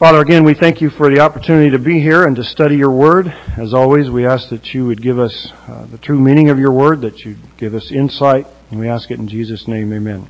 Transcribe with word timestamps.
Father, 0.00 0.20
again, 0.22 0.44
we 0.44 0.54
thank 0.54 0.80
you 0.80 0.88
for 0.88 1.10
the 1.10 1.20
opportunity 1.20 1.68
to 1.68 1.78
be 1.78 2.00
here 2.00 2.26
and 2.26 2.34
to 2.36 2.42
study 2.42 2.74
your 2.74 2.90
word. 2.90 3.28
As 3.58 3.74
always, 3.74 4.08
we 4.08 4.24
ask 4.24 4.48
that 4.48 4.72
you 4.72 4.86
would 4.86 5.02
give 5.02 5.18
us 5.18 5.52
uh, 5.68 5.84
the 5.90 5.98
true 5.98 6.18
meaning 6.18 6.48
of 6.48 6.58
your 6.58 6.72
word, 6.72 7.02
that 7.02 7.26
you'd 7.26 7.58
give 7.58 7.74
us 7.74 7.90
insight, 7.90 8.46
and 8.70 8.80
we 8.80 8.88
ask 8.88 9.10
it 9.10 9.18
in 9.18 9.28
Jesus' 9.28 9.68
name, 9.68 9.92
amen. 9.92 10.26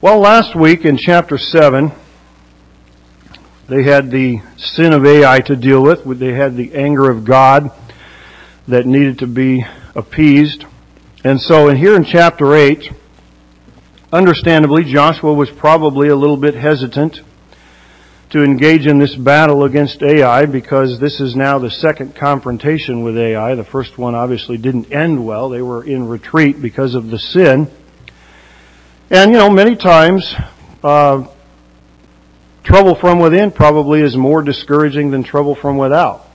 Well, 0.00 0.18
last 0.18 0.56
week 0.56 0.84
in 0.84 0.96
chapter 0.96 1.38
7, 1.38 1.92
they 3.68 3.84
had 3.84 4.10
the 4.10 4.40
sin 4.56 4.92
of 4.92 5.06
Ai 5.06 5.38
to 5.42 5.54
deal 5.54 5.84
with. 5.84 6.18
They 6.18 6.32
had 6.32 6.56
the 6.56 6.74
anger 6.74 7.08
of 7.08 7.24
God 7.24 7.70
that 8.66 8.86
needed 8.86 9.20
to 9.20 9.28
be 9.28 9.64
appeased. 9.94 10.64
And 11.22 11.40
so 11.40 11.68
in 11.68 11.76
here 11.76 11.94
in 11.94 12.02
chapter 12.02 12.56
8, 12.56 12.90
understandably, 14.12 14.82
Joshua 14.82 15.32
was 15.32 15.50
probably 15.50 16.08
a 16.08 16.16
little 16.16 16.36
bit 16.36 16.56
hesitant 16.56 17.20
to 18.32 18.42
engage 18.42 18.86
in 18.86 18.98
this 18.98 19.14
battle 19.14 19.64
against 19.64 20.02
Ai 20.02 20.46
because 20.46 20.98
this 20.98 21.20
is 21.20 21.36
now 21.36 21.58
the 21.58 21.70
second 21.70 22.16
confrontation 22.16 23.02
with 23.02 23.18
Ai. 23.18 23.54
The 23.54 23.64
first 23.64 23.98
one 23.98 24.14
obviously 24.14 24.56
didn't 24.56 24.90
end 24.90 25.26
well. 25.26 25.50
They 25.50 25.60
were 25.60 25.84
in 25.84 26.08
retreat 26.08 26.60
because 26.62 26.94
of 26.94 27.10
the 27.10 27.18
sin. 27.18 27.70
And, 29.10 29.32
you 29.32 29.36
know, 29.36 29.50
many 29.50 29.76
times, 29.76 30.34
uh, 30.82 31.26
trouble 32.64 32.94
from 32.94 33.18
within 33.18 33.50
probably 33.50 34.00
is 34.00 34.16
more 34.16 34.40
discouraging 34.40 35.10
than 35.10 35.24
trouble 35.24 35.54
from 35.54 35.76
without. 35.76 36.26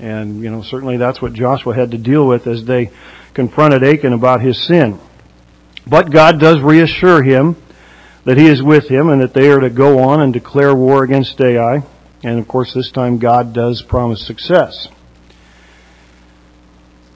And, 0.00 0.42
you 0.42 0.50
know, 0.50 0.62
certainly 0.62 0.96
that's 0.96 1.22
what 1.22 1.32
Joshua 1.32 1.76
had 1.76 1.92
to 1.92 1.98
deal 1.98 2.26
with 2.26 2.48
as 2.48 2.64
they 2.64 2.90
confronted 3.34 3.84
Achan 3.84 4.12
about 4.12 4.40
his 4.40 4.60
sin. 4.60 4.98
But 5.86 6.10
God 6.10 6.40
does 6.40 6.58
reassure 6.58 7.22
him 7.22 7.54
that 8.26 8.36
he 8.36 8.46
is 8.46 8.60
with 8.60 8.88
him 8.88 9.08
and 9.08 9.22
that 9.22 9.32
they 9.32 9.48
are 9.48 9.60
to 9.60 9.70
go 9.70 10.00
on 10.00 10.20
and 10.20 10.32
declare 10.32 10.74
war 10.74 11.04
against 11.04 11.40
Ai. 11.40 11.84
And 12.24 12.40
of 12.40 12.48
course, 12.48 12.74
this 12.74 12.90
time 12.90 13.18
God 13.18 13.52
does 13.52 13.82
promise 13.82 14.20
success. 14.20 14.88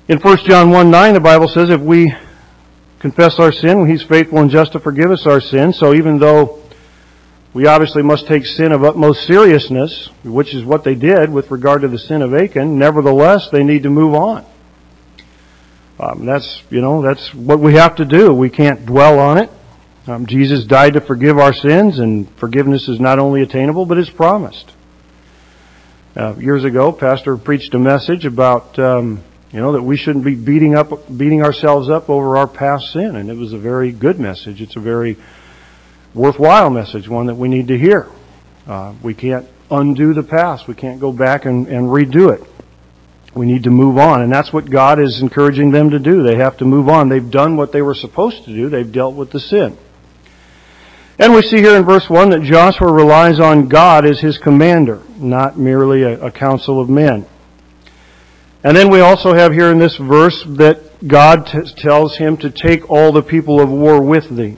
In 0.06 0.18
1 0.20 0.36
John 0.38 0.70
1 0.70 0.90
9, 0.90 1.14
the 1.14 1.20
Bible 1.20 1.48
says, 1.48 1.68
if 1.68 1.80
we 1.80 2.14
confess 3.00 3.40
our 3.40 3.50
sin, 3.50 3.88
he's 3.88 4.04
faithful 4.04 4.38
and 4.38 4.50
just 4.50 4.72
to 4.72 4.80
forgive 4.80 5.10
us 5.10 5.26
our 5.26 5.40
sin. 5.40 5.72
So 5.72 5.94
even 5.94 6.20
though 6.20 6.62
we 7.52 7.66
obviously 7.66 8.02
must 8.02 8.28
take 8.28 8.46
sin 8.46 8.70
of 8.70 8.84
utmost 8.84 9.26
seriousness, 9.26 10.10
which 10.22 10.54
is 10.54 10.64
what 10.64 10.84
they 10.84 10.94
did 10.94 11.30
with 11.30 11.50
regard 11.50 11.82
to 11.82 11.88
the 11.88 11.98
sin 11.98 12.22
of 12.22 12.32
Achan, 12.32 12.78
nevertheless, 12.78 13.48
they 13.50 13.64
need 13.64 13.82
to 13.82 13.90
move 13.90 14.14
on. 14.14 14.46
Um, 15.98 16.24
that's, 16.24 16.62
you 16.70 16.80
know, 16.80 17.02
that's 17.02 17.34
what 17.34 17.58
we 17.58 17.74
have 17.74 17.96
to 17.96 18.04
do. 18.04 18.32
We 18.32 18.48
can't 18.48 18.86
dwell 18.86 19.18
on 19.18 19.38
it. 19.38 19.50
Um, 20.06 20.26
Jesus 20.26 20.64
died 20.64 20.94
to 20.94 21.00
forgive 21.00 21.38
our 21.38 21.52
sins, 21.52 21.98
and 21.98 22.28
forgiveness 22.38 22.88
is 22.88 22.98
not 22.98 23.18
only 23.18 23.42
attainable, 23.42 23.84
but 23.84 23.98
is 23.98 24.08
promised. 24.08 24.72
Uh, 26.16 26.34
years 26.36 26.64
ago, 26.64 26.90
Pastor 26.90 27.36
preached 27.36 27.74
a 27.74 27.78
message 27.78 28.24
about 28.24 28.78
um, 28.78 29.22
you 29.52 29.60
know 29.60 29.72
that 29.72 29.82
we 29.82 29.96
shouldn't 29.96 30.24
be 30.24 30.34
beating 30.34 30.74
up, 30.74 30.90
beating 31.16 31.42
ourselves 31.42 31.88
up 31.88 32.08
over 32.08 32.36
our 32.36 32.46
past 32.46 32.92
sin, 32.92 33.14
and 33.14 33.30
it 33.30 33.36
was 33.36 33.52
a 33.52 33.58
very 33.58 33.92
good 33.92 34.18
message. 34.18 34.62
It's 34.62 34.76
a 34.76 34.80
very 34.80 35.16
worthwhile 36.14 36.70
message, 36.70 37.08
one 37.08 37.26
that 37.26 37.36
we 37.36 37.48
need 37.48 37.68
to 37.68 37.78
hear. 37.78 38.08
Uh, 38.66 38.94
we 39.02 39.14
can't 39.14 39.46
undo 39.70 40.14
the 40.14 40.22
past. 40.22 40.66
We 40.66 40.74
can't 40.74 40.98
go 40.98 41.12
back 41.12 41.44
and, 41.44 41.68
and 41.68 41.88
redo 41.88 42.32
it. 42.32 42.42
We 43.34 43.46
need 43.46 43.64
to 43.64 43.70
move 43.70 43.98
on, 43.98 44.22
and 44.22 44.32
that's 44.32 44.52
what 44.52 44.68
God 44.68 44.98
is 44.98 45.20
encouraging 45.20 45.70
them 45.70 45.90
to 45.90 45.98
do. 45.98 46.22
They 46.22 46.36
have 46.36 46.56
to 46.56 46.64
move 46.64 46.88
on. 46.88 47.08
They've 47.08 47.30
done 47.30 47.56
what 47.56 47.70
they 47.70 47.82
were 47.82 47.94
supposed 47.94 48.44
to 48.44 48.52
do. 48.52 48.68
They've 48.68 48.90
dealt 48.90 49.14
with 49.14 49.30
the 49.30 49.38
sin. 49.38 49.76
And 51.20 51.34
we 51.34 51.42
see 51.42 51.58
here 51.58 51.76
in 51.76 51.84
verse 51.84 52.08
1 52.08 52.30
that 52.30 52.40
Joshua 52.40 52.90
relies 52.90 53.40
on 53.40 53.68
God 53.68 54.06
as 54.06 54.20
his 54.20 54.38
commander, 54.38 55.02
not 55.18 55.58
merely 55.58 56.02
a, 56.02 56.18
a 56.18 56.30
council 56.30 56.80
of 56.80 56.88
men. 56.88 57.26
And 58.64 58.74
then 58.74 58.88
we 58.88 59.00
also 59.00 59.34
have 59.34 59.52
here 59.52 59.70
in 59.70 59.78
this 59.78 59.96
verse 59.96 60.42
that 60.44 61.06
God 61.06 61.46
t- 61.46 61.60
tells 61.76 62.16
him 62.16 62.38
to 62.38 62.48
take 62.48 62.88
all 62.88 63.12
the 63.12 63.22
people 63.22 63.60
of 63.60 63.68
war 63.68 64.00
with 64.00 64.34
thee. 64.34 64.56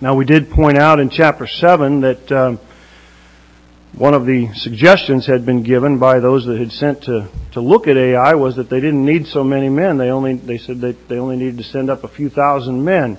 Now 0.00 0.16
we 0.16 0.24
did 0.24 0.50
point 0.50 0.76
out 0.76 0.98
in 0.98 1.08
chapter 1.08 1.46
7 1.46 2.00
that 2.00 2.32
um, 2.32 2.58
one 3.92 4.12
of 4.12 4.26
the 4.26 4.52
suggestions 4.54 5.26
had 5.26 5.46
been 5.46 5.62
given 5.62 6.00
by 6.00 6.18
those 6.18 6.46
that 6.46 6.58
had 6.58 6.72
sent 6.72 7.02
to, 7.02 7.28
to 7.52 7.60
look 7.60 7.86
at 7.86 7.96
Ai 7.96 8.34
was 8.34 8.56
that 8.56 8.68
they 8.68 8.80
didn't 8.80 9.04
need 9.04 9.28
so 9.28 9.44
many 9.44 9.68
men. 9.68 9.98
They 9.98 10.10
only 10.10 10.34
they 10.34 10.58
said 10.58 10.80
that 10.80 11.08
they 11.08 11.16
only 11.16 11.36
needed 11.36 11.58
to 11.58 11.64
send 11.64 11.90
up 11.90 12.02
a 12.02 12.08
few 12.08 12.28
thousand 12.28 12.84
men. 12.84 13.18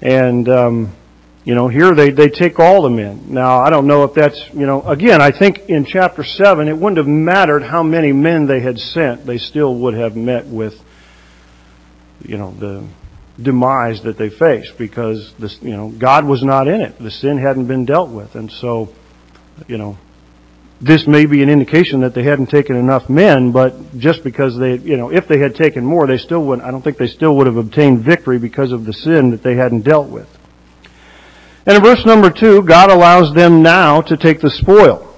And 0.00 0.48
um, 0.48 0.96
you 1.44 1.54
know, 1.54 1.68
here 1.68 1.94
they, 1.94 2.10
they 2.10 2.30
take 2.30 2.58
all 2.58 2.82
the 2.82 2.90
men. 2.90 3.26
Now, 3.28 3.60
I 3.60 3.68
don't 3.68 3.86
know 3.86 4.04
if 4.04 4.14
that's, 4.14 4.42
you 4.54 4.64
know, 4.64 4.82
again, 4.82 5.20
I 5.20 5.30
think 5.30 5.68
in 5.68 5.84
chapter 5.84 6.24
7, 6.24 6.68
it 6.68 6.76
wouldn't 6.76 6.96
have 6.96 7.06
mattered 7.06 7.62
how 7.62 7.82
many 7.82 8.12
men 8.12 8.46
they 8.46 8.60
had 8.60 8.80
sent. 8.80 9.26
They 9.26 9.36
still 9.36 9.74
would 9.76 9.92
have 9.94 10.16
met 10.16 10.46
with, 10.46 10.82
you 12.24 12.38
know, 12.38 12.52
the 12.52 12.86
demise 13.40 14.02
that 14.02 14.16
they 14.16 14.30
faced 14.30 14.78
because, 14.78 15.34
this, 15.38 15.60
you 15.60 15.76
know, 15.76 15.90
God 15.90 16.24
was 16.24 16.42
not 16.42 16.66
in 16.66 16.80
it. 16.80 16.98
The 16.98 17.10
sin 17.10 17.36
hadn't 17.36 17.66
been 17.66 17.84
dealt 17.84 18.08
with. 18.08 18.36
And 18.36 18.50
so, 18.50 18.94
you 19.66 19.76
know, 19.76 19.98
this 20.80 21.06
may 21.06 21.26
be 21.26 21.42
an 21.42 21.50
indication 21.50 22.00
that 22.00 22.14
they 22.14 22.22
hadn't 22.22 22.46
taken 22.46 22.74
enough 22.74 23.10
men, 23.10 23.52
but 23.52 23.98
just 23.98 24.24
because 24.24 24.56
they, 24.56 24.76
you 24.76 24.96
know, 24.96 25.12
if 25.12 25.28
they 25.28 25.38
had 25.38 25.54
taken 25.54 25.84
more, 25.84 26.06
they 26.06 26.18
still 26.18 26.42
wouldn't, 26.42 26.66
I 26.66 26.70
don't 26.70 26.82
think 26.82 26.96
they 26.96 27.06
still 27.06 27.36
would 27.36 27.46
have 27.46 27.58
obtained 27.58 28.00
victory 28.00 28.38
because 28.38 28.72
of 28.72 28.86
the 28.86 28.94
sin 28.94 29.30
that 29.30 29.42
they 29.42 29.56
hadn't 29.56 29.82
dealt 29.82 30.08
with. 30.08 30.26
And 31.66 31.76
in 31.76 31.82
verse 31.82 32.04
number 32.04 32.30
two, 32.30 32.62
God 32.62 32.90
allows 32.90 33.34
them 33.34 33.62
now 33.62 34.02
to 34.02 34.16
take 34.16 34.40
the 34.40 34.50
spoil, 34.50 35.14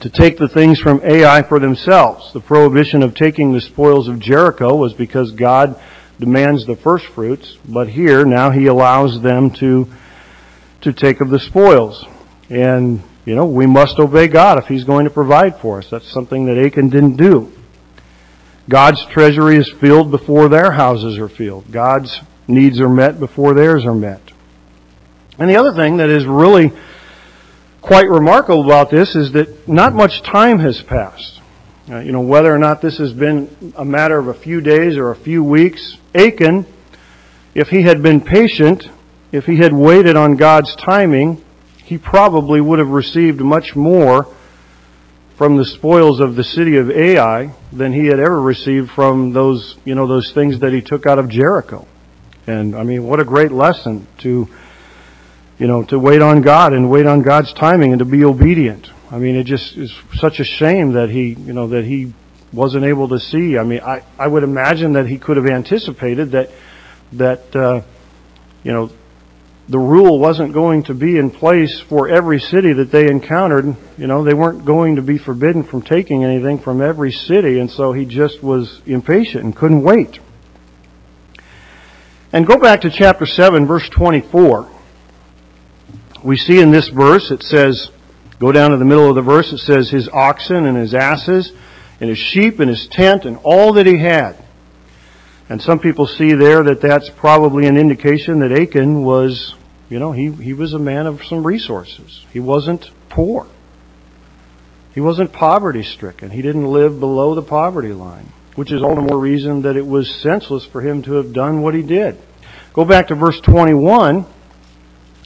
to 0.00 0.08
take 0.08 0.38
the 0.38 0.48
things 0.48 0.78
from 0.78 1.00
Ai 1.02 1.42
for 1.42 1.58
themselves. 1.58 2.32
The 2.32 2.40
prohibition 2.40 3.02
of 3.02 3.14
taking 3.14 3.52
the 3.52 3.60
spoils 3.60 4.06
of 4.06 4.20
Jericho 4.20 4.76
was 4.76 4.94
because 4.94 5.32
God 5.32 5.80
demands 6.20 6.64
the 6.64 6.76
first 6.76 7.06
fruits, 7.06 7.58
but 7.64 7.88
here 7.88 8.24
now 8.24 8.50
he 8.50 8.66
allows 8.66 9.20
them 9.20 9.50
to 9.54 9.88
to 10.80 10.92
take 10.92 11.20
of 11.20 11.28
the 11.28 11.40
spoils. 11.40 12.06
And 12.48 13.02
you 13.24 13.34
know, 13.34 13.46
we 13.46 13.66
must 13.66 13.98
obey 13.98 14.28
God 14.28 14.58
if 14.58 14.66
he's 14.66 14.84
going 14.84 15.04
to 15.04 15.10
provide 15.10 15.60
for 15.60 15.78
us. 15.78 15.90
That's 15.90 16.10
something 16.10 16.46
that 16.46 16.56
Achan 16.56 16.88
didn't 16.88 17.16
do. 17.16 17.52
God's 18.68 19.04
treasury 19.06 19.56
is 19.56 19.68
filled 19.80 20.10
before 20.10 20.48
their 20.48 20.72
houses 20.72 21.18
are 21.18 21.28
filled. 21.28 21.72
God's 21.72 22.20
needs 22.46 22.80
are 22.80 22.88
met 22.88 23.18
before 23.18 23.54
theirs 23.54 23.84
are 23.84 23.94
met. 23.94 24.22
And 25.38 25.48
the 25.48 25.56
other 25.56 25.72
thing 25.72 25.98
that 25.98 26.10
is 26.10 26.26
really 26.26 26.72
quite 27.80 28.08
remarkable 28.08 28.64
about 28.64 28.90
this 28.90 29.14
is 29.14 29.32
that 29.32 29.68
not 29.68 29.94
much 29.94 30.22
time 30.22 30.58
has 30.58 30.82
passed. 30.82 31.40
Uh, 31.90 32.00
you 32.00 32.12
know, 32.12 32.20
whether 32.20 32.54
or 32.54 32.58
not 32.58 32.82
this 32.82 32.98
has 32.98 33.12
been 33.12 33.72
a 33.76 33.84
matter 33.84 34.18
of 34.18 34.28
a 34.28 34.34
few 34.34 34.60
days 34.60 34.96
or 34.96 35.10
a 35.10 35.16
few 35.16 35.42
weeks, 35.42 35.96
Achan, 36.14 36.66
if 37.54 37.68
he 37.68 37.82
had 37.82 38.02
been 38.02 38.20
patient, 38.20 38.88
if 39.32 39.46
he 39.46 39.56
had 39.56 39.72
waited 39.72 40.16
on 40.16 40.36
God's 40.36 40.74
timing, 40.76 41.42
he 41.84 41.96
probably 41.96 42.60
would 42.60 42.78
have 42.78 42.90
received 42.90 43.40
much 43.40 43.74
more 43.74 44.26
from 45.36 45.56
the 45.56 45.64
spoils 45.64 46.20
of 46.20 46.34
the 46.34 46.44
city 46.44 46.76
of 46.76 46.90
Ai 46.90 47.54
than 47.72 47.92
he 47.92 48.06
had 48.06 48.18
ever 48.18 48.40
received 48.40 48.90
from 48.90 49.32
those, 49.32 49.76
you 49.84 49.94
know, 49.94 50.06
those 50.06 50.32
things 50.32 50.58
that 50.58 50.72
he 50.72 50.82
took 50.82 51.06
out 51.06 51.18
of 51.18 51.28
Jericho. 51.28 51.86
And 52.46 52.74
I 52.74 52.82
mean, 52.82 53.04
what 53.04 53.20
a 53.20 53.24
great 53.24 53.52
lesson 53.52 54.06
to 54.18 54.48
you 55.58 55.66
know, 55.66 55.82
to 55.84 55.98
wait 55.98 56.22
on 56.22 56.40
God 56.40 56.72
and 56.72 56.90
wait 56.90 57.06
on 57.06 57.22
God's 57.22 57.52
timing 57.52 57.92
and 57.92 57.98
to 57.98 58.04
be 58.04 58.24
obedient. 58.24 58.90
I 59.10 59.18
mean, 59.18 59.36
it 59.36 59.44
just 59.44 59.76
is 59.76 59.94
such 60.14 60.38
a 60.38 60.44
shame 60.44 60.92
that 60.92 61.10
he, 61.10 61.30
you 61.30 61.52
know, 61.52 61.68
that 61.68 61.84
he 61.84 62.12
wasn't 62.52 62.84
able 62.84 63.08
to 63.08 63.18
see. 63.18 63.58
I 63.58 63.64
mean, 63.64 63.80
I, 63.80 64.02
I 64.18 64.26
would 64.26 64.42
imagine 64.42 64.92
that 64.92 65.06
he 65.06 65.18
could 65.18 65.36
have 65.36 65.46
anticipated 65.46 66.32
that, 66.32 66.50
that, 67.12 67.56
uh, 67.56 67.82
you 68.62 68.72
know, 68.72 68.90
the 69.68 69.78
rule 69.78 70.18
wasn't 70.18 70.54
going 70.54 70.84
to 70.84 70.94
be 70.94 71.18
in 71.18 71.30
place 71.30 71.78
for 71.78 72.08
every 72.08 72.40
city 72.40 72.72
that 72.74 72.90
they 72.90 73.06
encountered. 73.06 73.76
You 73.98 74.06
know, 74.06 74.24
they 74.24 74.32
weren't 74.32 74.64
going 74.64 74.96
to 74.96 75.02
be 75.02 75.18
forbidden 75.18 75.62
from 75.62 75.82
taking 75.82 76.24
anything 76.24 76.58
from 76.58 76.80
every 76.80 77.12
city, 77.12 77.58
and 77.58 77.70
so 77.70 77.92
he 77.92 78.06
just 78.06 78.42
was 78.42 78.80
impatient 78.86 79.44
and 79.44 79.54
couldn't 79.54 79.82
wait. 79.82 80.20
And 82.32 82.46
go 82.46 82.56
back 82.56 82.82
to 82.82 82.90
chapter 82.90 83.26
7, 83.26 83.66
verse 83.66 83.88
24 83.88 84.70
we 86.22 86.36
see 86.36 86.60
in 86.60 86.70
this 86.70 86.88
verse, 86.88 87.30
it 87.30 87.42
says, 87.42 87.90
go 88.38 88.52
down 88.52 88.70
to 88.70 88.76
the 88.76 88.84
middle 88.84 89.08
of 89.08 89.14
the 89.14 89.22
verse, 89.22 89.52
it 89.52 89.58
says, 89.58 89.90
his 89.90 90.08
oxen 90.08 90.66
and 90.66 90.76
his 90.76 90.94
asses 90.94 91.52
and 92.00 92.08
his 92.10 92.18
sheep 92.18 92.60
and 92.60 92.68
his 92.68 92.86
tent 92.86 93.24
and 93.24 93.38
all 93.42 93.72
that 93.74 93.86
he 93.86 93.98
had. 93.98 94.36
And 95.48 95.62
some 95.62 95.78
people 95.78 96.06
see 96.06 96.34
there 96.34 96.62
that 96.64 96.80
that's 96.80 97.08
probably 97.08 97.66
an 97.66 97.76
indication 97.76 98.40
that 98.40 98.52
Achan 98.52 99.02
was, 99.02 99.54
you 99.88 99.98
know, 99.98 100.12
he, 100.12 100.30
he 100.30 100.52
was 100.52 100.74
a 100.74 100.78
man 100.78 101.06
of 101.06 101.24
some 101.24 101.46
resources. 101.46 102.26
He 102.32 102.40
wasn't 102.40 102.90
poor. 103.08 103.46
He 104.94 105.00
wasn't 105.00 105.32
poverty 105.32 105.82
stricken. 105.82 106.30
He 106.30 106.42
didn't 106.42 106.66
live 106.66 107.00
below 107.00 107.34
the 107.34 107.42
poverty 107.42 107.92
line, 107.92 108.32
which 108.56 108.72
is 108.72 108.82
all 108.82 108.94
the 108.94 109.00
more 109.00 109.18
reason 109.18 109.62
that 109.62 109.76
it 109.76 109.86
was 109.86 110.14
senseless 110.14 110.64
for 110.64 110.82
him 110.82 111.02
to 111.02 111.14
have 111.14 111.32
done 111.32 111.62
what 111.62 111.74
he 111.74 111.82
did. 111.82 112.18
Go 112.74 112.84
back 112.84 113.08
to 113.08 113.14
verse 113.14 113.40
21 113.40 114.26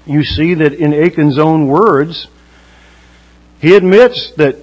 you 0.06 0.24
see 0.24 0.54
that 0.54 0.72
in 0.74 0.92
Achan's 0.92 1.38
own 1.38 1.68
words, 1.68 2.28
he 3.60 3.76
admits 3.76 4.32
that 4.32 4.56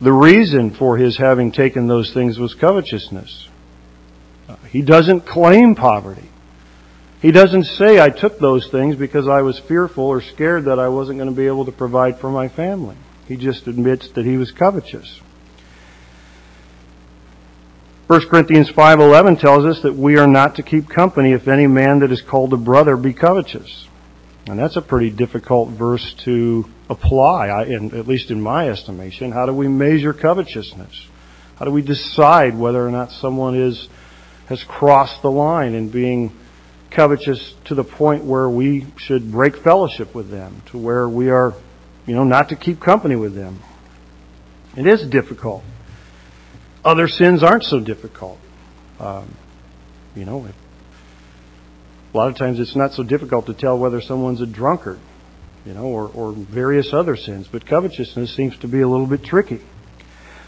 the 0.00 0.12
reason 0.12 0.70
for 0.70 0.96
his 0.96 1.16
having 1.16 1.52
taken 1.52 1.86
those 1.86 2.12
things 2.12 2.38
was 2.38 2.54
covetousness. 2.54 3.48
He 4.68 4.82
doesn't 4.82 5.26
claim 5.26 5.74
poverty. 5.74 6.28
He 7.20 7.30
doesn't 7.30 7.64
say, 7.64 8.00
I 8.00 8.10
took 8.10 8.38
those 8.38 8.68
things 8.68 8.96
because 8.96 9.28
I 9.28 9.42
was 9.42 9.58
fearful 9.60 10.04
or 10.04 10.20
scared 10.20 10.64
that 10.64 10.80
I 10.80 10.88
wasn't 10.88 11.18
going 11.18 11.30
to 11.30 11.36
be 11.36 11.46
able 11.46 11.66
to 11.66 11.72
provide 11.72 12.18
for 12.18 12.30
my 12.30 12.48
family. 12.48 12.96
He 13.28 13.36
just 13.36 13.68
admits 13.68 14.08
that 14.10 14.26
he 14.26 14.36
was 14.36 14.50
covetous. 14.50 15.20
1 18.08 18.28
Corinthians 18.28 18.70
5:11 18.70 19.38
tells 19.38 19.64
us 19.64 19.82
that 19.82 19.94
we 19.94 20.18
are 20.18 20.26
not 20.26 20.56
to 20.56 20.62
keep 20.62 20.88
company 20.88 21.32
if 21.32 21.46
any 21.46 21.68
man 21.68 22.00
that 22.00 22.10
is 22.10 22.20
called 22.20 22.52
a 22.52 22.56
brother 22.56 22.96
be 22.96 23.12
covetous. 23.12 23.86
And 24.46 24.58
that's 24.58 24.76
a 24.76 24.82
pretty 24.82 25.10
difficult 25.10 25.70
verse 25.70 26.14
to 26.24 26.68
apply, 26.90 27.48
at 27.48 28.08
least 28.08 28.30
in 28.30 28.40
my 28.40 28.68
estimation. 28.68 29.30
How 29.30 29.46
do 29.46 29.52
we 29.52 29.68
measure 29.68 30.12
covetousness? 30.12 31.06
How 31.56 31.64
do 31.64 31.70
we 31.70 31.82
decide 31.82 32.58
whether 32.58 32.84
or 32.84 32.90
not 32.90 33.12
someone 33.12 33.54
is 33.54 33.88
has 34.46 34.64
crossed 34.64 35.22
the 35.22 35.30
line 35.30 35.74
in 35.74 35.88
being 35.88 36.32
covetous 36.90 37.54
to 37.64 37.74
the 37.74 37.84
point 37.84 38.24
where 38.24 38.48
we 38.48 38.86
should 38.96 39.30
break 39.30 39.56
fellowship 39.56 40.14
with 40.14 40.30
them, 40.30 40.62
to 40.66 40.76
where 40.76 41.08
we 41.08 41.30
are, 41.30 41.54
you 42.04 42.14
know, 42.14 42.24
not 42.24 42.48
to 42.48 42.56
keep 42.56 42.80
company 42.80 43.16
with 43.16 43.34
them? 43.34 43.60
It 44.76 44.86
is 44.86 45.06
difficult. 45.06 45.62
Other 46.84 47.06
sins 47.06 47.42
aren't 47.42 47.64
so 47.64 47.78
difficult. 47.78 48.38
Um, 48.98 49.34
you 50.16 50.24
know, 50.24 50.48
a 52.12 52.16
lot 52.16 52.28
of 52.28 52.36
times 52.36 52.60
it's 52.60 52.76
not 52.76 52.92
so 52.92 53.02
difficult 53.02 53.46
to 53.46 53.54
tell 53.54 53.78
whether 53.78 54.00
someone's 54.00 54.40
a 54.40 54.46
drunkard, 54.46 54.98
you 55.64 55.72
know, 55.72 55.84
or, 55.84 56.08
or 56.08 56.32
various 56.32 56.92
other 56.92 57.16
sins, 57.16 57.48
but 57.50 57.64
covetousness 57.64 58.34
seems 58.34 58.56
to 58.58 58.68
be 58.68 58.80
a 58.80 58.88
little 58.88 59.06
bit 59.06 59.24
tricky. 59.24 59.60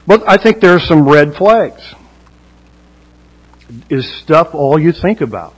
But 0.06 0.28
I 0.28 0.36
think 0.36 0.60
there 0.60 0.74
are 0.74 0.80
some 0.80 1.08
red 1.08 1.34
flags. 1.34 1.94
Is 3.88 4.10
stuff 4.20 4.54
all 4.54 4.78
you 4.78 4.92
think 4.92 5.22
about? 5.22 5.54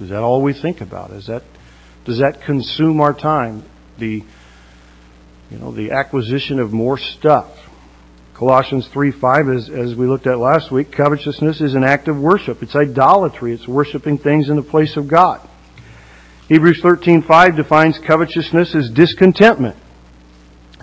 Is 0.00 0.10
that 0.10 0.20
all 0.20 0.42
we 0.42 0.52
think 0.52 0.80
about? 0.80 1.10
Is 1.10 1.26
that 1.26 1.42
does 2.04 2.20
that 2.20 2.42
consume 2.42 3.00
our 3.00 3.12
time? 3.12 3.64
The 3.98 4.22
you 5.50 5.58
know, 5.58 5.72
the 5.72 5.92
acquisition 5.92 6.60
of 6.60 6.72
more 6.72 6.98
stuff. 6.98 7.48
Colossians 8.36 8.86
3 8.88 9.12
5, 9.12 9.48
as, 9.48 9.70
as 9.70 9.94
we 9.94 10.06
looked 10.06 10.26
at 10.26 10.38
last 10.38 10.70
week, 10.70 10.92
covetousness 10.92 11.62
is 11.62 11.74
an 11.74 11.82
act 11.82 12.06
of 12.06 12.20
worship. 12.20 12.62
It's 12.62 12.76
idolatry. 12.76 13.54
It's 13.54 13.66
worshiping 13.66 14.18
things 14.18 14.50
in 14.50 14.56
the 14.56 14.62
place 14.62 14.98
of 14.98 15.08
God. 15.08 15.40
Hebrews 16.46 16.82
13:5 16.82 17.56
defines 17.56 17.98
covetousness 17.98 18.74
as 18.74 18.90
discontentment. 18.90 19.76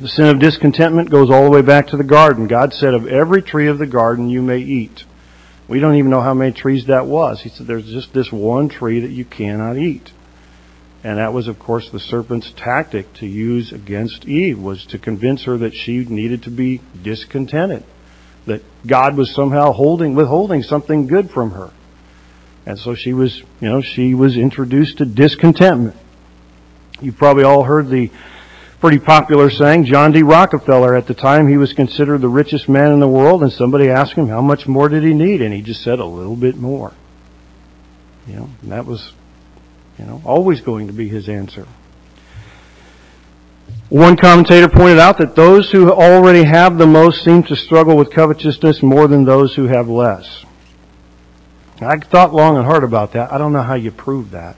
The 0.01 0.07
sin 0.07 0.25
of 0.29 0.39
discontentment 0.39 1.11
goes 1.11 1.29
all 1.29 1.44
the 1.44 1.51
way 1.51 1.61
back 1.61 1.85
to 1.89 1.97
the 1.97 2.03
garden. 2.03 2.47
God 2.47 2.73
said, 2.73 2.95
Of 2.95 3.05
every 3.05 3.44
tree 3.44 3.67
of 3.67 3.77
the 3.77 3.85
garden 3.85 4.31
you 4.31 4.41
may 4.41 4.57
eat. 4.57 5.06
We 5.67 5.79
don't 5.79 5.95
even 5.95 6.09
know 6.09 6.21
how 6.21 6.33
many 6.33 6.53
trees 6.53 6.88
that 6.88 7.06
was. 7.06 7.41
He 7.41 7.49
said, 7.49 7.67
There's 7.67 7.85
just 7.85 8.13
this 8.13 8.31
one 8.31 8.67
tree 8.67 8.99
that 9.01 9.11
you 9.11 9.25
cannot 9.25 9.77
eat. 9.77 10.11
And 11.03 11.17
that 11.17 11.33
was, 11.33 11.50
of 11.50 11.59
course, 11.59 11.89
the 11.89 12.00
serpent's 12.00 12.51
tactic 12.51 13.13
to 13.15 13.27
use 13.27 13.73
against 13.73 14.25
Eve, 14.25 14.57
was 14.57 14.85
to 14.85 14.97
convince 14.97 15.44
her 15.44 15.57
that 15.57 15.75
she 15.75 16.05
needed 16.05 16.44
to 16.44 16.50
be 16.50 16.79
discontented, 17.01 17.83
that 18.45 18.63
God 18.88 19.17
was 19.17 19.31
somehow 19.31 19.73
holding, 19.73 20.15
withholding 20.15 20.63
something 20.63 21.07
good 21.07 21.29
from 21.29 21.51
her. 21.51 21.71
And 22.65 22.79
so 22.79 22.95
she 22.95 23.13
was, 23.13 23.39
you 23.59 23.69
know, 23.69 23.81
she 23.81 24.13
was 24.13 24.38
introduced 24.38 25.00
to 25.00 25.05
discontentment. 25.05 25.97
You've 27.01 27.17
probably 27.17 27.44
all 27.44 27.63
heard 27.63 27.89
the 27.89 28.09
pretty 28.79 28.99
popular 28.99 29.49
saying, 29.49 29.83
John 29.83 30.13
D. 30.13 30.23
Rockefeller, 30.23 30.95
at 30.95 31.07
the 31.07 31.13
time 31.13 31.49
he 31.49 31.57
was 31.57 31.73
considered 31.73 32.21
the 32.21 32.29
richest 32.29 32.69
man 32.69 32.94
in 32.94 33.01
the 33.01 33.07
world, 33.09 33.44
and 33.44 33.51
somebody 33.51 33.89
asked 33.89 34.13
him, 34.13 34.29
how 34.29 34.41
much 34.41 34.67
more 34.67 34.88
did 34.88 35.03
he 35.03 35.13
need? 35.13 35.41
And 35.41 35.53
he 35.53 35.61
just 35.61 35.83
said, 35.83 35.99
a 35.99 36.06
little 36.06 36.38
bit 36.38 36.56
more. 36.56 36.94
You 38.25 38.35
know, 38.35 38.49
and 38.61 38.71
that 38.71 38.85
was 38.85 39.11
you 39.98 40.06
know, 40.06 40.22
always 40.25 40.62
going 40.62 40.88
to 40.88 40.94
be 40.94 41.07
his 41.07 41.30
answer. 41.30 41.68
One 43.90 44.18
commentator 44.18 44.68
pointed 44.68 45.00
out 45.00 45.19
that 45.19 45.36
those 45.36 45.69
who 45.69 45.92
already 45.92 46.44
have 46.44 46.78
the 46.78 46.88
most 46.88 47.24
seem 47.24 47.44
to 47.44 47.56
struggle 47.56 47.95
with 47.95 48.12
covetousness 48.12 48.81
more 48.81 49.07
than 49.07 49.24
those 49.24 49.56
who 49.56 49.66
have 49.66 49.88
less. 49.88 50.45
I 51.80 52.00
thought 52.00 52.34
long 52.34 52.57
and 52.57 52.66
hard 52.66 52.84
about 52.84 53.13
that. 53.13 53.31
I 53.31 53.38
don't 53.38 53.54
know 53.54 53.62
how 53.62 53.75
you 53.75 53.92
prove 53.92 54.31
that. 54.31 54.56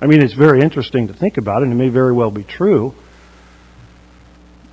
I 0.00 0.06
mean, 0.06 0.22
it's 0.22 0.34
very 0.34 0.60
interesting 0.60 1.08
to 1.08 1.14
think 1.14 1.36
about, 1.36 1.62
and 1.62 1.72
it 1.72 1.76
may 1.76 1.88
very 1.88 2.12
well 2.12 2.30
be 2.30 2.44
true. 2.44 2.94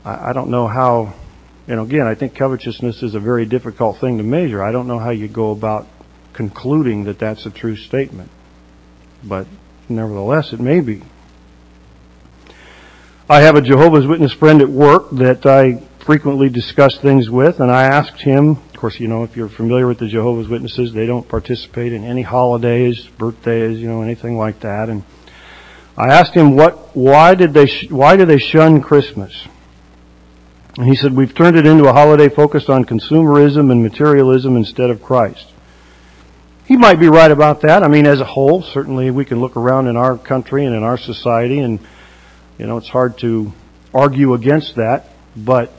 I, 0.04 0.34
don't 0.34 0.50
know 0.50 0.68
how, 0.68 1.14
you 1.68 1.76
know, 1.76 1.84
again, 1.84 2.08
I 2.08 2.16
think 2.16 2.36
covetousness 2.36 3.02
is 3.02 3.16
a 3.16 3.20
very 3.20 3.46
difficult 3.46 4.00
thing 4.00 4.18
to 4.18 4.24
measure. 4.24 4.62
I 4.62 4.72
don't 4.72 4.88
know 4.88 5.00
how 5.00 5.12
you 5.12 5.28
go 5.28 5.52
about 5.52 5.88
concluding 6.34 7.06
that 7.06 7.20
that's 7.20 7.46
a 7.46 7.52
true 7.52 7.76
statement 7.76 8.30
but 9.24 9.48
nevertheless, 9.90 10.54
it 10.54 10.60
may 10.60 10.80
be. 10.80 11.04
I 13.30 13.42
have 13.42 13.56
a 13.56 13.62
Jehovah's 13.62 14.06
Witness 14.06 14.34
friend 14.34 14.62
at 14.62 14.70
work 14.70 15.10
that 15.12 15.46
I 15.46 15.84
frequently 16.00 16.50
discuss 16.50 16.98
things 16.98 17.30
with, 17.30 17.60
and 17.60 17.72
I 17.72 17.84
asked 17.84 18.22
him, 18.22 18.50
of 18.52 18.74
course, 18.76 19.00
you 19.00 19.08
know, 19.08 19.24
if 19.24 19.38
you're 19.38 19.48
familiar 19.48 19.88
with 19.88 20.00
the 20.00 20.08
Jehovah's 20.08 20.48
Witnesses, 20.48 20.92
they 20.92 21.06
don't 21.06 21.28
participate 21.30 21.94
in 21.94 22.04
any 22.04 22.24
holidays, 22.24 23.08
birthdays, 23.18 23.80
you 23.80 23.88
know, 23.88 24.02
anything 24.02 24.38
like 24.38 24.60
that. 24.62 24.90
And 24.90 25.04
I 25.96 26.10
asked 26.10 26.34
him, 26.34 26.56
what, 26.56 26.96
why 26.96 27.36
did 27.36 27.54
they, 27.54 27.68
why 27.90 28.18
do 28.18 28.26
they 28.26 28.40
shun 28.40 28.82
Christmas? 28.82 29.48
And 30.78 30.88
he 30.88 30.96
said, 30.96 31.14
we've 31.14 31.36
turned 31.36 31.58
it 31.58 31.68
into 31.68 31.88
a 31.88 31.94
holiday 31.94 32.28
focused 32.28 32.70
on 32.70 32.86
consumerism 32.86 33.72
and 33.72 33.84
materialism 33.84 34.56
instead 34.56 34.90
of 34.90 35.04
Christ. 35.04 35.51
He 36.72 36.78
might 36.78 37.02
be 37.02 37.10
right 37.10 37.30
about 37.30 37.60
that. 37.64 37.84
I 37.84 37.90
mean, 37.90 38.08
as 38.08 38.22
a 38.22 38.26
whole, 38.26 38.62
certainly 38.62 39.12
we 39.12 39.26
can 39.26 39.42
look 39.42 39.58
around 39.58 39.88
in 39.88 39.98
our 39.98 40.18
country 40.18 40.64
and 40.64 40.74
in 40.74 40.84
our 40.84 40.98
society, 40.98 41.60
and 41.60 41.82
you 42.58 42.66
know, 42.66 42.78
it's 42.78 42.88
hard 42.88 43.18
to 43.18 43.52
argue 43.94 44.34
against 44.36 44.78
that. 44.78 45.10
But 45.36 45.70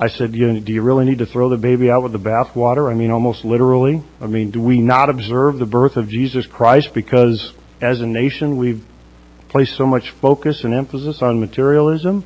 I 0.00 0.08
said, 0.08 0.34
you 0.34 0.50
know, 0.50 0.60
do 0.60 0.72
you 0.72 0.80
really 0.80 1.04
need 1.04 1.18
to 1.18 1.26
throw 1.26 1.50
the 1.50 1.58
baby 1.58 1.90
out 1.90 2.02
with 2.02 2.12
the 2.12 2.18
bathwater? 2.18 2.90
I 2.90 2.94
mean, 2.94 3.10
almost 3.10 3.44
literally. 3.44 4.02
I 4.18 4.28
mean, 4.28 4.50
do 4.50 4.62
we 4.62 4.80
not 4.80 5.10
observe 5.10 5.58
the 5.58 5.66
birth 5.66 5.98
of 5.98 6.08
Jesus 6.08 6.46
Christ 6.46 6.94
because, 6.94 7.52
as 7.82 8.00
a 8.00 8.06
nation, 8.06 8.56
we've 8.56 8.82
placed 9.50 9.76
so 9.76 9.84
much 9.84 10.08
focus 10.08 10.64
and 10.64 10.72
emphasis 10.72 11.20
on 11.20 11.38
materialism? 11.38 12.24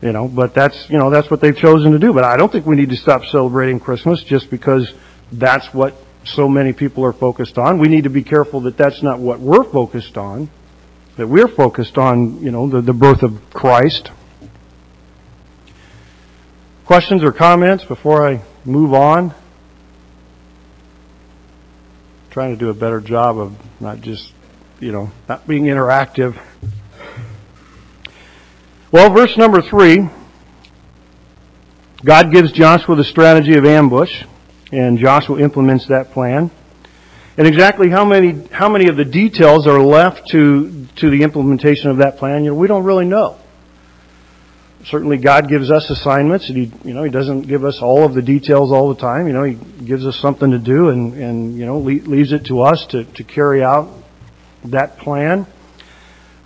You 0.00 0.12
know, 0.12 0.26
but 0.26 0.54
that's 0.54 0.88
you 0.88 0.96
know 0.96 1.10
that's 1.10 1.30
what 1.30 1.42
they've 1.42 1.54
chosen 1.54 1.92
to 1.92 1.98
do. 1.98 2.14
But 2.14 2.24
I 2.24 2.38
don't 2.38 2.50
think 2.50 2.64
we 2.64 2.76
need 2.76 2.88
to 2.88 2.96
stop 2.96 3.26
celebrating 3.26 3.78
Christmas 3.78 4.22
just 4.22 4.48
because 4.48 4.90
that's 5.32 5.72
what 5.72 5.94
so 6.24 6.48
many 6.48 6.72
people 6.72 7.04
are 7.04 7.12
focused 7.12 7.58
on. 7.58 7.78
We 7.78 7.88
need 7.88 8.04
to 8.04 8.10
be 8.10 8.22
careful 8.22 8.60
that 8.62 8.76
that's 8.76 9.02
not 9.02 9.18
what 9.18 9.40
we're 9.40 9.64
focused 9.64 10.16
on. 10.16 10.50
That 11.16 11.28
we're 11.28 11.48
focused 11.48 11.98
on, 11.98 12.42
you 12.42 12.50
know, 12.50 12.68
the, 12.68 12.80
the 12.80 12.92
birth 12.92 13.22
of 13.22 13.50
Christ. 13.50 14.10
Questions 16.84 17.22
or 17.22 17.32
comments 17.32 17.84
before 17.84 18.26
I 18.26 18.42
move 18.64 18.92
on? 18.92 19.34
trying 22.36 22.52
to 22.52 22.58
do 22.58 22.68
a 22.68 22.74
better 22.74 23.00
job 23.00 23.38
of 23.38 23.56
not 23.80 23.98
just, 24.02 24.30
you 24.78 24.92
know, 24.92 25.10
not 25.26 25.46
being 25.46 25.64
interactive. 25.64 26.38
Well, 28.92 29.08
verse 29.08 29.38
number 29.38 29.62
three, 29.62 30.06
God 32.04 32.30
gives 32.30 32.52
Joshua 32.52 32.94
the 32.94 33.04
strategy 33.04 33.54
of 33.54 33.64
ambush 33.64 34.24
and 34.72 34.98
Joshua 34.98 35.38
implements 35.38 35.86
that 35.86 36.12
plan. 36.12 36.50
And 37.38 37.46
exactly 37.46 37.90
how 37.90 38.04
many 38.04 38.46
how 38.50 38.68
many 38.68 38.88
of 38.88 38.96
the 38.96 39.04
details 39.04 39.66
are 39.66 39.80
left 39.80 40.28
to 40.28 40.86
to 40.96 41.10
the 41.10 41.22
implementation 41.22 41.90
of 41.90 41.98
that 41.98 42.16
plan, 42.16 42.44
you 42.44 42.50
know, 42.50 42.56
we 42.56 42.66
don't 42.66 42.84
really 42.84 43.04
know. 43.04 43.38
Certainly, 44.84 45.18
God 45.18 45.48
gives 45.48 45.70
us 45.70 45.90
assignments, 45.90 46.48
and 46.48 46.56
He 46.56 46.72
you 46.84 46.94
know 46.94 47.02
He 47.02 47.10
doesn't 47.10 47.42
give 47.42 47.64
us 47.64 47.82
all 47.82 48.04
of 48.04 48.14
the 48.14 48.22
details 48.22 48.72
all 48.72 48.88
the 48.88 49.00
time. 49.00 49.26
You 49.26 49.32
know, 49.32 49.42
He 49.42 49.54
gives 49.54 50.06
us 50.06 50.16
something 50.16 50.52
to 50.52 50.58
do, 50.58 50.88
and 50.88 51.12
and 51.14 51.58
you 51.58 51.66
know 51.66 51.78
leaves 51.78 52.32
it 52.32 52.46
to 52.46 52.62
us 52.62 52.86
to 52.86 53.04
to 53.04 53.24
carry 53.24 53.62
out 53.62 53.90
that 54.64 54.98
plan. 54.98 55.46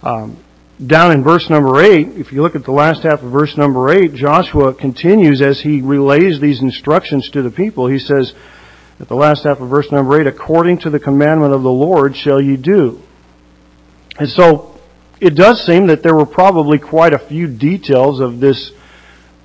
Um, 0.03 0.43
down 0.87 1.13
in 1.13 1.23
verse 1.23 1.51
number 1.51 1.81
8, 1.81 2.09
if 2.17 2.33
you 2.33 2.43
look 2.43 2.57
at 2.57 2.65
the 2.65 2.73
last 2.73 3.03
half 3.03 3.23
of 3.23 3.31
verse 3.31 3.57
number 3.57 3.91
8, 3.91 4.15
Joshua 4.15 4.73
continues 4.73 5.43
as 5.43 5.61
he 5.61 5.81
relays 5.81 6.41
these 6.41 6.61
instructions 6.61 7.29
to 7.31 7.43
the 7.43 7.51
people. 7.51 7.87
He 7.87 7.99
says, 7.99 8.35
at 8.99 9.09
the 9.09 9.17
last 9.17 9.45
half 9.45 9.61
of 9.61 9.69
verse 9.69 9.91
number 9.91 10.21
8, 10.21 10.27
according 10.27 10.79
to 10.79 10.91
the 10.91 11.01
commandment 11.01 11.53
of 11.53 11.63
the 11.63 11.71
Lord 11.71 12.17
shall 12.17 12.41
ye 12.41 12.57
do. 12.57 13.03
And 14.19 14.29
so, 14.29 14.81
it 15.21 15.35
does 15.35 15.65
seem 15.65 15.89
that 15.89 16.03
there 16.03 16.15
were 16.15 16.27
probably 16.27 16.79
quite 16.79 17.13
a 17.13 17.19
few 17.19 17.47
details 17.47 18.21
of 18.21 18.41
this, 18.41 18.73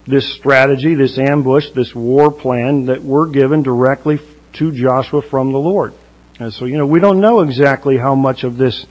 this 0.08 0.34
strategy, 0.34 0.96
this 0.96 1.18
ambush, 1.18 1.70
this 1.72 1.94
war 1.94 2.32
plan 2.32 2.86
that 2.86 3.04
were 3.04 3.28
given 3.28 3.62
directly 3.62 4.20
to 4.54 4.72
Joshua 4.72 5.22
from 5.22 5.52
the 5.52 5.60
Lord. 5.60 5.94
And 6.40 6.54
so, 6.54 6.66
you 6.66 6.78
know, 6.78 6.86
we 6.86 7.02
don't 7.02 7.20
know 7.20 7.42
exactly 7.42 7.98
how 7.98 8.16
much 8.16 8.44
of 8.46 8.56
this 8.56 8.86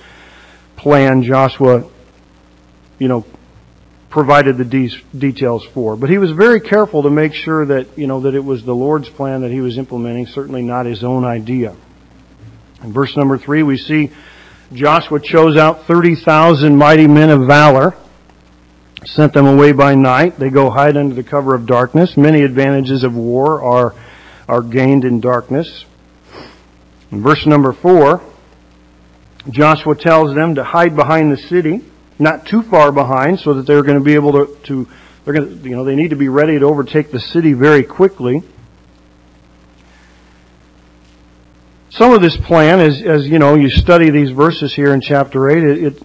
plan 0.77 1.23
Joshua, 1.23 1.89
you 2.99 3.09
know, 3.09 3.25
provided 4.11 4.57
the 4.57 4.65
de- 4.65 5.03
details 5.17 5.65
for. 5.75 5.97
But 5.97 6.09
he 6.09 6.19
was 6.19 6.31
very 6.31 6.61
careful 6.61 7.03
to 7.03 7.11
make 7.11 7.35
sure 7.35 7.67
that, 7.67 7.99
you 7.99 8.07
know, 8.07 8.21
that 8.21 8.35
it 8.35 8.45
was 8.45 8.65
the 8.65 8.75
Lord's 8.75 9.09
plan 9.09 9.43
that 9.43 9.51
he 9.51 9.61
was 9.61 9.77
implementing, 9.77 10.27
certainly 10.27 10.63
not 10.63 10.87
his 10.87 11.03
own 11.03 11.25
idea. 11.25 11.75
In 12.83 12.93
verse 12.93 13.17
number 13.17 13.39
three, 13.39 13.63
we 13.63 13.77
see 13.77 14.13
Joshua 14.73 15.21
chose 15.21 15.57
out 15.57 15.87
30,000 15.87 16.77
mighty 16.77 17.07
men 17.07 17.31
of 17.31 17.47
valor, 17.47 17.97
sent 19.05 19.33
them 19.33 19.47
away 19.47 19.73
by 19.73 19.95
night. 19.95 20.39
They 20.39 20.51
go 20.51 20.71
hide 20.71 20.97
under 20.97 21.15
the 21.15 21.25
cover 21.25 21.55
of 21.55 21.67
darkness. 21.67 22.17
Many 22.17 22.43
advantages 22.43 23.05
of 23.05 23.15
war 23.15 23.63
are, 23.63 23.95
are 24.49 24.63
gained 24.63 25.05
in 25.05 25.21
darkness. 25.21 25.87
In 27.11 27.23
verse 27.23 27.47
number 27.47 27.73
four, 27.73 28.23
Joshua 29.51 29.95
tells 29.95 30.35
them 30.35 30.55
to 30.55 30.65
hide 30.65 30.97
behind 30.97 31.33
the 31.33 31.37
city, 31.37 31.83
not 32.19 32.47
too 32.47 32.63
far 32.63 32.93
behind, 32.93 33.41
so 33.41 33.55
that 33.55 33.67
they're 33.67 33.83
going 33.83 33.99
to 33.99 34.05
be 34.05 34.15
able 34.15 34.33
to, 34.33 34.57
to 34.65 34.89
they're 35.25 35.35
going 35.35 35.63
to, 35.63 35.69
you 35.69 35.75
know, 35.75 35.85
they 35.85 35.97
need 35.97 36.11
to 36.11 36.17
be 36.17 36.29
ready 36.29 36.59
to 36.59 36.65
overtake 36.65 37.11
the 37.11 37.21
city 37.21 37.53
very 37.55 37.83
quickly. 37.83 38.43
Some 41.91 42.13
of 42.13 42.21
this 42.21 42.37
plan, 42.37 42.81
as, 42.81 43.01
as 43.03 43.29
you 43.29 43.39
know, 43.39 43.55
you 43.55 43.71
study 43.71 44.11
these 44.11 44.31
verses 44.31 44.75
here 44.75 44.93
in 44.93 45.01
chapter 45.01 45.49
8, 45.49 45.63
it, 45.63 45.85
it, 45.85 46.03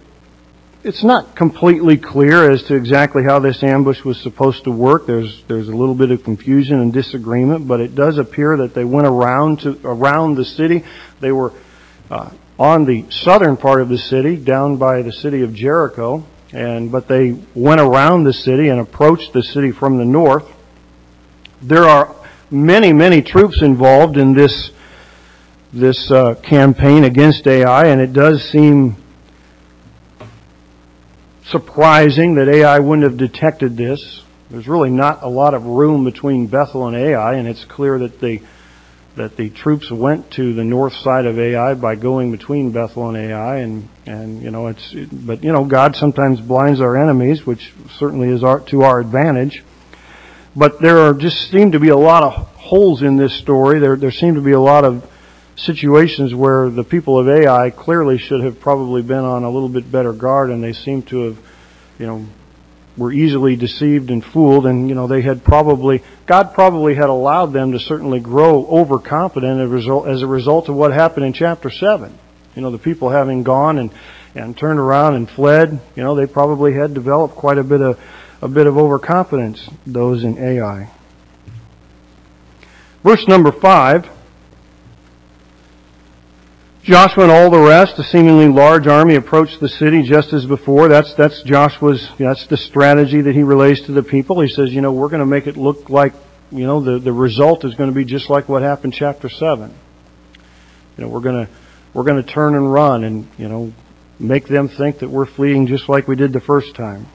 it's 0.84 1.02
not 1.02 1.34
completely 1.34 1.96
clear 1.96 2.50
as 2.50 2.62
to 2.64 2.74
exactly 2.74 3.24
how 3.24 3.40
this 3.40 3.62
ambush 3.62 4.04
was 4.04 4.18
supposed 4.20 4.64
to 4.64 4.70
work. 4.70 5.06
There's, 5.06 5.42
there's 5.48 5.68
a 5.68 5.74
little 5.74 5.96
bit 5.96 6.10
of 6.12 6.22
confusion 6.22 6.80
and 6.80 6.92
disagreement, 6.92 7.66
but 7.66 7.80
it 7.80 7.94
does 7.94 8.18
appear 8.18 8.56
that 8.58 8.72
they 8.72 8.84
went 8.84 9.06
around 9.06 9.60
to, 9.60 9.80
around 9.84 10.36
the 10.36 10.44
city. 10.44 10.84
They 11.18 11.32
were, 11.32 11.52
uh, 12.10 12.30
on 12.60 12.84
the 12.84 13.06
southern 13.10 13.56
part 13.56 13.80
of 13.80 13.88
the 13.88 13.96
city, 13.96 14.36
down 14.36 14.76
by 14.76 15.00
the 15.00 15.10
city 15.10 15.40
of 15.40 15.54
Jericho, 15.54 16.22
and, 16.52 16.92
but 16.92 17.08
they 17.08 17.32
went 17.54 17.80
around 17.80 18.24
the 18.24 18.34
city 18.34 18.68
and 18.68 18.78
approached 18.78 19.32
the 19.32 19.42
city 19.42 19.72
from 19.72 19.96
the 19.96 20.04
north. 20.04 20.46
There 21.62 21.84
are 21.84 22.14
many, 22.50 22.92
many 22.92 23.22
troops 23.22 23.62
involved 23.62 24.18
in 24.18 24.34
this 24.34 24.72
this 25.72 26.10
uh, 26.10 26.34
campaign 26.34 27.04
against 27.04 27.46
Ai, 27.46 27.86
and 27.86 28.00
it 28.00 28.12
does 28.12 28.42
seem 28.42 28.96
surprising 31.44 32.34
that 32.34 32.48
Ai 32.48 32.80
wouldn't 32.80 33.04
have 33.04 33.16
detected 33.16 33.76
this. 33.76 34.22
There's 34.50 34.66
really 34.66 34.90
not 34.90 35.22
a 35.22 35.28
lot 35.28 35.54
of 35.54 35.64
room 35.64 36.04
between 36.04 36.48
Bethel 36.48 36.88
and 36.88 36.96
Ai, 36.96 37.34
and 37.34 37.46
it's 37.46 37.64
clear 37.64 38.00
that 38.00 38.20
the 38.20 38.42
that 39.16 39.36
the 39.36 39.50
troops 39.50 39.90
went 39.90 40.30
to 40.32 40.54
the 40.54 40.64
north 40.64 40.94
side 40.94 41.26
of 41.26 41.38
Ai 41.38 41.74
by 41.74 41.94
going 41.94 42.30
between 42.30 42.70
Bethel 42.70 43.08
and 43.08 43.16
Ai, 43.16 43.56
and 43.56 43.88
and 44.06 44.42
you 44.42 44.50
know 44.50 44.68
it's 44.68 44.92
but 44.92 45.42
you 45.42 45.52
know 45.52 45.64
God 45.64 45.96
sometimes 45.96 46.40
blinds 46.40 46.80
our 46.80 46.96
enemies, 46.96 47.44
which 47.44 47.72
certainly 47.98 48.28
is 48.28 48.44
our, 48.44 48.60
to 48.60 48.82
our 48.82 49.00
advantage. 49.00 49.64
But 50.54 50.80
there 50.80 50.98
are 50.98 51.14
just 51.14 51.50
seem 51.50 51.72
to 51.72 51.80
be 51.80 51.88
a 51.88 51.96
lot 51.96 52.22
of 52.22 52.32
holes 52.56 53.02
in 53.02 53.16
this 53.16 53.34
story. 53.34 53.78
There 53.78 53.96
there 53.96 54.10
seem 54.10 54.34
to 54.34 54.40
be 54.40 54.52
a 54.52 54.60
lot 54.60 54.84
of 54.84 55.08
situations 55.56 56.34
where 56.34 56.70
the 56.70 56.84
people 56.84 57.18
of 57.18 57.28
Ai 57.28 57.70
clearly 57.70 58.18
should 58.18 58.42
have 58.42 58.60
probably 58.60 59.02
been 59.02 59.24
on 59.24 59.44
a 59.44 59.50
little 59.50 59.68
bit 59.68 59.90
better 59.90 60.12
guard, 60.12 60.50
and 60.50 60.62
they 60.62 60.72
seem 60.72 61.02
to 61.02 61.24
have, 61.24 61.38
you 61.98 62.06
know, 62.06 62.26
were 62.96 63.12
easily 63.12 63.56
deceived 63.56 64.10
and 64.10 64.24
fooled, 64.24 64.66
and 64.66 64.88
you 64.88 64.94
know 64.94 65.06
they 65.06 65.22
had 65.22 65.44
probably 65.44 66.02
God 66.26 66.54
probably 66.54 66.94
had 66.94 67.08
allowed 67.08 67.52
them 67.52 67.72
to 67.72 67.78
certainly 67.78 68.20
grow 68.20 68.66
overconfident 68.66 69.60
as 70.06 70.22
a 70.22 70.26
result, 70.26 70.68
of 70.68 70.74
what 70.74 70.92
happened 70.92 71.26
in 71.26 71.32
chapter 71.32 71.70
seven. 71.70 72.18
You 72.54 72.62
know, 72.62 72.70
the 72.70 72.78
people 72.78 73.10
having 73.10 73.42
gone 73.42 73.78
and 73.78 73.90
and 74.34 74.56
turned 74.56 74.78
around 74.78 75.14
and 75.14 75.28
fled. 75.28 75.80
You 75.96 76.02
know, 76.02 76.14
they 76.14 76.26
probably 76.26 76.74
had 76.74 76.94
developed 76.94 77.34
quite 77.34 77.58
a 77.58 77.64
bit 77.64 77.80
of 77.80 77.98
a 78.42 78.48
bit 78.48 78.66
of 78.66 78.76
overconfidence. 78.76 79.68
Those 79.86 80.24
in 80.24 80.38
Ai. 80.38 80.90
Verse 83.02 83.26
number 83.26 83.52
five. 83.52 84.08
Joshua 86.82 87.24
and 87.24 87.32
all 87.32 87.50
the 87.50 87.58
rest, 87.58 87.98
a 87.98 88.04
seemingly 88.04 88.48
large 88.48 88.86
army, 88.86 89.14
approached 89.14 89.60
the 89.60 89.68
city 89.68 90.02
just 90.02 90.32
as 90.32 90.46
before. 90.46 90.88
That's, 90.88 91.12
that's 91.12 91.42
Joshua's, 91.42 92.08
that's 92.18 92.46
the 92.46 92.56
strategy 92.56 93.20
that 93.20 93.34
he 93.34 93.42
relays 93.42 93.82
to 93.82 93.92
the 93.92 94.02
people. 94.02 94.40
He 94.40 94.48
says, 94.48 94.72
you 94.72 94.80
know, 94.80 94.90
we're 94.90 95.10
going 95.10 95.20
to 95.20 95.26
make 95.26 95.46
it 95.46 95.58
look 95.58 95.90
like, 95.90 96.14
you 96.50 96.66
know, 96.66 96.80
the, 96.80 96.98
the 96.98 97.12
result 97.12 97.66
is 97.66 97.74
going 97.74 97.90
to 97.90 97.94
be 97.94 98.06
just 98.06 98.30
like 98.30 98.48
what 98.48 98.62
happened 98.62 98.94
chapter 98.94 99.28
7. 99.28 99.74
You 100.96 101.04
know, 101.04 101.08
we're 101.08 101.20
going 101.20 101.46
to, 101.46 101.52
we're 101.92 102.04
going 102.04 102.22
to 102.22 102.28
turn 102.28 102.54
and 102.54 102.72
run 102.72 103.04
and, 103.04 103.28
you 103.36 103.48
know, 103.48 103.74
make 104.18 104.48
them 104.48 104.68
think 104.68 105.00
that 105.00 105.10
we're 105.10 105.26
fleeing 105.26 105.66
just 105.66 105.86
like 105.86 106.08
we 106.08 106.16
did 106.16 106.32
the 106.32 106.40
first 106.40 106.74
time. 106.74 107.06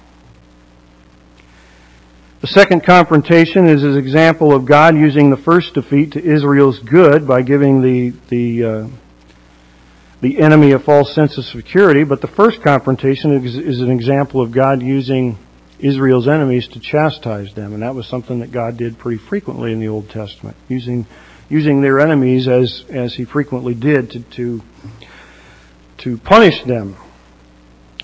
The 2.42 2.48
second 2.48 2.84
confrontation 2.84 3.66
is 3.66 3.84
an 3.84 3.98
example 3.98 4.54
of 4.54 4.66
God 4.66 4.96
using 4.96 5.32
the 5.32 5.38
first 5.38 5.74
defeat 5.74 6.12
to 6.12 6.24
Israel's 6.24 6.78
good 6.78 7.28
by 7.28 7.42
giving 7.42 7.82
the, 7.82 8.14
the, 8.30 8.64
uh, 8.64 8.88
the 10.22 10.40
enemy 10.40 10.72
a 10.72 10.80
false 10.80 11.14
sense 11.14 11.38
of 11.38 11.46
security, 11.46 12.04
but 12.04 12.22
the 12.22 12.28
first 12.28 12.62
confrontation 12.62 13.32
is, 13.46 13.58
is, 13.58 13.82
an 13.82 13.92
example 13.92 14.42
of 14.42 14.52
God 14.52 14.82
using 14.82 15.38
Israel's 15.80 16.28
enemies 16.28 16.68
to 16.70 16.80
chastise 16.80 17.54
them, 17.54 17.74
and 17.74 17.84
that 17.84 17.96
was 17.96 18.08
something 18.08 18.40
that 18.40 18.52
God 18.52 18.78
did 18.78 18.98
pretty 18.98 19.18
frequently 19.18 19.72
in 19.72 19.80
the 19.80 19.90
Old 19.90 20.10
Testament, 20.10 20.56
using 20.68 21.06
using 21.48 21.82
their 21.82 22.00
enemies 22.00 22.48
as 22.48 22.86
as 22.90 23.14
He 23.14 23.26
frequently 23.26 23.74
did 23.74 24.12
to 24.12 24.20
to, 24.22 24.62
to 26.00 26.18
punish 26.18 26.64
them. 26.64 26.96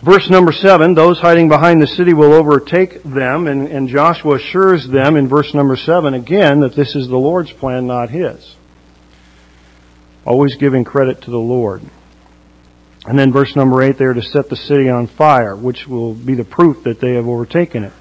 Verse 0.04 0.30
number 0.30 0.52
seven: 0.52 0.96
Those 0.96 1.20
hiding 1.20 1.48
behind 1.48 1.82
the 1.82 1.88
city 1.88 2.14
will 2.14 2.34
overtake 2.34 3.04
them, 3.04 3.48
and, 3.48 3.68
and 3.68 3.88
Joshua 3.88 4.36
assures 4.36 4.88
them 4.88 5.16
in 5.16 5.28
verse 5.28 5.54
number 5.54 5.78
seven 5.78 6.14
again 6.14 6.60
that 6.60 6.76
this 6.76 6.96
is 6.96 7.08
the 7.08 7.18
Lord's 7.18 7.54
plan, 7.54 7.88
not 7.88 8.10
His. 8.10 8.56
Always 10.26 10.56
giving 10.56 10.84
credit 10.84 11.22
to 11.22 11.32
the 11.32 11.40
Lord. 11.40 11.82
And 13.06 13.18
then 13.18 13.32
verse 13.32 13.56
number 13.56 13.82
8 13.82 13.98
they 13.98 14.06
are 14.06 14.14
to 14.14 14.22
set 14.22 14.50
the 14.50 14.56
city 14.56 14.90
on 14.90 15.08
fire, 15.08 15.56
which 15.56 15.88
will 15.88 16.14
be 16.14 16.36
the 16.36 16.44
proof 16.44 16.84
that 16.84 17.00
they 17.00 17.14
have 17.14 17.28
overtaken 17.28 17.84
it. 17.84 17.94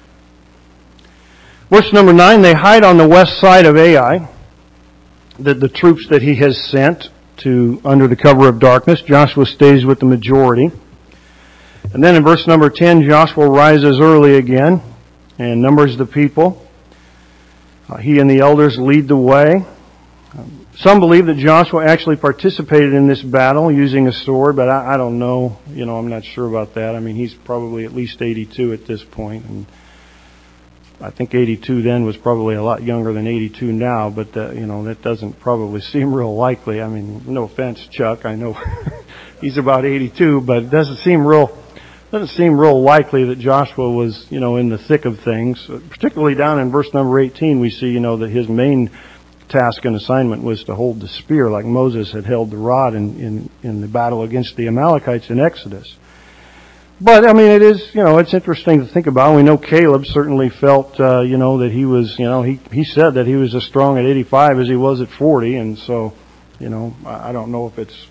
Verse 1.69 1.91
number 1.93 2.13
9, 2.13 2.41
they 2.41 2.53
hide 2.53 2.83
on 2.83 2.97
the 2.97 3.07
west 3.07 3.39
side 3.39 3.65
of 3.65 3.77
Ai, 3.77 4.29
the, 5.39 5.53
the 5.53 5.69
troops 5.69 6.07
that 6.09 6.21
he 6.21 6.35
has 6.35 6.61
sent 6.61 7.09
to 7.37 7.81
under 7.83 8.07
the 8.07 8.15
cover 8.15 8.47
of 8.47 8.59
darkness. 8.59 9.01
Joshua 9.01 9.45
stays 9.45 9.85
with 9.85 9.99
the 9.99 10.05
majority. 10.05 10.69
And 11.93 12.03
then 12.03 12.15
in 12.15 12.23
verse 12.23 12.45
number 12.45 12.69
10, 12.69 13.03
Joshua 13.03 13.49
rises 13.49 13.99
early 13.99 14.35
again 14.35 14.81
and 15.39 15.61
numbers 15.61 15.97
the 15.97 16.05
people. 16.05 16.67
Uh, 17.89 17.97
he 17.97 18.19
and 18.19 18.29
the 18.29 18.39
elders 18.39 18.77
lead 18.77 19.07
the 19.07 19.17
way. 19.17 19.65
Some 20.81 20.99
believe 20.99 21.27
that 21.27 21.37
Joshua 21.37 21.85
actually 21.85 22.15
participated 22.15 22.95
in 22.95 23.05
this 23.05 23.21
battle 23.21 23.71
using 23.71 24.07
a 24.07 24.11
sword, 24.11 24.55
but 24.55 24.67
I, 24.67 24.95
I, 24.95 24.97
don't 24.97 25.19
know. 25.19 25.59
You 25.69 25.85
know, 25.85 25.97
I'm 25.97 26.09
not 26.09 26.25
sure 26.25 26.47
about 26.47 26.73
that. 26.73 26.95
I 26.95 26.99
mean, 26.99 27.15
he's 27.15 27.35
probably 27.35 27.85
at 27.85 27.93
least 27.93 28.19
82 28.19 28.73
at 28.73 28.87
this 28.87 29.03
point, 29.03 29.45
and 29.45 29.67
I 30.99 31.11
think 31.11 31.35
82 31.35 31.83
then 31.83 32.03
was 32.03 32.17
probably 32.17 32.55
a 32.55 32.63
lot 32.63 32.81
younger 32.81 33.13
than 33.13 33.27
82 33.27 33.71
now. 33.71 34.09
But 34.09 34.35
uh, 34.35 34.53
you 34.53 34.65
know, 34.65 34.85
that 34.85 35.03
doesn't 35.03 35.39
probably 35.39 35.81
seem 35.93 36.15
real 36.15 36.35
likely. 36.35 36.81
I 36.81 36.87
mean, 36.87 37.31
no 37.31 37.43
offense, 37.43 37.85
Chuck. 37.91 38.25
I 38.25 38.33
know 38.33 38.53
he's 39.39 39.59
about 39.59 39.85
82, 39.85 40.41
but 40.41 40.63
it 40.63 40.71
doesn't 40.71 40.97
seem 40.97 41.27
real. 41.27 41.55
Doesn't 42.09 42.35
seem 42.35 42.59
real 42.59 42.81
likely 42.81 43.25
that 43.25 43.37
Joshua 43.37 43.89
was, 43.89 44.25
you 44.31 44.39
know, 44.39 44.57
in 44.57 44.69
the 44.69 44.79
thick 44.79 45.05
of 45.05 45.19
things. 45.19 45.63
Particularly 45.91 46.33
down 46.33 46.59
in 46.59 46.71
verse 46.71 46.91
number 46.91 47.19
18, 47.19 47.59
we 47.59 47.69
see, 47.69 47.91
you 47.91 47.99
know, 47.99 48.17
that 48.17 48.31
his 48.31 48.49
main 48.49 48.89
task 49.51 49.85
and 49.85 49.95
assignment 49.95 50.43
was 50.43 50.63
to 50.63 50.75
hold 50.75 50.99
the 50.99 51.07
spear 51.07 51.49
like 51.49 51.65
Moses 51.65 52.11
had 52.11 52.25
held 52.25 52.49
the 52.49 52.57
rod 52.57 52.95
in, 52.95 53.19
in, 53.19 53.49
in 53.61 53.81
the 53.81 53.87
battle 53.87 54.23
against 54.23 54.55
the 54.55 54.67
Amalekites 54.67 55.29
in 55.29 55.39
Exodus. 55.39 55.97
But 56.99 57.27
I 57.27 57.33
mean, 57.33 57.49
it 57.49 57.63
is 57.63 57.93
you 57.95 58.03
know 58.03 58.19
it's 58.19 58.33
interesting 58.33 58.79
to 58.79 58.85
think 58.85 59.07
about. 59.07 59.35
We 59.35 59.41
know 59.41 59.57
Caleb 59.57 60.05
certainly 60.05 60.49
felt 60.49 60.99
uh, 60.99 61.21
you 61.21 61.37
know 61.37 61.57
that 61.57 61.71
he 61.71 61.83
was 61.83 62.17
you 62.19 62.25
know 62.25 62.43
he 62.43 62.59
he 62.71 62.83
said 62.83 63.15
that 63.15 63.25
he 63.25 63.35
was 63.35 63.55
as 63.55 63.63
strong 63.63 63.97
at 63.97 64.05
85 64.05 64.59
as 64.59 64.67
he 64.67 64.75
was 64.75 65.01
at 65.01 65.09
40, 65.09 65.55
and 65.55 65.77
so 65.79 66.13
you 66.59 66.69
know 66.69 66.95
I 67.03 67.31
don't 67.31 67.51
know 67.51 67.65
if 67.65 67.79
it's 67.79 68.07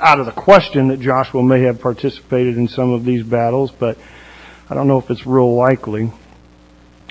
out 0.00 0.18
of 0.18 0.26
the 0.26 0.32
question 0.32 0.88
that 0.88 0.98
Joshua 0.98 1.44
may 1.44 1.62
have 1.62 1.80
participated 1.80 2.56
in 2.56 2.66
some 2.66 2.90
of 2.90 3.04
these 3.04 3.22
battles, 3.22 3.70
but 3.70 3.98
I 4.68 4.74
don't 4.74 4.88
know 4.88 4.98
if 4.98 5.08
it's 5.08 5.24
real 5.24 5.54
likely. 5.54 6.10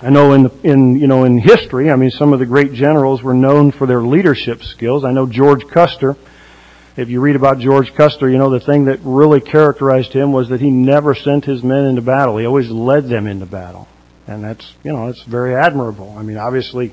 I 0.00 0.10
know 0.10 0.32
in 0.32 0.50
in 0.62 0.96
you 0.96 1.06
know 1.06 1.24
in 1.24 1.38
history, 1.38 1.90
I 1.90 1.96
mean, 1.96 2.10
some 2.10 2.32
of 2.32 2.38
the 2.38 2.46
great 2.46 2.72
generals 2.72 3.22
were 3.22 3.34
known 3.34 3.70
for 3.70 3.86
their 3.86 4.02
leadership 4.02 4.64
skills. 4.64 5.04
I 5.04 5.12
know 5.12 5.26
George 5.26 5.66
Custer. 5.68 6.16
If 6.94 7.08
you 7.08 7.20
read 7.20 7.36
about 7.36 7.58
George 7.58 7.94
Custer, 7.94 8.28
you 8.28 8.38
know 8.38 8.50
the 8.50 8.60
thing 8.60 8.86
that 8.86 9.00
really 9.02 9.40
characterized 9.40 10.12
him 10.12 10.32
was 10.32 10.48
that 10.50 10.60
he 10.60 10.70
never 10.70 11.14
sent 11.14 11.44
his 11.44 11.62
men 11.62 11.84
into 11.84 12.02
battle. 12.02 12.36
He 12.36 12.46
always 12.46 12.68
led 12.68 13.08
them 13.08 13.26
into 13.26 13.46
battle, 13.46 13.88
and 14.26 14.44
that's 14.44 14.74
you 14.82 14.92
know 14.92 15.06
that's 15.06 15.22
very 15.22 15.54
admirable. 15.54 16.14
I 16.18 16.22
mean, 16.22 16.36
obviously, 16.36 16.92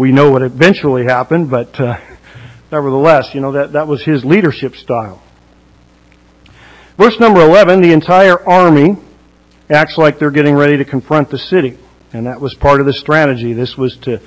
we 0.00 0.12
know 0.12 0.30
what 0.30 0.42
eventually 0.42 1.04
happened, 1.04 1.50
but 1.50 1.78
uh, 1.78 1.98
nevertheless, 2.72 3.34
you 3.34 3.40
know, 3.42 3.52
that, 3.52 3.72
that 3.72 3.86
was 3.86 4.02
his 4.02 4.24
leadership 4.24 4.74
style. 4.76 5.22
Verse 6.96 7.18
number 7.20 7.40
11, 7.42 7.82
the 7.82 7.92
entire 7.92 8.40
army 8.48 8.96
acts 9.68 9.98
like 9.98 10.18
they're 10.18 10.30
getting 10.30 10.54
ready 10.54 10.78
to 10.78 10.84
confront 10.84 11.30
the 11.30 11.38
city. 11.38 11.78
And 12.12 12.26
that 12.26 12.40
was 12.40 12.54
part 12.54 12.80
of 12.80 12.86
the 12.86 12.92
strategy. 12.92 13.52
This 13.52 13.76
was 13.76 13.96
to, 13.98 14.20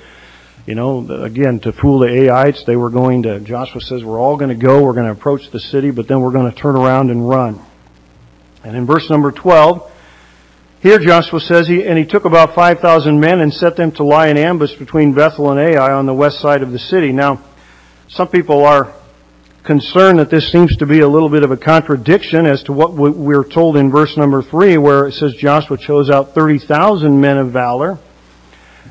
you 0.66 0.74
know, 0.74 1.06
again, 1.22 1.60
to 1.60 1.72
fool 1.72 1.98
the 1.98 2.08
Aites. 2.08 2.64
They 2.64 2.76
were 2.76 2.90
going 2.90 3.24
to, 3.24 3.40
Joshua 3.40 3.80
says, 3.80 4.02
we're 4.02 4.18
all 4.18 4.36
going 4.36 4.48
to 4.48 4.54
go, 4.54 4.82
we're 4.82 4.94
going 4.94 5.06
to 5.06 5.12
approach 5.12 5.50
the 5.50 5.60
city, 5.60 5.90
but 5.90 6.08
then 6.08 6.20
we're 6.20 6.32
going 6.32 6.50
to 6.50 6.56
turn 6.56 6.76
around 6.76 7.10
and 7.10 7.28
run. 7.28 7.60
And 8.62 8.76
in 8.76 8.86
verse 8.86 9.10
number 9.10 9.30
12, 9.30 9.92
here 10.80 10.98
Joshua 10.98 11.40
says, 11.40 11.68
he, 11.68 11.84
and 11.84 11.98
he 11.98 12.06
took 12.06 12.24
about 12.24 12.54
5,000 12.54 13.20
men 13.20 13.40
and 13.40 13.52
set 13.52 13.76
them 13.76 13.92
to 13.92 14.04
lie 14.04 14.28
in 14.28 14.38
ambush 14.38 14.74
between 14.74 15.12
Bethel 15.12 15.50
and 15.50 15.60
Ai 15.60 15.92
on 15.92 16.06
the 16.06 16.14
west 16.14 16.40
side 16.40 16.62
of 16.62 16.72
the 16.72 16.78
city. 16.78 17.12
Now, 17.12 17.42
some 18.08 18.28
people 18.28 18.64
are 18.64 18.94
concerned 19.64 20.18
that 20.18 20.28
this 20.28 20.52
seems 20.52 20.76
to 20.76 20.86
be 20.86 21.00
a 21.00 21.08
little 21.08 21.30
bit 21.30 21.42
of 21.42 21.50
a 21.50 21.56
contradiction 21.56 22.44
as 22.44 22.62
to 22.64 22.72
what 22.72 22.92
we're 22.92 23.44
told 23.44 23.78
in 23.78 23.90
verse 23.90 24.16
number 24.16 24.42
3 24.42 24.76
where 24.76 25.06
it 25.06 25.12
says 25.12 25.34
Joshua 25.34 25.78
chose 25.78 26.10
out 26.10 26.34
30,000 26.34 27.18
men 27.18 27.38
of 27.38 27.50
valor. 27.50 27.98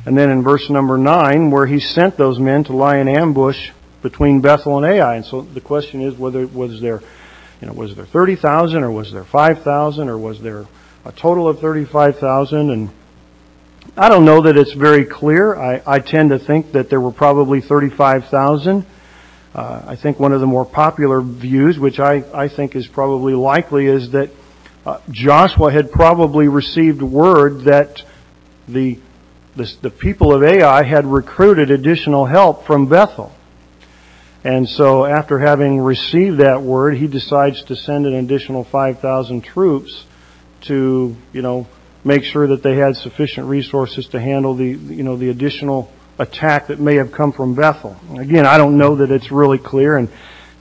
And 0.06 0.18
then 0.18 0.32
in 0.32 0.42
verse 0.42 0.70
number 0.72 0.98
9 0.98 1.52
where 1.52 1.68
he 1.68 1.80
sent 1.80 2.18
those 2.18 2.40
men 2.40 2.64
to 2.66 2.76
lie 2.76 2.98
in 2.98 3.08
ambush 3.08 3.70
between 4.02 4.42
Bethel 4.42 4.78
and 4.78 4.86
Ai. 4.86 5.16
And 5.16 5.26
so 5.26 5.42
the 5.42 5.62
question 5.62 6.02
is 6.02 6.16
whether 6.16 6.46
was 6.48 6.82
there, 6.82 7.02
you 7.62 7.68
know, 7.68 7.74
was 7.74 7.96
there 7.96 8.06
30,000 8.06 8.84
or 8.84 8.92
was 8.92 9.12
there 9.14 9.24
5,000 9.24 10.10
or 10.10 10.18
was 10.18 10.42
there 10.42 10.66
a 11.06 11.12
total 11.12 11.48
of 11.48 11.60
35,000 11.60 12.72
and 12.72 12.90
I 13.96 14.10
don't 14.10 14.26
know 14.26 14.42
that 14.42 14.58
it's 14.58 14.72
very 14.72 15.06
clear. 15.06 15.56
I, 15.56 15.84
I 15.86 16.00
tend 16.00 16.32
to 16.32 16.40
think 16.40 16.72
that 16.72 16.90
there 16.90 17.02
were 17.02 17.12
probably 17.12 17.62
35,000. 17.62 18.88
Uh, 19.54 19.84
I 19.86 19.96
think 19.96 20.20
one 20.20 20.34
of 20.34 20.42
the 20.42 20.48
more 20.48 20.66
popular 20.66 21.22
views, 21.22 21.78
which 21.78 22.00
I, 22.00 22.24
I 22.34 22.48
think 22.48 22.76
is 22.76 22.88
probably 22.88 23.34
likely, 23.34 23.86
is 23.86 24.12
that 24.12 24.32
uh, 24.86 25.00
Joshua 25.12 25.72
had 25.72 25.92
probably 25.92 26.48
received 26.48 27.02
word 27.02 27.62
that 27.62 28.02
the, 28.68 28.98
the, 29.56 29.72
the 29.82 29.90
people 29.92 30.34
of 30.34 30.44
Ai 30.44 30.84
had 30.84 31.06
recruited 31.06 31.70
additional 31.70 32.26
help 32.26 32.66
from 32.66 32.88
Bethel. 32.88 33.32
And 34.44 34.68
so 34.68 35.06
after 35.06 35.40
having 35.40 35.80
received 35.80 36.40
that 36.40 36.62
word, 36.62 36.98
he 36.98 37.08
decides 37.08 37.64
to 37.64 37.76
send 37.76 38.06
an 38.06 38.16
additional 38.16 38.64
5,000 38.64 39.42
troops 39.42 40.06
to, 40.62 41.16
you 41.32 41.42
know, 41.42 41.68
make 42.04 42.24
sure 42.24 42.48
that 42.48 42.64
they 42.64 42.76
had 42.76 42.98
sufficient 42.98 43.48
resources 43.48 44.08
to 44.08 44.20
handle 44.20 44.56
the, 44.56 44.66
you 44.66 45.04
know, 45.04 45.16
the 45.16 45.30
additional 45.30 45.92
attack 46.20 46.68
that 46.68 46.80
may 46.80 46.96
have 46.96 47.12
come 47.12 47.32
from 47.32 47.56
Bethel. 47.56 47.98
Again, 48.18 48.46
I 48.46 48.58
don't 48.58 48.78
know 48.78 48.98
that 48.98 49.12
it's 49.12 49.32
really 49.32 49.58
clear, 49.58 49.98
and 49.98 50.10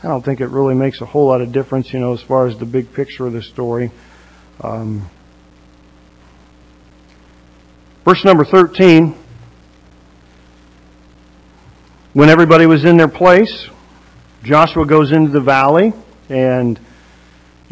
I 0.03 0.09
don't 0.09 0.25
think 0.25 0.41
it 0.41 0.49
really 0.49 0.75
makes 0.75 1.01
a 1.01 1.07
whole 1.07 1.27
lot 1.27 1.41
of 1.41 1.53
difference, 1.53 1.93
you 1.93 2.01
know, 2.01 2.13
as 2.13 2.23
far 2.23 2.47
as 2.47 2.59
the 2.59 2.65
big 2.65 2.93
picture 2.93 3.27
of 3.27 3.33
the 3.33 3.43
story. 3.43 3.91
Um, 4.61 5.09
verse 8.05 8.25
number 8.25 8.45
13. 8.45 9.15
When 12.15 12.29
everybody 12.29 12.67
was 12.67 12.85
in 12.85 12.97
their 12.99 13.09
place, 13.09 13.69
Joshua 14.43 14.85
goes 14.85 15.13
into 15.13 15.31
the 15.31 15.41
valley 15.41 15.93
and 16.29 16.79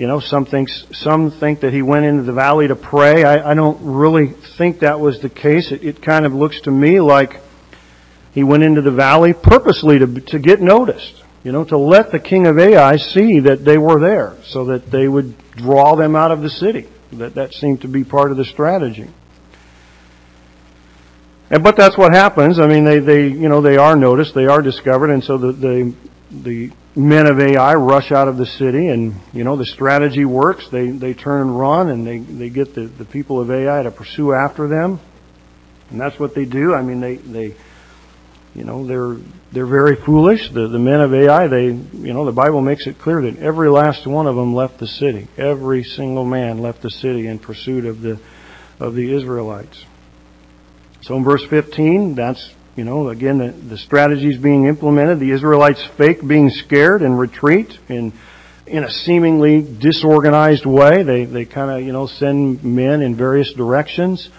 you 0.00 0.06
know, 0.06 0.18
some 0.18 0.46
think, 0.46 0.70
some 0.70 1.30
think 1.30 1.60
that 1.60 1.75
he 1.75 1.82
went 1.82 2.06
into 2.06 2.22
the 2.22 2.32
valley 2.32 2.66
to 2.66 2.75
pray. 2.75 3.22
I, 3.22 3.50
I 3.50 3.52
don't 3.52 3.78
really 3.82 4.28
think 4.28 4.80
that 4.80 4.99
was 4.99 5.20
the 5.20 5.28
case. 5.28 5.72
It, 5.72 5.84
it, 5.84 6.00
kind 6.00 6.25
of 6.25 6.32
looks 6.32 6.62
to 6.62 6.70
me 6.70 7.00
like 7.00 7.42
he 8.32 8.44
went 8.44 8.62
into 8.62 8.80
the 8.80 8.90
valley 8.90 9.32
purposely 9.32 9.99
to, 9.99 10.06
to 10.06 10.38
get 10.38 10.60
noticed. 10.60 11.22
You 11.42 11.52
know, 11.52 11.64
to 11.64 11.78
let 11.78 12.10
the 12.10 12.18
king 12.18 12.46
of 12.46 12.58
Ai 12.58 12.96
see 12.96 13.40
that 13.40 13.64
they 13.64 13.78
were 13.78 13.99
there 13.99 14.37
so 14.44 14.66
that 14.66 14.90
they 14.90 15.08
would 15.08 15.34
draw 15.52 15.96
them 15.96 16.14
out 16.14 16.30
of 16.32 16.42
the 16.42 16.50
city. 16.50 16.87
That, 17.12 17.34
that 17.34 17.54
seemed 17.54 17.80
to 17.82 17.88
be 17.88 18.04
part 18.04 18.30
of 18.30 18.37
the 18.37 18.44
strategy. 18.44 19.08
And, 21.49 21.64
but 21.64 21.76
that's 21.76 21.97
what 21.97 22.12
happens. 22.12 22.58
I 22.58 22.66
mean, 22.66 22.84
they, 22.84 22.99
they, 22.99 23.26
you 23.28 23.49
know, 23.49 23.60
they 23.60 23.76
are 23.78 23.97
noticed, 23.97 24.34
they 24.34 24.47
are 24.47 24.62
discovered, 24.62 25.10
and 25.10 25.25
so 25.25 25.38
the, 25.38 25.52
the, 25.52 25.95
the 26.30 26.71
men 26.95 27.26
of 27.26 27.40
Ai 27.40 27.75
rush 27.75 28.12
out 28.12 28.28
of 28.28 28.36
the 28.36 28.47
city 28.47 28.88
and, 28.88 29.14
you 29.32 29.43
know, 29.43 29.56
the 29.56 29.66
strategy 29.66 30.25
works. 30.25 30.69
They, 30.69 30.90
they 30.90 31.14
turn 31.14 31.43
and 31.43 31.58
run 31.58 31.88
and 31.88 32.06
they, 32.06 32.19
they 32.19 32.50
get 32.50 32.75
the, 32.75 32.82
the 32.82 33.04
people 33.04 33.40
of 33.40 33.50
Ai 33.50 33.82
to 33.82 33.90
pursue 33.90 34.32
after 34.32 34.69
them. 34.69 35.00
And 35.90 36.00
that's 36.00 36.19
what 36.19 36.34
they 36.34 36.45
do. 36.45 36.75
I 36.75 36.82
mean, 36.82 37.00
they, 37.00 37.16
they, 37.16 37.54
you 38.54 38.65
know, 38.65 38.86
they're, 38.86 39.17
they're 39.52 39.67
very 39.67 39.97
foolish. 39.97 40.50
The, 40.50 40.67
the 40.67 40.78
men 40.78 41.00
of 41.00 41.15
Ai, 41.15 41.47
they, 41.47 41.67
you 41.67 42.13
know, 42.13 42.25
the 42.25 42.32
Bible 42.32 42.60
makes 42.60 42.86
it 42.86 42.99
clear 42.99 43.23
that 43.23 43.39
every 43.39 43.69
last 43.69 44.06
one 44.06 44.26
of 44.26 44.36
them 44.36 44.54
left 44.54 44.78
the 44.78 44.89
city. 44.89 45.28
Every 45.36 45.84
single 45.84 46.25
man 46.25 46.58
left 46.58 46.82
the 46.82 46.91
city 46.91 47.26
in 47.26 47.39
pursuit 47.39 47.84
of 47.84 48.00
the, 48.00 48.19
of 48.80 48.95
the 48.95 49.13
Israelites. 49.13 49.84
So 51.02 51.17
in 51.17 51.25
verse 51.25 51.45
15, 51.45 52.15
that's 52.15 52.54
you 52.76 52.84
know, 52.84 53.08
again, 53.08 53.39
the, 53.39 53.50
the 53.50 53.76
strategies 53.76 54.39
being 54.39 54.67
implemented, 54.67 55.19
the 55.19 55.32
Israelites 55.32 55.82
fake 55.82 56.26
being 56.26 56.50
scared 56.50 57.02
and 57.02 57.19
retreat 57.19 57.78
in, 57.89 58.13
in 58.67 58.84
a 58.84 58.91
seemingly 58.91 59.60
disorganized 59.60 60.65
way. 60.65 61.02
They, 61.02 61.25
they 61.25 61.45
kind 61.45 61.71
of, 61.71 61.86
you 61.86 61.93
know, 61.93 62.06
send 62.06 62.63
men 62.63 63.02
in 63.02 63.17
various 63.17 63.52
directions. 63.52 64.30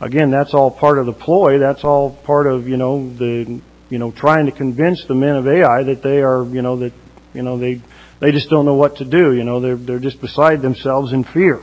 Again, 0.00 0.30
that's 0.30 0.54
all 0.54 0.70
part 0.70 0.98
of 0.98 1.06
the 1.06 1.12
ploy. 1.12 1.58
That's 1.58 1.84
all 1.84 2.10
part 2.10 2.46
of, 2.46 2.66
you 2.66 2.78
know, 2.78 3.12
the, 3.14 3.60
you 3.90 3.98
know, 3.98 4.10
trying 4.10 4.46
to 4.46 4.52
convince 4.52 5.04
the 5.04 5.14
men 5.14 5.36
of 5.36 5.46
Ai 5.46 5.82
that 5.82 6.02
they 6.02 6.22
are, 6.22 6.44
you 6.44 6.62
know, 6.62 6.76
that, 6.76 6.92
you 7.34 7.42
know, 7.42 7.58
they, 7.58 7.82
they 8.18 8.32
just 8.32 8.48
don't 8.48 8.64
know 8.64 8.74
what 8.74 8.96
to 8.96 9.04
do. 9.04 9.34
You 9.34 9.44
know, 9.44 9.60
they're, 9.60 9.76
they're 9.76 9.98
just 9.98 10.20
beside 10.20 10.62
themselves 10.62 11.12
in 11.12 11.24
fear. 11.24 11.60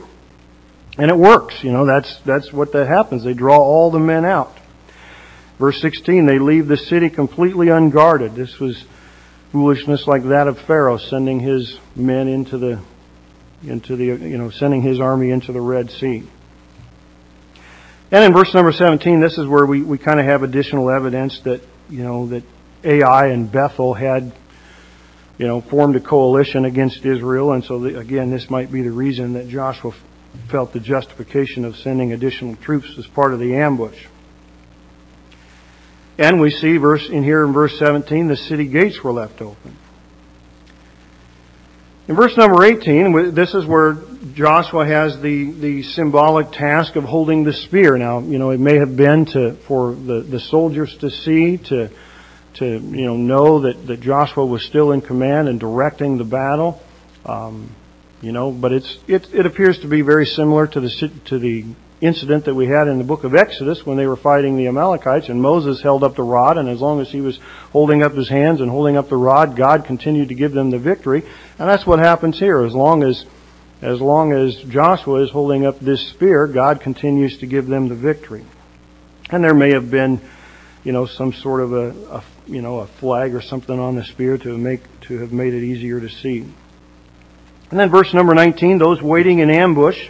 And 0.96 1.10
it 1.10 1.16
works. 1.16 1.64
You 1.64 1.72
know, 1.72 1.84
that's, 1.84 2.18
that's 2.20 2.52
what 2.52 2.72
that 2.72 2.86
happens. 2.86 3.24
They 3.24 3.34
draw 3.34 3.58
all 3.58 3.90
the 3.90 3.98
men 3.98 4.24
out. 4.24 4.56
Verse 5.58 5.80
16, 5.80 6.26
they 6.26 6.38
leave 6.38 6.68
the 6.68 6.76
city 6.76 7.10
completely 7.10 7.68
unguarded. 7.68 8.36
This 8.36 8.60
was 8.60 8.84
foolishness 9.50 10.06
like 10.06 10.22
that 10.24 10.46
of 10.46 10.60
Pharaoh 10.60 10.98
sending 10.98 11.40
his 11.40 11.78
men 11.96 12.28
into 12.28 12.58
the, 12.58 12.80
into 13.64 13.96
the, 13.96 14.04
you 14.04 14.38
know, 14.38 14.50
sending 14.50 14.82
his 14.82 15.00
army 15.00 15.30
into 15.30 15.52
the 15.52 15.60
Red 15.60 15.90
Sea. 15.90 16.28
And 18.10 18.24
in 18.24 18.32
verse 18.32 18.54
number 18.54 18.72
17, 18.72 19.20
this 19.20 19.36
is 19.36 19.46
where 19.46 19.66
we, 19.66 19.82
we 19.82 19.98
kind 19.98 20.18
of 20.18 20.24
have 20.24 20.42
additional 20.42 20.90
evidence 20.90 21.40
that, 21.40 21.60
you 21.90 22.02
know, 22.02 22.26
that 22.28 22.42
Ai 22.82 23.26
and 23.26 23.50
Bethel 23.52 23.92
had, 23.92 24.32
you 25.36 25.46
know, 25.46 25.60
formed 25.60 25.94
a 25.96 26.00
coalition 26.00 26.64
against 26.64 27.04
Israel. 27.04 27.52
And 27.52 27.62
so, 27.62 27.80
the, 27.80 27.98
again, 27.98 28.30
this 28.30 28.48
might 28.48 28.72
be 28.72 28.80
the 28.80 28.90
reason 28.90 29.34
that 29.34 29.48
Joshua 29.48 29.92
felt 30.48 30.72
the 30.72 30.80
justification 30.80 31.66
of 31.66 31.76
sending 31.76 32.12
additional 32.12 32.56
troops 32.56 32.96
as 32.96 33.06
part 33.06 33.34
of 33.34 33.40
the 33.40 33.56
ambush. 33.56 34.06
And 36.16 36.40
we 36.40 36.50
see 36.50 36.78
verse 36.78 37.08
in 37.08 37.22
here 37.22 37.44
in 37.44 37.52
verse 37.52 37.78
17, 37.78 38.26
the 38.26 38.36
city 38.36 38.66
gates 38.66 39.04
were 39.04 39.12
left 39.12 39.42
open. 39.42 39.76
In 42.08 42.16
verse 42.16 42.36
number 42.38 42.64
18, 42.64 43.34
this 43.34 43.54
is 43.54 43.66
where 43.66 43.92
Joshua 44.34 44.84
has 44.86 45.20
the, 45.20 45.50
the 45.52 45.82
symbolic 45.82 46.50
task 46.50 46.96
of 46.96 47.04
holding 47.04 47.44
the 47.44 47.52
spear. 47.52 47.96
Now, 47.96 48.18
you 48.18 48.38
know, 48.38 48.50
it 48.50 48.58
may 48.58 48.76
have 48.76 48.96
been 48.96 49.26
to, 49.26 49.54
for 49.54 49.94
the, 49.94 50.20
the 50.20 50.40
soldiers 50.40 50.96
to 50.98 51.10
see, 51.10 51.58
to, 51.58 51.90
to, 52.54 52.66
you 52.66 53.06
know, 53.06 53.16
know 53.16 53.60
that, 53.60 53.86
that 53.86 54.00
Joshua 54.00 54.44
was 54.44 54.62
still 54.64 54.92
in 54.92 55.00
command 55.00 55.48
and 55.48 55.60
directing 55.60 56.18
the 56.18 56.24
battle. 56.24 56.82
Um, 57.24 57.74
you 58.20 58.32
know, 58.32 58.50
but 58.50 58.72
it's, 58.72 58.98
it, 59.06 59.32
it 59.32 59.46
appears 59.46 59.78
to 59.80 59.86
be 59.86 60.02
very 60.02 60.26
similar 60.26 60.66
to 60.66 60.80
the, 60.80 61.10
to 61.26 61.38
the 61.38 61.64
incident 62.00 62.44
that 62.44 62.54
we 62.54 62.66
had 62.66 62.88
in 62.88 62.98
the 62.98 63.04
book 63.04 63.24
of 63.24 63.34
Exodus 63.34 63.84
when 63.84 63.96
they 63.96 64.06
were 64.06 64.16
fighting 64.16 64.56
the 64.56 64.66
Amalekites 64.66 65.28
and 65.28 65.40
Moses 65.40 65.80
held 65.80 66.04
up 66.04 66.16
the 66.16 66.22
rod 66.22 66.58
and 66.58 66.68
as 66.68 66.80
long 66.80 67.00
as 67.00 67.10
he 67.10 67.20
was 67.20 67.38
holding 67.72 68.02
up 68.02 68.14
his 68.14 68.28
hands 68.28 68.60
and 68.60 68.70
holding 68.70 68.96
up 68.96 69.08
the 69.08 69.16
rod, 69.16 69.56
God 69.56 69.84
continued 69.84 70.28
to 70.28 70.34
give 70.34 70.52
them 70.52 70.70
the 70.70 70.78
victory. 70.78 71.22
And 71.58 71.68
that's 71.68 71.86
what 71.86 71.98
happens 71.98 72.38
here. 72.38 72.64
As 72.64 72.74
long 72.74 73.02
as, 73.02 73.24
as 73.80 74.00
long 74.00 74.32
as 74.32 74.56
Joshua 74.56 75.22
is 75.22 75.30
holding 75.30 75.64
up 75.64 75.78
this 75.78 76.08
spear, 76.08 76.46
God 76.46 76.80
continues 76.80 77.38
to 77.38 77.46
give 77.46 77.66
them 77.66 77.88
the 77.88 77.94
victory. 77.94 78.44
And 79.30 79.44
there 79.44 79.54
may 79.54 79.72
have 79.72 79.90
been, 79.90 80.20
you 80.84 80.92
know, 80.92 81.06
some 81.06 81.32
sort 81.32 81.60
of 81.60 81.72
a, 81.72 82.16
a 82.16 82.24
you 82.48 82.62
know, 82.62 82.78
a 82.78 82.86
flag 82.86 83.34
or 83.34 83.42
something 83.42 83.78
on 83.78 83.94
the 83.94 84.04
spear 84.04 84.38
to 84.38 84.56
make, 84.56 84.80
to 85.02 85.18
have 85.18 85.32
made 85.32 85.54
it 85.54 85.62
easier 85.62 86.00
to 86.00 86.08
see. 86.08 86.40
And 87.70 87.78
then 87.78 87.90
verse 87.90 88.14
number 88.14 88.34
19, 88.34 88.78
those 88.78 89.02
waiting 89.02 89.40
in 89.40 89.50
ambush, 89.50 90.08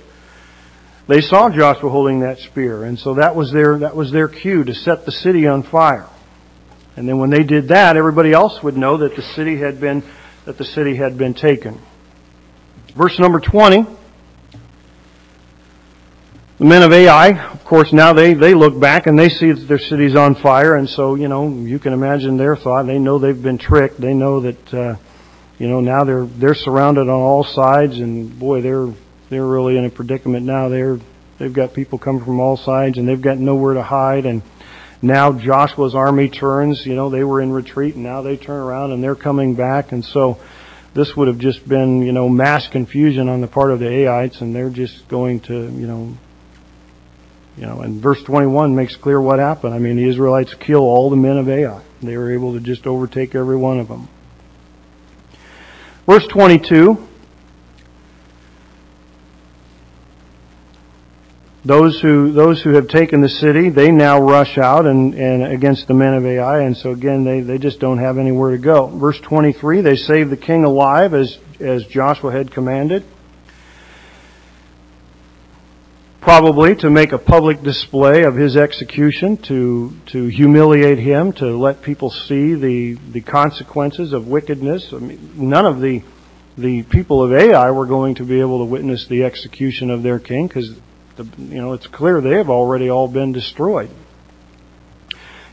they 1.08 1.20
saw 1.20 1.50
Joshua 1.50 1.90
holding 1.90 2.20
that 2.20 2.38
spear, 2.38 2.84
and 2.84 2.98
so 2.98 3.14
that 3.14 3.34
was 3.34 3.50
their, 3.50 3.78
that 3.78 3.96
was 3.96 4.12
their 4.12 4.28
cue 4.28 4.62
to 4.64 4.74
set 4.74 5.04
the 5.04 5.12
city 5.12 5.46
on 5.46 5.62
fire. 5.62 6.06
And 6.96 7.08
then 7.08 7.18
when 7.18 7.30
they 7.30 7.42
did 7.42 7.68
that, 7.68 7.96
everybody 7.96 8.32
else 8.32 8.62
would 8.62 8.76
know 8.76 8.98
that 8.98 9.16
the 9.16 9.22
city 9.22 9.56
had 9.56 9.80
been, 9.80 10.02
that 10.44 10.58
the 10.58 10.64
city 10.64 10.96
had 10.96 11.16
been 11.16 11.34
taken. 11.34 11.80
Verse 12.98 13.16
number 13.20 13.38
20. 13.38 13.86
The 16.58 16.64
men 16.64 16.82
of 16.82 16.92
Ai, 16.92 17.28
of 17.52 17.64
course, 17.64 17.92
now 17.92 18.12
they, 18.12 18.34
they 18.34 18.54
look 18.54 18.80
back 18.80 19.06
and 19.06 19.16
they 19.16 19.28
see 19.28 19.52
that 19.52 19.68
their 19.68 19.78
city's 19.78 20.16
on 20.16 20.34
fire, 20.34 20.74
and 20.74 20.90
so, 20.90 21.14
you 21.14 21.28
know, 21.28 21.48
you 21.48 21.78
can 21.78 21.92
imagine 21.92 22.38
their 22.38 22.56
thought. 22.56 22.86
They 22.86 22.98
know 22.98 23.20
they've 23.20 23.40
been 23.40 23.56
tricked. 23.56 24.00
They 24.00 24.14
know 24.14 24.40
that, 24.40 24.74
uh, 24.74 24.96
you 25.60 25.68
know, 25.68 25.80
now 25.80 26.02
they're, 26.02 26.24
they're 26.24 26.56
surrounded 26.56 27.02
on 27.02 27.10
all 27.10 27.44
sides, 27.44 28.00
and 28.00 28.36
boy, 28.36 28.62
they're, 28.62 28.92
they're 29.30 29.46
really 29.46 29.78
in 29.78 29.84
a 29.84 29.90
predicament 29.90 30.44
now. 30.44 30.68
They're, 30.68 30.98
they've 31.38 31.52
got 31.52 31.74
people 31.74 32.00
coming 32.00 32.24
from 32.24 32.40
all 32.40 32.56
sides, 32.56 32.98
and 32.98 33.06
they've 33.06 33.22
got 33.22 33.38
nowhere 33.38 33.74
to 33.74 33.82
hide, 33.84 34.26
and 34.26 34.42
now 35.02 35.30
Joshua's 35.30 35.94
army 35.94 36.28
turns, 36.28 36.84
you 36.84 36.96
know, 36.96 37.10
they 37.10 37.22
were 37.22 37.40
in 37.40 37.52
retreat, 37.52 37.94
and 37.94 38.02
now 38.02 38.22
they 38.22 38.36
turn 38.36 38.60
around 38.60 38.90
and 38.90 39.04
they're 39.04 39.14
coming 39.14 39.54
back, 39.54 39.92
and 39.92 40.04
so, 40.04 40.40
this 40.98 41.16
would 41.16 41.28
have 41.28 41.38
just 41.38 41.66
been, 41.68 42.02
you 42.02 42.10
know, 42.10 42.28
mass 42.28 42.66
confusion 42.66 43.28
on 43.28 43.40
the 43.40 43.46
part 43.46 43.70
of 43.70 43.78
the 43.78 43.86
Aites, 43.86 44.40
and 44.40 44.52
they're 44.52 44.68
just 44.68 45.06
going 45.06 45.38
to, 45.38 45.54
you 45.54 45.86
know, 45.86 46.12
you 47.56 47.66
know, 47.66 47.82
and 47.82 48.02
verse 48.02 48.20
21 48.24 48.74
makes 48.74 48.96
clear 48.96 49.20
what 49.20 49.38
happened. 49.38 49.74
I 49.74 49.78
mean, 49.78 49.94
the 49.94 50.08
Israelites 50.08 50.54
kill 50.54 50.80
all 50.80 51.08
the 51.08 51.14
men 51.14 51.38
of 51.38 51.48
Ai. 51.48 51.80
They 52.02 52.16
were 52.16 52.32
able 52.32 52.54
to 52.54 52.60
just 52.60 52.84
overtake 52.88 53.36
every 53.36 53.56
one 53.56 53.78
of 53.78 53.86
them. 53.86 54.08
Verse 56.04 56.26
22. 56.26 57.08
Those 61.68 62.00
who, 62.00 62.32
those 62.32 62.62
who 62.62 62.70
have 62.70 62.88
taken 62.88 63.20
the 63.20 63.28
city, 63.28 63.68
they 63.68 63.90
now 63.90 64.22
rush 64.22 64.56
out 64.56 64.86
and, 64.86 65.12
and 65.14 65.42
against 65.42 65.86
the 65.86 65.92
men 65.92 66.14
of 66.14 66.24
Ai, 66.24 66.60
and 66.60 66.74
so 66.74 66.92
again, 66.92 67.24
they, 67.24 67.42
they 67.42 67.58
just 67.58 67.78
don't 67.78 67.98
have 67.98 68.16
anywhere 68.16 68.52
to 68.52 68.58
go. 68.58 68.86
Verse 68.86 69.20
23, 69.20 69.82
they 69.82 69.96
save 69.96 70.30
the 70.30 70.36
king 70.38 70.64
alive 70.64 71.12
as, 71.12 71.36
as 71.60 71.84
Joshua 71.84 72.32
had 72.32 72.50
commanded. 72.50 73.04
probably 76.20 76.74
to 76.76 76.90
make 76.90 77.12
a 77.12 77.18
public 77.18 77.62
display 77.62 78.22
of 78.22 78.34
his 78.34 78.56
execution, 78.56 79.36
to, 79.38 79.94
to 80.06 80.26
humiliate 80.26 80.98
him, 80.98 81.32
to 81.32 81.56
let 81.56 81.82
people 81.82 82.10
see 82.10 82.54
the, 82.54 82.94
the 83.12 83.20
consequences 83.20 84.12
of 84.12 84.26
wickedness. 84.26 84.92
I 84.92 84.98
mean, 84.98 85.32
none 85.36 85.66
of 85.66 85.80
the, 85.80 86.02
the 86.56 86.82
people 86.84 87.22
of 87.22 87.32
Ai 87.32 87.70
were 87.70 87.86
going 87.86 88.14
to 88.14 88.24
be 88.24 88.40
able 88.40 88.58
to 88.58 88.64
witness 88.64 89.06
the 89.06 89.24
execution 89.24 89.90
of 89.90 90.02
their 90.02 90.18
king 90.18 90.46
because, 90.48 90.78
you 91.24 91.60
know, 91.60 91.72
it's 91.72 91.86
clear 91.86 92.20
they 92.20 92.36
have 92.36 92.50
already 92.50 92.90
all 92.90 93.08
been 93.08 93.32
destroyed. 93.32 93.90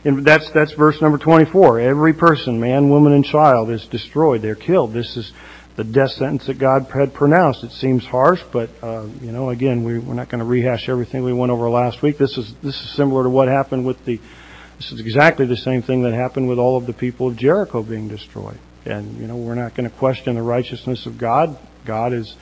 And 0.04 0.24
that's, 0.24 0.50
that's 0.50 0.72
verse 0.72 1.00
number 1.02 1.18
24. 1.18 1.80
Every 1.80 2.12
person, 2.12 2.60
man, 2.60 2.90
woman, 2.90 3.12
and 3.12 3.24
child 3.24 3.70
is 3.70 3.86
destroyed. 3.86 4.42
They're 4.42 4.54
killed. 4.54 4.92
This 4.92 5.16
is, 5.16 5.32
the 5.76 5.84
death 5.84 6.12
sentence 6.12 6.46
that 6.46 6.58
God 6.58 6.86
had 6.92 7.12
pronounced. 7.12 7.62
It 7.62 7.70
seems 7.70 8.04
harsh, 8.04 8.42
but 8.50 8.70
uh, 8.82 9.06
you 9.20 9.30
know, 9.30 9.50
again, 9.50 9.84
we, 9.84 9.98
we're 9.98 10.14
not 10.14 10.30
going 10.30 10.38
to 10.38 10.44
rehash 10.44 10.88
everything 10.88 11.22
we 11.22 11.34
went 11.34 11.52
over 11.52 11.68
last 11.68 12.02
week. 12.02 12.18
This 12.18 12.38
is 12.38 12.52
this 12.62 12.80
is 12.82 12.90
similar 12.90 13.24
to 13.24 13.30
what 13.30 13.48
happened 13.48 13.86
with 13.86 14.02
the. 14.04 14.18
This 14.78 14.92
is 14.92 15.00
exactly 15.00 15.46
the 15.46 15.56
same 15.56 15.80
thing 15.80 16.02
that 16.02 16.12
happened 16.12 16.48
with 16.48 16.58
all 16.58 16.76
of 16.76 16.86
the 16.86 16.92
people 16.92 17.28
of 17.28 17.36
Jericho 17.36 17.82
being 17.82 18.08
destroyed. 18.08 18.58
And 18.84 19.18
you 19.18 19.26
know, 19.26 19.36
we're 19.36 19.54
not 19.54 19.74
going 19.74 19.88
to 19.88 19.96
question 19.96 20.34
the 20.34 20.42
righteousness 20.42 21.06
of 21.06 21.18
God. 21.18 21.58
God 21.84 22.12
is, 22.12 22.34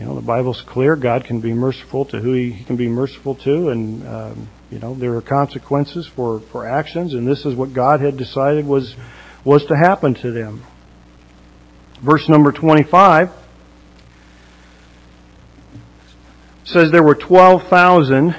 you 0.00 0.06
know, 0.06 0.14
the 0.14 0.22
Bible's 0.22 0.62
clear. 0.62 0.96
God 0.96 1.26
can 1.26 1.40
be 1.40 1.52
merciful 1.52 2.06
to 2.06 2.20
who 2.20 2.32
He 2.32 2.64
can 2.64 2.76
be 2.76 2.88
merciful 2.88 3.34
to, 3.34 3.68
and 3.68 4.08
um, 4.08 4.48
you 4.70 4.78
know, 4.78 4.94
there 4.94 5.14
are 5.14 5.20
consequences 5.20 6.06
for 6.06 6.40
for 6.40 6.66
actions, 6.66 7.12
and 7.12 7.28
this 7.28 7.44
is 7.44 7.54
what 7.54 7.74
God 7.74 8.00
had 8.00 8.16
decided 8.16 8.66
was 8.66 8.96
was 9.44 9.66
to 9.66 9.76
happen 9.76 10.14
to 10.14 10.30
them. 10.30 10.64
Verse 12.00 12.30
number 12.30 12.50
25 12.50 13.30
says 16.64 16.90
there 16.90 17.02
were 17.02 17.14
12,000 17.14 18.34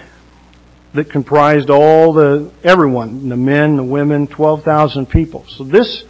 that 0.95 1.11
comprised 1.11 1.69
all 1.69 2.11
the 2.11 2.51
everyone, 2.63 3.29
the 3.29 3.37
men, 3.37 3.75
the 3.75 3.83
women, 3.83 4.25
12,000 4.25 5.05
people. 5.05 5.45
So 5.47 5.63
this 5.63 6.05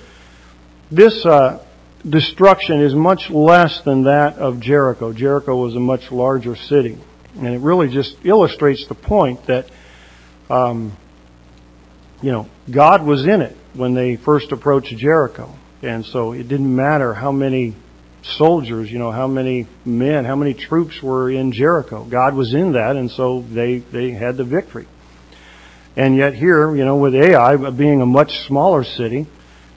this 0.90 1.26
uh, 1.26 1.62
destruction 2.08 2.82
is 2.82 2.94
much 2.94 3.30
less 3.30 3.82
than 3.82 4.04
that 4.04 4.38
of 4.38 4.60
Jericho. 4.60 5.14
Jericho 5.14 5.56
was 5.56 5.76
a 5.76 5.80
much 5.80 6.12
larger 6.12 6.56
city, 6.56 6.98
and 7.36 7.48
it 7.48 7.60
really 7.60 7.90
just 7.90 8.18
illustrates 8.24 8.86
the 8.88 8.96
point 8.96 9.46
that 9.48 9.70
um, 10.50 10.96
you 12.22 12.32
know 12.32 12.50
God 12.70 13.04
was 13.04 13.26
in 13.26 13.42
it 13.42 13.56
when 13.74 13.94
they 13.94 14.16
first 14.16 14.52
approached 14.52 14.96
Jericho. 14.98 15.54
And 15.82 16.06
so 16.06 16.34
it 16.34 16.48
didn't 16.48 16.76
matter 16.76 17.14
how 17.14 17.32
many 17.32 17.76
soldiers, 18.24 18.92
you 18.92 19.00
know, 19.00 19.12
how 19.12 19.28
many 19.28 19.68
men, 19.84 20.26
how 20.26 20.36
many 20.36 20.54
troops 20.54 21.02
were 21.02 21.32
in 21.32 21.52
Jericho. 21.52 22.04
God 22.04 22.36
was 22.36 22.54
in 22.54 22.74
that, 22.74 22.96
and 22.96 23.10
so 23.10 23.42
they, 23.42 23.80
they 23.80 24.12
had 24.12 24.38
the 24.38 24.44
victory. 24.44 24.88
And 25.96 26.16
yet 26.16 26.34
here, 26.36 26.76
you 26.76 26.86
know, 26.86 26.98
with 26.98 27.16
Ai 27.16 27.56
being 27.72 28.02
a 28.02 28.06
much 28.06 28.46
smaller 28.46 28.84
city, 28.84 29.28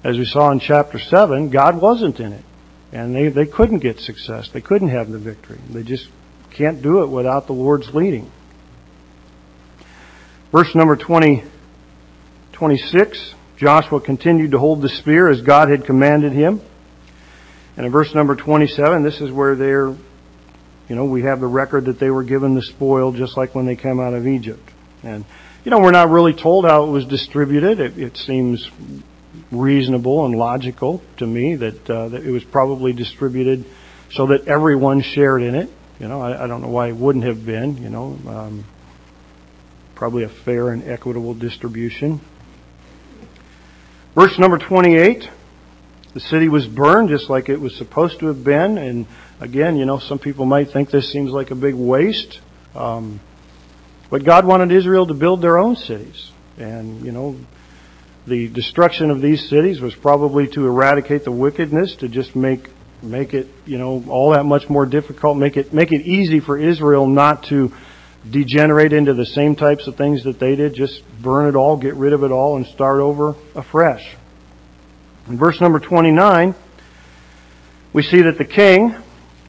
as 0.04 0.18
we 0.18 0.26
saw 0.26 0.50
in 0.50 0.60
chapter 0.60 0.98
7, 0.98 1.48
God 1.48 1.80
wasn't 1.80 2.20
in 2.20 2.34
it. 2.34 2.44
And 2.92 3.16
they, 3.16 3.28
they 3.28 3.46
couldn't 3.46 3.78
get 3.78 3.98
success. 3.98 4.50
They 4.50 4.60
couldn't 4.60 4.90
have 4.90 5.10
the 5.10 5.18
victory. 5.18 5.58
They 5.70 5.82
just 5.82 6.08
can't 6.50 6.82
do 6.82 7.02
it 7.02 7.06
without 7.06 7.46
the 7.46 7.54
Lord's 7.54 7.92
leading. 7.94 8.30
Verse 10.52 10.72
number 10.74 10.94
20, 10.94 11.42
26. 12.52 13.34
Joshua 13.56 14.00
continued 14.00 14.50
to 14.52 14.58
hold 14.58 14.82
the 14.82 14.88
spear 14.88 15.28
as 15.28 15.40
God 15.40 15.70
had 15.70 15.86
commanded 15.86 16.32
him. 16.32 16.60
And 17.76 17.86
in 17.86 17.90
verse 17.90 18.14
number 18.14 18.36
27, 18.36 19.02
this 19.02 19.20
is 19.20 19.32
where 19.32 19.56
they're, 19.56 19.88
you 19.88 20.94
know, 20.94 21.06
we 21.06 21.22
have 21.22 21.40
the 21.40 21.46
record 21.46 21.86
that 21.86 21.98
they 21.98 22.10
were 22.10 22.22
given 22.22 22.54
the 22.54 22.62
spoil 22.62 23.10
just 23.10 23.36
like 23.36 23.54
when 23.54 23.64
they 23.66 23.74
came 23.74 23.98
out 23.98 24.14
of 24.14 24.28
Egypt. 24.28 24.70
And, 25.02 25.24
you 25.64 25.70
know, 25.70 25.80
we're 25.80 25.90
not 25.90 26.10
really 26.10 26.34
told 26.34 26.66
how 26.66 26.84
it 26.84 26.90
was 26.90 27.06
distributed. 27.06 27.80
It, 27.80 27.98
it 27.98 28.16
seems 28.16 28.70
reasonable 29.54 30.26
and 30.26 30.36
logical 30.36 31.02
to 31.18 31.26
me 31.26 31.54
that, 31.56 31.90
uh, 31.90 32.08
that 32.08 32.24
it 32.24 32.30
was 32.30 32.44
probably 32.44 32.92
distributed 32.92 33.64
so 34.10 34.26
that 34.26 34.46
everyone 34.46 35.00
shared 35.00 35.42
in 35.42 35.54
it. 35.54 35.70
You 35.98 36.08
know, 36.08 36.20
I, 36.20 36.44
I 36.44 36.46
don't 36.46 36.60
know 36.60 36.68
why 36.68 36.88
it 36.88 36.96
wouldn't 36.96 37.24
have 37.24 37.44
been, 37.46 37.82
you 37.82 37.90
know, 37.90 38.18
um, 38.26 38.64
probably 39.94 40.24
a 40.24 40.28
fair 40.28 40.70
and 40.70 40.86
equitable 40.88 41.34
distribution. 41.34 42.20
Verse 44.14 44.38
number 44.38 44.58
28, 44.58 45.28
the 46.12 46.20
city 46.20 46.48
was 46.48 46.66
burned 46.66 47.08
just 47.08 47.28
like 47.28 47.48
it 47.48 47.60
was 47.60 47.74
supposed 47.74 48.20
to 48.20 48.26
have 48.26 48.44
been. 48.44 48.78
And 48.78 49.06
again, 49.40 49.76
you 49.76 49.84
know, 49.84 49.98
some 49.98 50.18
people 50.18 50.44
might 50.44 50.70
think 50.70 50.90
this 50.90 51.10
seems 51.10 51.30
like 51.30 51.50
a 51.50 51.56
big 51.56 51.74
waste. 51.74 52.40
Um, 52.74 53.20
but 54.10 54.22
God 54.22 54.46
wanted 54.46 54.70
Israel 54.70 55.06
to 55.06 55.14
build 55.14 55.42
their 55.42 55.58
own 55.58 55.74
cities. 55.74 56.30
And, 56.56 57.04
you 57.04 57.10
know, 57.10 57.36
the 58.26 58.48
destruction 58.48 59.10
of 59.10 59.20
these 59.20 59.48
cities 59.48 59.80
was 59.80 59.94
probably 59.94 60.48
to 60.48 60.66
eradicate 60.66 61.24
the 61.24 61.32
wickedness, 61.32 61.96
to 61.96 62.08
just 62.08 62.34
make 62.34 62.70
make 63.02 63.34
it, 63.34 63.48
you 63.66 63.76
know, 63.76 64.02
all 64.08 64.30
that 64.30 64.44
much 64.44 64.70
more 64.70 64.86
difficult, 64.86 65.36
make 65.36 65.56
it 65.56 65.72
make 65.72 65.92
it 65.92 66.02
easy 66.02 66.40
for 66.40 66.56
Israel 66.56 67.06
not 67.06 67.44
to 67.44 67.72
degenerate 68.30 68.92
into 68.92 69.12
the 69.12 69.26
same 69.26 69.54
types 69.54 69.86
of 69.86 69.96
things 69.96 70.24
that 70.24 70.38
they 70.38 70.56
did, 70.56 70.74
just 70.74 71.02
burn 71.20 71.46
it 71.48 71.54
all, 71.54 71.76
get 71.76 71.94
rid 71.94 72.12
of 72.12 72.24
it 72.24 72.30
all, 72.30 72.56
and 72.56 72.66
start 72.66 73.00
over 73.00 73.34
afresh. 73.54 74.16
In 75.28 75.36
verse 75.38 75.60
number 75.60 75.78
29, 75.78 76.54
we 77.92 78.02
see 78.02 78.22
that 78.22 78.38
the 78.38 78.44
king 78.44 78.94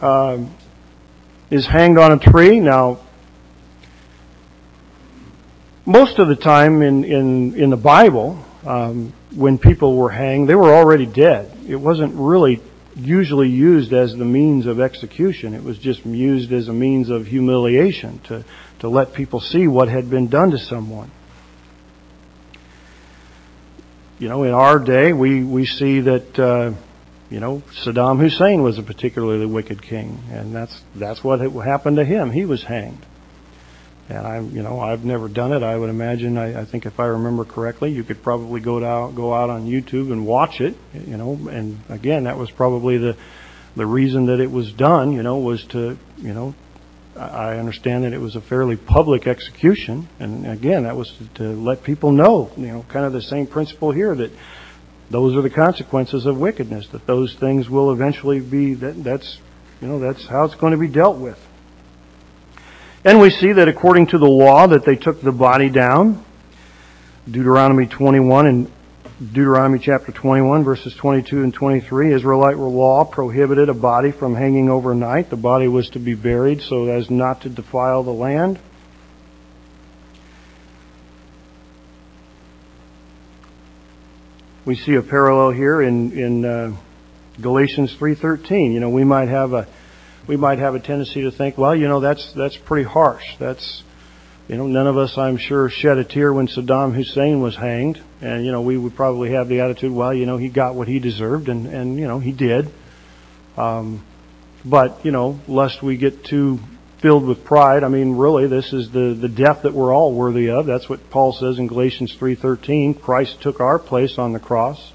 uh, 0.01 0.43
is 1.49 1.65
hanged 1.65 1.97
on 1.97 2.11
a 2.11 2.19
tree. 2.19 2.59
Now, 2.59 2.99
most 5.85 6.19
of 6.19 6.27
the 6.27 6.35
time 6.35 6.81
in, 6.81 7.03
in, 7.03 7.55
in 7.55 7.69
the 7.69 7.77
Bible, 7.77 8.43
um, 8.65 9.13
when 9.36 9.58
people 9.58 9.95
were 9.95 10.10
hanged, 10.10 10.49
they 10.49 10.56
were 10.56 10.73
already 10.73 11.06
dead. 11.06 11.51
It 11.67 11.75
wasn't 11.75 12.15
really 12.15 12.62
usually 12.95 13.49
used 13.49 13.93
as 13.93 14.15
the 14.15 14.25
means 14.25 14.65
of 14.65 14.80
execution. 14.80 15.54
It 15.54 15.63
was 15.63 15.78
just 15.78 16.06
used 16.06 16.51
as 16.51 16.67
a 16.67 16.73
means 16.73 17.10
of 17.10 17.28
humiliation 17.28 18.19
to, 18.25 18.45
to 18.80 18.89
let 18.89 19.13
people 19.13 19.39
see 19.39 19.67
what 19.67 19.89
had 19.89 20.10
been 20.10 20.28
done 20.28 20.51
to 20.51 20.58
someone. 20.58 21.12
You 24.17 24.30
know, 24.30 24.43
in 24.43 24.54
our 24.54 24.80
day, 24.80 25.12
we, 25.12 25.43
we 25.43 25.65
see 25.65 25.99
that, 26.01 26.39
uh, 26.39 26.73
you 27.30 27.41
know, 27.41 27.62
Saddam 27.84 28.19
Hussein 28.19 28.63
was 28.63 28.78
a 28.78 28.84
particularly 28.84 29.45
wicked 29.45 29.82
king, 29.82 30.23
and 30.32 30.56
that's, 30.56 30.82
that's 30.95 31.21
what 31.21 31.41
happened 31.41 31.97
to 31.97 32.06
him. 32.06 32.32
He 32.32 32.45
was 32.45 32.63
hanged. 32.63 33.06
And 34.07 34.19
I'm, 34.19 34.51
you 34.51 34.61
know, 34.61 34.79
I've 34.79 35.03
never 35.03 35.27
done 35.27 35.51
it. 35.51 35.63
I 35.63 35.75
would 35.75 35.89
imagine. 35.89 36.37
I, 36.37 36.61
I 36.61 36.65
think 36.65 36.85
if 36.85 36.99
I 36.99 37.05
remember 37.05 37.43
correctly, 37.43 37.91
you 37.91 38.03
could 38.03 38.21
probably 38.21 38.61
go 38.61 38.83
out, 38.85 39.15
go 39.15 39.33
out 39.33 39.49
on 39.49 39.65
YouTube 39.65 40.11
and 40.11 40.27
watch 40.27 40.61
it. 40.61 40.75
You 40.93 41.17
know, 41.17 41.33
and 41.49 41.79
again, 41.89 42.25
that 42.25 42.37
was 42.37 42.51
probably 42.51 42.97
the, 42.97 43.17
the 43.75 43.85
reason 43.85 44.27
that 44.27 44.39
it 44.39 44.51
was 44.51 44.71
done. 44.71 45.11
You 45.11 45.23
know, 45.23 45.37
was 45.37 45.63
to, 45.65 45.97
you 46.17 46.33
know, 46.33 46.53
I 47.15 47.57
understand 47.57 48.03
that 48.03 48.13
it 48.13 48.19
was 48.19 48.35
a 48.35 48.41
fairly 48.41 48.75
public 48.75 49.25
execution, 49.25 50.09
and 50.19 50.45
again, 50.45 50.83
that 50.83 50.95
was 50.97 51.11
to, 51.11 51.27
to 51.35 51.43
let 51.55 51.81
people 51.83 52.11
know. 52.11 52.51
You 52.57 52.67
know, 52.67 52.85
kind 52.89 53.05
of 53.05 53.13
the 53.13 53.21
same 53.21 53.47
principle 53.47 53.91
here 53.91 54.13
that 54.13 54.31
those 55.09 55.35
are 55.35 55.41
the 55.41 55.49
consequences 55.49 56.25
of 56.25 56.37
wickedness. 56.37 56.89
That 56.89 57.07
those 57.07 57.33
things 57.33 57.69
will 57.69 57.91
eventually 57.91 58.39
be. 58.39 58.75
That 58.75 59.03
that's, 59.03 59.39
you 59.81 59.87
know, 59.87 59.97
that's 59.97 60.27
how 60.27 60.43
it's 60.43 60.55
going 60.55 60.73
to 60.73 60.77
be 60.77 60.89
dealt 60.89 61.17
with. 61.17 61.39
And 63.05 63.19
we 63.19 63.29
see 63.29 63.51
that 63.51 63.67
according 63.67 64.07
to 64.07 64.17
the 64.17 64.27
law 64.27 64.65
that 64.65 64.83
they 64.83 64.95
took 64.95 65.21
the 65.21 65.31
body 65.31 65.69
down. 65.69 66.25
Deuteronomy 67.29 67.85
21 67.85 68.47
and 68.47 68.71
Deuteronomy 69.19 69.77
chapter 69.77 70.11
21 70.11 70.63
verses 70.63 70.95
22 70.95 71.43
and 71.43 71.53
23, 71.53 72.13
Israelite 72.13 72.57
law 72.57 73.05
prohibited 73.05 73.69
a 73.69 73.75
body 73.75 74.09
from 74.09 74.33
hanging 74.33 74.71
overnight. 74.71 75.29
The 75.29 75.37
body 75.37 75.67
was 75.67 75.91
to 75.91 75.99
be 75.99 76.15
buried 76.15 76.63
so 76.63 76.87
as 76.87 77.11
not 77.11 77.41
to 77.41 77.49
defile 77.49 78.01
the 78.01 78.11
land. 78.11 78.59
We 84.65 84.75
see 84.75 84.95
a 84.95 85.03
parallel 85.03 85.51
here 85.51 85.79
in, 85.79 86.11
in 86.11 86.43
uh, 86.43 86.75
Galatians 87.39 87.93
3:13. 87.93 88.73
You 88.73 88.79
know, 88.79 88.89
we 88.89 89.03
might 89.03 89.29
have 89.29 89.53
a 89.53 89.67
we 90.27 90.38
might 90.38 90.59
have 90.59 90.75
a 90.75 90.79
tendency 90.79 91.23
to 91.23 91.31
think, 91.31 91.57
well, 91.57 91.75
you 91.75 91.88
know, 91.88 91.99
that's 91.99 92.31
that's 92.33 92.57
pretty 92.57 92.88
harsh. 92.88 93.38
That's 93.38 93.83
you 94.47 94.57
know, 94.57 94.67
none 94.67 94.85
of 94.85 94.95
us, 94.95 95.17
I'm 95.17 95.38
sure, 95.38 95.69
shed 95.69 95.97
a 95.97 96.03
tear 96.03 96.31
when 96.31 96.47
Saddam 96.47 96.93
Hussein 96.93 97.41
was 97.41 97.55
hanged. 97.55 97.99
And, 98.21 98.45
you 98.45 98.51
know, 98.51 98.61
we 98.61 98.77
would 98.77 98.95
probably 98.95 99.31
have 99.31 99.47
the 99.47 99.61
attitude, 99.61 99.91
well, 99.91 100.13
you 100.13 100.27
know, 100.27 100.38
he 100.38 100.49
got 100.49 100.75
what 100.75 100.88
he 100.88 100.99
deserved, 100.99 101.49
and, 101.49 101.65
and 101.65 101.99
you 101.99 102.07
know, 102.07 102.19
he 102.19 102.31
did. 102.31 102.71
Um, 103.57 104.03
but, 104.63 105.03
you 105.03 105.11
know, 105.11 105.39
lest 105.47 105.81
we 105.81 105.97
get 105.97 106.23
too 106.23 106.59
filled 106.99 107.25
with 107.25 107.43
pride, 107.43 107.83
I 107.83 107.88
mean, 107.88 108.17
really, 108.17 108.45
this 108.45 108.71
is 108.71 108.91
the, 108.91 109.17
the 109.19 109.27
death 109.27 109.63
that 109.63 109.73
we're 109.73 109.93
all 109.93 110.13
worthy 110.13 110.49
of. 110.49 110.67
That's 110.67 110.88
what 110.88 111.09
Paul 111.09 111.33
says 111.33 111.57
in 111.57 111.65
Galatians 111.65 112.15
3.13. 112.15 113.01
Christ 113.01 113.41
took 113.41 113.59
our 113.59 113.79
place 113.79 114.19
on 114.19 114.33
the 114.33 114.39
cross. 114.39 114.93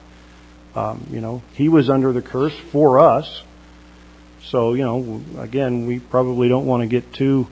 Um, 0.77 1.09
you 1.11 1.21
know, 1.21 1.43
he 1.55 1.69
was 1.69 1.91
under 1.91 2.13
the 2.13 2.23
curse 2.23 2.55
for 2.71 3.01
us. 3.01 3.43
So, 4.45 4.75
you 4.75 4.85
know, 4.85 5.23
again, 5.39 5.87
we 5.87 5.99
probably 5.99 6.49
don't 6.49 6.67
want 6.67 6.83
to 6.83 6.87
get 6.87 7.13
too 7.13 7.47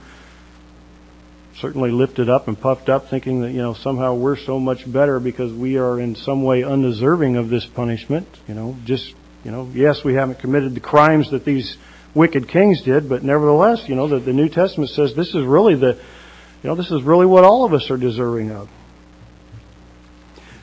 certainly 1.59 1.91
lifted 1.91 2.29
up 2.29 2.49
and 2.49 2.59
puffed 2.59 2.89
up, 2.89 3.09
thinking 3.09 3.41
that, 3.41 3.51
you 3.51 3.59
know, 3.59 3.75
somehow 3.75 4.15
we're 4.15 4.37
so 4.37 4.61
much 4.61 4.91
better 4.91 5.19
because 5.19 5.53
we 5.53 5.77
are 5.77 5.99
in 5.99 6.15
some 6.15 6.43
way 6.43 6.63
undeserving 6.63 7.37
of 7.37 7.49
this 7.49 7.67
punishment. 7.67 8.29
You 8.47 8.55
know, 8.55 8.77
just, 8.85 9.15
you 9.45 9.51
know, 9.51 9.69
yes, 9.75 10.05
we 10.05 10.15
haven't 10.15 10.39
committed 10.39 10.75
the 10.75 10.81
crimes 10.81 11.31
that 11.31 11.45
these 11.45 11.77
wicked 12.15 12.49
kings 12.49 12.83
did, 12.83 13.09
but 13.09 13.23
nevertheless, 13.23 13.89
you 13.89 13.95
know, 13.95 14.09
the, 14.09 14.21
the 14.21 14.33
New 14.33 14.49
Testament 14.49 14.91
says 14.91 15.15
this 15.15 15.35
is 15.35 15.45
really 15.45 15.75
the, 15.75 15.95
you 16.63 16.69
know, 16.69 16.75
this 16.75 16.91
is 16.91 17.03
really 17.03 17.27
what 17.27 17.45
all 17.45 17.65
of 17.65 17.73
us 17.73 17.91
are 17.91 17.97
deserving 17.97 18.51
of. 18.51 18.69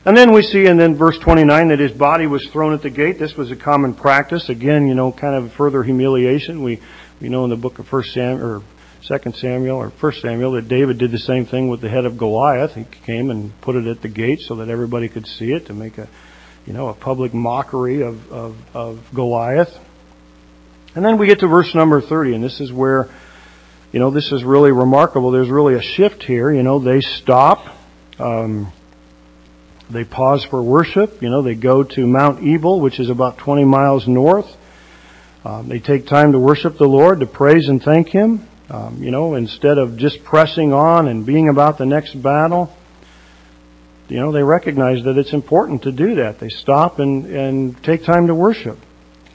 And 0.06 0.16
then 0.16 0.30
we 0.30 0.42
see 0.42 0.66
in 0.66 0.76
then 0.76 0.94
verse 0.94 1.18
29 1.18 1.68
that 1.68 1.80
his 1.80 1.90
body 1.90 2.28
was 2.28 2.46
thrown 2.46 2.72
at 2.72 2.80
the 2.80 2.90
gate. 2.90 3.18
This 3.18 3.36
was 3.36 3.50
a 3.50 3.56
common 3.56 3.92
practice. 3.92 4.48
Again, 4.48 4.86
you 4.86 4.94
know, 4.94 5.10
kind 5.10 5.34
of 5.34 5.52
further 5.54 5.82
humiliation. 5.82 6.62
We, 6.62 6.80
we 7.20 7.28
know 7.28 7.42
in 7.42 7.50
the 7.50 7.56
book 7.56 7.80
of 7.80 7.88
First 7.88 8.14
Sam, 8.14 8.40
or 8.40 8.62
Second 9.02 9.34
Samuel 9.34 9.78
or 9.78 9.90
First 9.90 10.22
Samuel 10.22 10.52
that 10.52 10.68
David 10.68 10.98
did 10.98 11.10
the 11.10 11.18
same 11.18 11.44
thing 11.44 11.68
with 11.68 11.80
the 11.80 11.88
head 11.88 12.04
of 12.04 12.16
Goliath. 12.16 12.76
He 12.76 12.84
came 12.84 13.30
and 13.30 13.60
put 13.60 13.74
it 13.74 13.88
at 13.88 14.00
the 14.00 14.08
gate 14.08 14.42
so 14.42 14.54
that 14.56 14.68
everybody 14.68 15.08
could 15.08 15.26
see 15.26 15.52
it 15.52 15.66
to 15.66 15.74
make 15.74 15.98
a, 15.98 16.08
you 16.66 16.72
know, 16.72 16.86
a 16.88 16.94
public 16.94 17.34
mockery 17.34 18.02
of, 18.02 18.30
of, 18.30 18.56
of 18.76 19.12
Goliath. 19.12 19.76
And 20.94 21.04
then 21.04 21.18
we 21.18 21.26
get 21.26 21.40
to 21.40 21.48
verse 21.48 21.74
number 21.74 22.00
30, 22.00 22.34
and 22.34 22.44
this 22.44 22.60
is 22.60 22.72
where, 22.72 23.08
you 23.90 23.98
know, 23.98 24.10
this 24.10 24.30
is 24.30 24.44
really 24.44 24.70
remarkable. 24.70 25.32
There's 25.32 25.50
really 25.50 25.74
a 25.74 25.82
shift 25.82 26.22
here. 26.22 26.52
You 26.52 26.62
know, 26.62 26.78
they 26.78 27.00
stop. 27.00 27.66
Um, 28.20 28.72
they 29.90 30.04
pause 30.04 30.44
for 30.44 30.62
worship. 30.62 31.22
You 31.22 31.30
know, 31.30 31.42
they 31.42 31.54
go 31.54 31.82
to 31.82 32.06
Mount 32.06 32.42
Ebal, 32.44 32.80
which 32.80 32.98
is 32.98 33.10
about 33.10 33.38
20 33.38 33.64
miles 33.64 34.08
north. 34.08 34.56
Um, 35.44 35.68
they 35.68 35.78
take 35.78 36.06
time 36.06 36.32
to 36.32 36.38
worship 36.38 36.76
the 36.76 36.88
Lord, 36.88 37.20
to 37.20 37.26
praise 37.26 37.68
and 37.68 37.82
thank 37.82 38.08
Him. 38.08 38.48
Um, 38.68 39.00
you 39.00 39.12
know, 39.12 39.34
instead 39.34 39.78
of 39.78 39.96
just 39.96 40.24
pressing 40.24 40.72
on 40.72 41.06
and 41.06 41.24
being 41.24 41.48
about 41.48 41.78
the 41.78 41.86
next 41.86 42.14
battle, 42.20 42.74
you 44.08 44.16
know, 44.16 44.32
they 44.32 44.42
recognize 44.42 45.04
that 45.04 45.18
it's 45.18 45.32
important 45.32 45.82
to 45.82 45.92
do 45.92 46.16
that. 46.16 46.40
They 46.40 46.48
stop 46.48 46.98
and, 46.98 47.26
and 47.26 47.82
take 47.84 48.04
time 48.04 48.26
to 48.26 48.34
worship. 48.34 48.78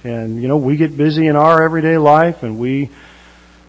And, 0.03 0.41
you 0.41 0.47
know, 0.47 0.57
we 0.57 0.77
get 0.77 0.97
busy 0.97 1.27
in 1.27 1.35
our 1.35 1.61
everyday 1.61 1.97
life 1.97 2.43
and 2.43 2.57
we, 2.57 2.89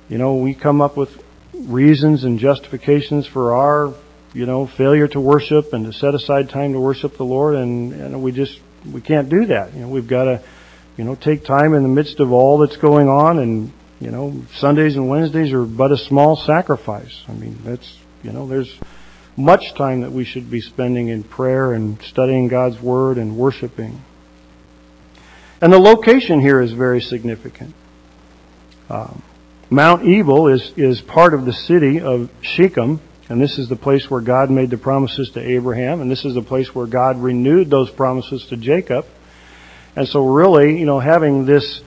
you 0.09 0.19
know, 0.19 0.37
we 0.37 0.55
come 0.55 0.81
up 0.81 0.97
with 0.97 1.23
reasons 1.55 2.25
and 2.25 2.39
justifications 2.39 3.27
for 3.27 3.55
our, 3.55 3.95
you 4.35 4.47
know, 4.47 4.67
failure 4.67 5.09
to 5.09 5.21
worship 5.21 5.73
and 5.73 5.87
to 5.87 5.93
set 5.93 6.15
aside 6.15 6.49
time 6.49 6.73
to 6.73 6.81
worship 6.81 7.17
the 7.17 7.25
Lord 7.25 7.55
and, 7.55 7.93
and 7.93 8.23
we 8.23 8.33
just, 8.33 8.61
we 8.91 9.01
can't 9.01 9.29
do 9.29 9.47
that. 9.47 9.75
You 9.75 9.83
know, 9.83 9.89
we've 9.89 10.09
got 10.09 10.25
to, 10.25 10.43
you 10.97 11.05
know, 11.05 11.15
take 11.15 11.45
time 11.45 11.75
in 11.75 11.83
the 11.83 11.89
midst 11.89 12.21
of 12.21 12.33
all 12.33 12.59
that's 12.59 12.77
going 12.77 13.09
on 13.09 13.39
and, 13.39 13.73
you 14.01 14.11
know, 14.11 14.43
Sundays 14.55 14.97
and 14.97 15.09
Wednesdays 15.09 15.53
are 15.53 15.65
but 15.65 15.93
a 15.93 15.97
small 15.97 16.37
sacrifice. 16.37 17.23
I 17.29 17.33
mean, 17.33 17.59
that's, 17.63 17.99
you 18.23 18.33
know, 18.33 18.47
there's 18.47 18.75
much 19.37 19.75
time 19.75 20.01
that 20.03 20.13
we 20.13 20.25
should 20.25 20.51
be 20.51 20.61
spending 20.61 21.09
in 21.09 21.23
prayer 21.23 21.73
and 21.73 22.01
studying 22.03 22.49
God's 22.49 22.81
Word 22.81 23.19
and 23.19 23.37
worshiping. 23.37 24.03
And 25.61 25.73
the 25.73 25.79
location 25.79 26.41
here 26.41 26.61
is 26.61 26.73
very 26.73 27.01
significant. 27.01 27.75
Um, 28.91 29.23
Mount 29.71 30.07
Ebal 30.07 30.49
is, 30.49 30.73
is 30.77 31.01
part 31.01 31.33
of 31.33 31.47
the 31.47 31.53
city 31.53 32.01
of 32.01 32.29
Shechem, 32.43 33.01
and 33.33 33.41
this 33.41 33.59
is 33.59 33.67
the 33.67 33.77
place 33.77 34.11
where 34.11 34.21
God 34.21 34.51
made 34.51 34.69
the 34.69 34.77
promises 34.77 35.31
to 35.31 35.41
Abraham, 35.41 36.03
and 36.03 36.11
this 36.11 36.27
is 36.27 36.35
the 36.35 36.43
place 36.43 36.75
where 36.75 36.87
God 36.87 37.17
renewed 37.17 37.71
those 37.71 37.89
promises 37.89 38.45
to 38.49 38.59
Jacob. 38.59 39.07
And 39.97 40.07
so 40.07 40.27
really, 40.27 40.79
you 40.79 40.85
know, 40.85 41.01
having 41.01 41.47
this, 41.47 41.81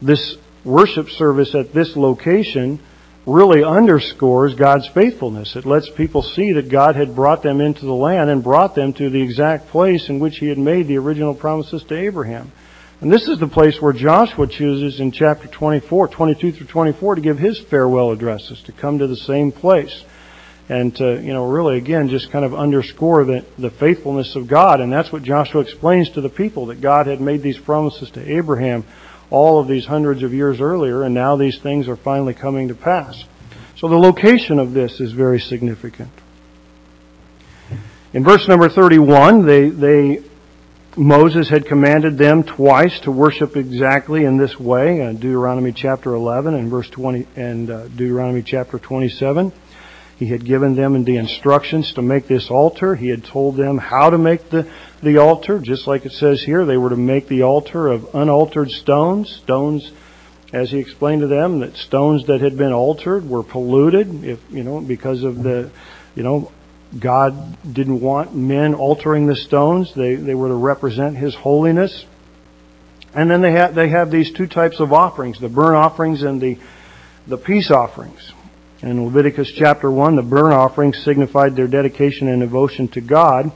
this 0.00 0.36
worship 0.64 1.10
service 1.10 1.56
at 1.56 1.72
this 1.72 1.96
location 1.96 2.78
really 3.26 3.64
underscores 3.64 4.54
God's 4.54 4.86
faithfulness. 4.86 5.56
It 5.56 5.66
lets 5.66 5.90
people 5.90 6.22
see 6.22 6.52
that 6.52 6.68
God 6.68 6.94
had 6.94 7.16
brought 7.16 7.42
them 7.42 7.60
into 7.60 7.84
the 7.84 7.92
land 7.92 8.30
and 8.30 8.44
brought 8.44 8.76
them 8.76 8.92
to 8.92 9.10
the 9.10 9.22
exact 9.22 9.70
place 9.70 10.08
in 10.08 10.20
which 10.20 10.38
He 10.38 10.46
had 10.46 10.58
made 10.58 10.86
the 10.86 10.98
original 10.98 11.34
promises 11.34 11.82
to 11.82 11.98
Abraham. 11.98 12.52
And 13.00 13.12
this 13.12 13.26
is 13.26 13.40
the 13.40 13.48
place 13.48 13.82
where 13.82 13.92
Joshua 13.92 14.46
chooses 14.46 15.00
in 15.00 15.10
chapter 15.10 15.48
24, 15.48 16.06
22 16.06 16.52
through 16.52 16.66
24 16.68 17.16
to 17.16 17.20
give 17.20 17.40
his 17.40 17.58
farewell 17.58 18.12
addresses, 18.12 18.62
to 18.62 18.72
come 18.72 19.00
to 19.00 19.08
the 19.08 19.16
same 19.16 19.50
place. 19.50 20.04
And 20.68 20.96
to, 20.96 21.20
you 21.22 21.32
know, 21.32 21.48
really 21.48 21.78
again 21.78 22.08
just 22.08 22.30
kind 22.30 22.44
of 22.44 22.54
underscore 22.54 23.24
the, 23.24 23.44
the 23.56 23.70
faithfulness 23.70 24.34
of 24.34 24.48
God. 24.48 24.80
And 24.80 24.92
that's 24.92 25.12
what 25.12 25.22
Joshua 25.22 25.60
explains 25.60 26.10
to 26.10 26.20
the 26.20 26.28
people, 26.28 26.66
that 26.66 26.80
God 26.80 27.06
had 27.06 27.20
made 27.20 27.42
these 27.42 27.58
promises 27.58 28.10
to 28.10 28.36
Abraham 28.36 28.84
all 29.30 29.58
of 29.58 29.68
these 29.68 29.86
hundreds 29.86 30.22
of 30.22 30.32
years 30.32 30.60
earlier, 30.60 31.02
and 31.02 31.14
now 31.14 31.36
these 31.36 31.58
things 31.58 31.88
are 31.88 31.96
finally 31.96 32.34
coming 32.34 32.68
to 32.68 32.74
pass. 32.74 33.24
So 33.76 33.88
the 33.88 33.98
location 33.98 34.58
of 34.58 34.72
this 34.72 35.00
is 35.00 35.12
very 35.12 35.40
significant. 35.40 36.10
In 38.12 38.24
verse 38.24 38.48
number 38.48 38.68
31, 38.68 39.44
they, 39.44 39.68
they, 39.68 40.22
Moses 40.96 41.48
had 41.48 41.66
commanded 41.66 42.16
them 42.16 42.44
twice 42.44 42.98
to 43.00 43.10
worship 43.10 43.56
exactly 43.56 44.24
in 44.24 44.38
this 44.38 44.58
way, 44.58 45.02
uh, 45.02 45.12
Deuteronomy 45.12 45.72
chapter 45.72 46.14
11 46.14 46.54
and 46.54 46.70
verse 46.70 46.88
20, 46.88 47.26
and 47.36 47.68
uh, 47.68 47.88
Deuteronomy 47.88 48.42
chapter 48.42 48.78
27. 48.78 49.52
He 50.16 50.26
had 50.26 50.44
given 50.44 50.76
them 50.76 51.04
the 51.04 51.18
instructions 51.18 51.92
to 51.92 52.02
make 52.02 52.26
this 52.26 52.50
altar. 52.50 52.94
He 52.94 53.08
had 53.08 53.24
told 53.24 53.56
them 53.56 53.76
how 53.76 54.08
to 54.08 54.16
make 54.16 54.48
the, 54.48 54.66
the 55.02 55.18
altar, 55.18 55.58
just 55.58 55.86
like 55.86 56.06
it 56.06 56.12
says 56.12 56.42
here. 56.42 56.64
They 56.64 56.78
were 56.78 56.90
to 56.90 56.96
make 56.96 57.28
the 57.28 57.42
altar 57.42 57.88
of 57.88 58.14
unaltered 58.14 58.70
stones. 58.70 59.30
Stones, 59.30 59.92
as 60.54 60.70
he 60.70 60.78
explained 60.78 61.20
to 61.20 61.26
them, 61.26 61.60
that 61.60 61.76
stones 61.76 62.26
that 62.26 62.40
had 62.40 62.56
been 62.56 62.72
altered 62.72 63.28
were 63.28 63.42
polluted, 63.42 64.24
if, 64.24 64.40
you 64.50 64.62
know, 64.62 64.80
because 64.80 65.22
of 65.22 65.42
the, 65.42 65.70
you 66.14 66.22
know, 66.22 66.50
God 66.98 67.58
didn't 67.70 68.00
want 68.00 68.34
men 68.34 68.74
altering 68.74 69.26
the 69.26 69.36
stones. 69.36 69.92
They, 69.92 70.14
they 70.14 70.34
were 70.34 70.48
to 70.48 70.54
represent 70.54 71.18
His 71.18 71.34
holiness. 71.34 72.06
And 73.12 73.30
then 73.30 73.42
they 73.42 73.52
have, 73.52 73.74
they 73.74 73.88
have 73.88 74.10
these 74.10 74.30
two 74.30 74.46
types 74.46 74.80
of 74.80 74.94
offerings, 74.94 75.40
the 75.40 75.48
burnt 75.50 75.76
offerings 75.76 76.22
and 76.22 76.40
the, 76.40 76.58
the 77.26 77.36
peace 77.36 77.70
offerings. 77.70 78.32
In 78.86 79.04
Leviticus 79.04 79.50
chapter 79.50 79.90
1, 79.90 80.14
the 80.14 80.22
burnt 80.22 80.54
offerings 80.54 81.02
signified 81.02 81.56
their 81.56 81.66
dedication 81.66 82.28
and 82.28 82.40
devotion 82.40 82.86
to 82.90 83.00
God. 83.00 83.50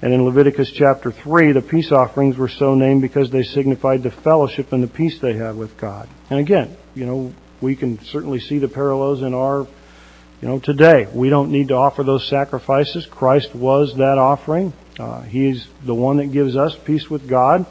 And 0.00 0.14
in 0.14 0.24
Leviticus 0.24 0.70
chapter 0.70 1.12
3, 1.12 1.52
the 1.52 1.60
peace 1.60 1.92
offerings 1.92 2.38
were 2.38 2.48
so 2.48 2.74
named 2.74 3.02
because 3.02 3.30
they 3.30 3.42
signified 3.42 4.02
the 4.02 4.10
fellowship 4.10 4.72
and 4.72 4.82
the 4.82 4.88
peace 4.88 5.18
they 5.18 5.34
had 5.34 5.58
with 5.58 5.76
God. 5.76 6.08
And 6.30 6.40
again, 6.40 6.74
you 6.94 7.04
know, 7.04 7.34
we 7.60 7.76
can 7.76 8.02
certainly 8.02 8.40
see 8.40 8.56
the 8.56 8.68
parallels 8.68 9.20
in 9.20 9.34
our, 9.34 9.66
you 10.40 10.48
know, 10.48 10.58
today. 10.58 11.06
We 11.12 11.28
don't 11.28 11.50
need 11.50 11.68
to 11.68 11.74
offer 11.74 12.02
those 12.02 12.26
sacrifices. 12.26 13.04
Christ 13.04 13.54
was 13.54 13.94
that 13.96 14.16
offering. 14.16 14.72
Uh, 14.98 15.20
he's 15.20 15.68
the 15.84 15.94
one 15.94 16.16
that 16.16 16.32
gives 16.32 16.56
us 16.56 16.74
peace 16.74 17.10
with 17.10 17.28
God. 17.28 17.66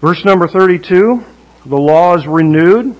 Verse 0.00 0.24
number 0.24 0.48
32, 0.48 1.24
the 1.64 1.78
law 1.78 2.16
is 2.16 2.26
renewed. 2.26 2.96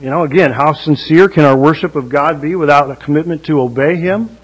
You 0.00 0.10
know, 0.10 0.22
again, 0.22 0.52
how 0.52 0.74
sincere 0.74 1.28
can 1.28 1.44
our 1.44 1.56
worship 1.56 1.96
of 1.96 2.08
God 2.08 2.40
be 2.40 2.54
without 2.54 2.88
a 2.88 2.94
commitment 2.94 3.46
to 3.46 3.60
obey 3.60 3.96
Him? 3.96 4.38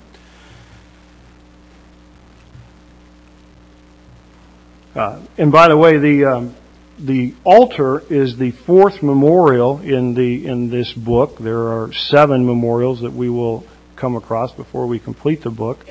Uh, 4.97 5.21
and 5.39 5.53
by 5.53 5.69
the 5.69 5.77
way, 5.77 5.99
the 5.99 6.25
um, 6.25 6.57
the 6.99 7.35
altar 7.45 8.03
is 8.11 8.37
the 8.37 8.51
fourth 8.51 9.01
memorial 9.01 9.81
in 9.81 10.15
the 10.15 10.45
in 10.45 10.71
this 10.71 10.93
book. 10.93 11.39
There 11.39 11.69
are 11.69 11.93
seven 11.93 12.45
memorials 12.45 13.03
that 13.03 13.13
we 13.13 13.31
will 13.31 13.65
come 13.95 14.17
across 14.17 14.51
before 14.51 14.89
we 14.89 14.99
complete 14.99 15.43
the 15.43 15.51
book, 15.51 15.87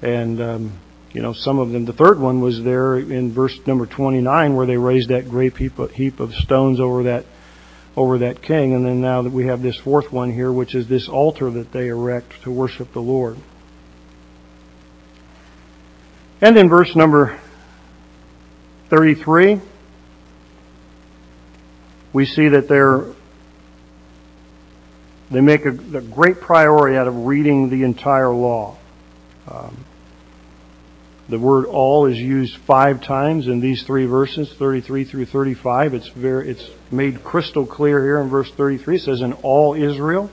and 0.00 0.40
um, 0.40 0.72
you 1.12 1.20
know 1.20 1.34
some 1.34 1.58
of 1.58 1.70
them. 1.70 1.84
The 1.84 1.92
third 1.92 2.18
one 2.18 2.40
was 2.40 2.62
there 2.62 2.96
in 2.96 3.30
verse 3.30 3.58
number 3.66 3.84
twenty 3.84 4.22
nine, 4.22 4.56
where 4.56 4.64
they 4.64 4.78
raised 4.78 5.10
that 5.10 5.28
great 5.28 5.54
heap 5.58 5.78
of, 5.78 5.92
heap 5.92 6.18
of 6.18 6.34
stones 6.34 6.80
over 6.80 7.02
that 7.02 7.26
over 7.96 8.18
that 8.18 8.42
king, 8.42 8.74
and 8.74 8.86
then 8.86 9.00
now 9.00 9.22
that 9.22 9.32
we 9.32 9.46
have 9.46 9.62
this 9.62 9.76
fourth 9.76 10.12
one 10.12 10.32
here, 10.32 10.52
which 10.52 10.74
is 10.74 10.86
this 10.86 11.08
altar 11.08 11.50
that 11.50 11.72
they 11.72 11.88
erect 11.88 12.42
to 12.42 12.50
worship 12.50 12.92
the 12.92 13.02
Lord. 13.02 13.36
And 16.40 16.56
in 16.56 16.68
verse 16.68 16.96
number 16.96 17.38
33, 18.88 19.60
we 22.12 22.26
see 22.26 22.48
that 22.48 22.68
they're 22.68 23.04
they 25.30 25.40
make 25.40 25.64
a, 25.64 25.70
a, 25.70 26.00
great 26.00 26.40
priority 26.40 26.96
out 26.96 27.06
of 27.06 27.26
reading 27.26 27.70
the 27.70 27.84
entire 27.84 28.30
law. 28.30 28.76
Um, 29.46 29.84
the 31.30 31.38
word 31.38 31.66
all 31.66 32.06
is 32.06 32.18
used 32.18 32.56
five 32.58 33.02
times 33.02 33.46
in 33.46 33.60
these 33.60 33.82
three 33.82 34.06
verses, 34.06 34.52
33 34.52 35.04
through 35.04 35.26
35. 35.26 35.94
It's 35.94 36.08
very, 36.08 36.50
it's 36.50 36.68
made 36.90 37.22
crystal 37.24 37.66
clear 37.66 38.02
here 38.02 38.20
in 38.20 38.28
verse 38.28 38.50
33. 38.50 38.96
It 38.96 39.02
says, 39.02 39.20
"In 39.20 39.32
all 39.34 39.74
Israel, 39.74 40.30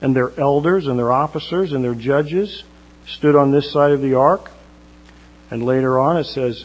and 0.00 0.16
their 0.16 0.32
elders 0.38 0.86
and 0.86 0.98
their 0.98 1.12
officers 1.12 1.72
and 1.72 1.84
their 1.84 1.94
judges 1.94 2.64
stood 3.06 3.36
on 3.36 3.50
this 3.50 3.70
side 3.70 3.92
of 3.92 4.00
the 4.00 4.14
ark." 4.14 4.50
And 5.50 5.64
later 5.64 5.98
on 5.98 6.16
it 6.16 6.24
says, 6.24 6.64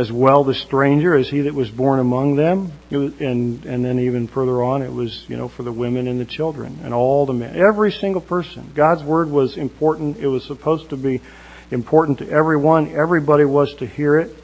as 0.00 0.10
well 0.10 0.44
the 0.44 0.54
stranger 0.54 1.14
as 1.14 1.28
he 1.28 1.42
that 1.42 1.54
was 1.54 1.70
born 1.70 1.98
among 1.98 2.36
them. 2.36 2.72
And, 2.90 3.66
and 3.66 3.84
then 3.84 3.98
even 4.00 4.28
further 4.28 4.62
on, 4.62 4.80
it 4.80 4.92
was, 4.92 5.26
you 5.28 5.36
know, 5.36 5.48
for 5.48 5.62
the 5.62 5.72
women 5.72 6.08
and 6.08 6.18
the 6.18 6.24
children 6.24 6.78
and 6.82 6.94
all 6.94 7.26
the 7.26 7.34
men. 7.34 7.54
Every 7.54 7.92
single 7.92 8.22
person. 8.22 8.70
God's 8.74 9.02
word 9.02 9.30
was 9.30 9.58
important. 9.58 10.16
It 10.16 10.26
was 10.26 10.44
supposed 10.44 10.90
to 10.90 10.96
be 10.96 11.20
important 11.70 12.18
to 12.18 12.28
everyone. 12.28 12.88
Everybody 12.92 13.44
was 13.44 13.74
to 13.76 13.86
hear 13.86 14.18
it. 14.18 14.36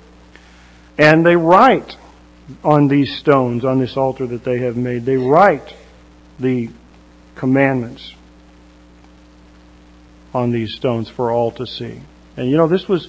And 0.99 1.25
they 1.27 1.37
write 1.37 1.97
on 2.63 2.89
these 2.89 3.17
stones, 3.17 3.65
on 3.65 3.81
this 3.81 3.97
altar 3.97 4.27
that 4.27 4.45
they 4.45 4.59
have 4.59 4.77
made, 4.77 5.05
they 5.05 5.17
write 5.17 5.75
the 6.39 6.71
commandments 7.35 8.15
on 10.33 10.51
these 10.53 10.75
stones 10.75 11.09
for 11.09 11.31
all 11.31 11.51
to 11.53 11.67
see. 11.67 12.01
And 12.37 12.51
you 12.51 12.57
know, 12.57 12.69
this 12.69 12.89
was 12.89 13.09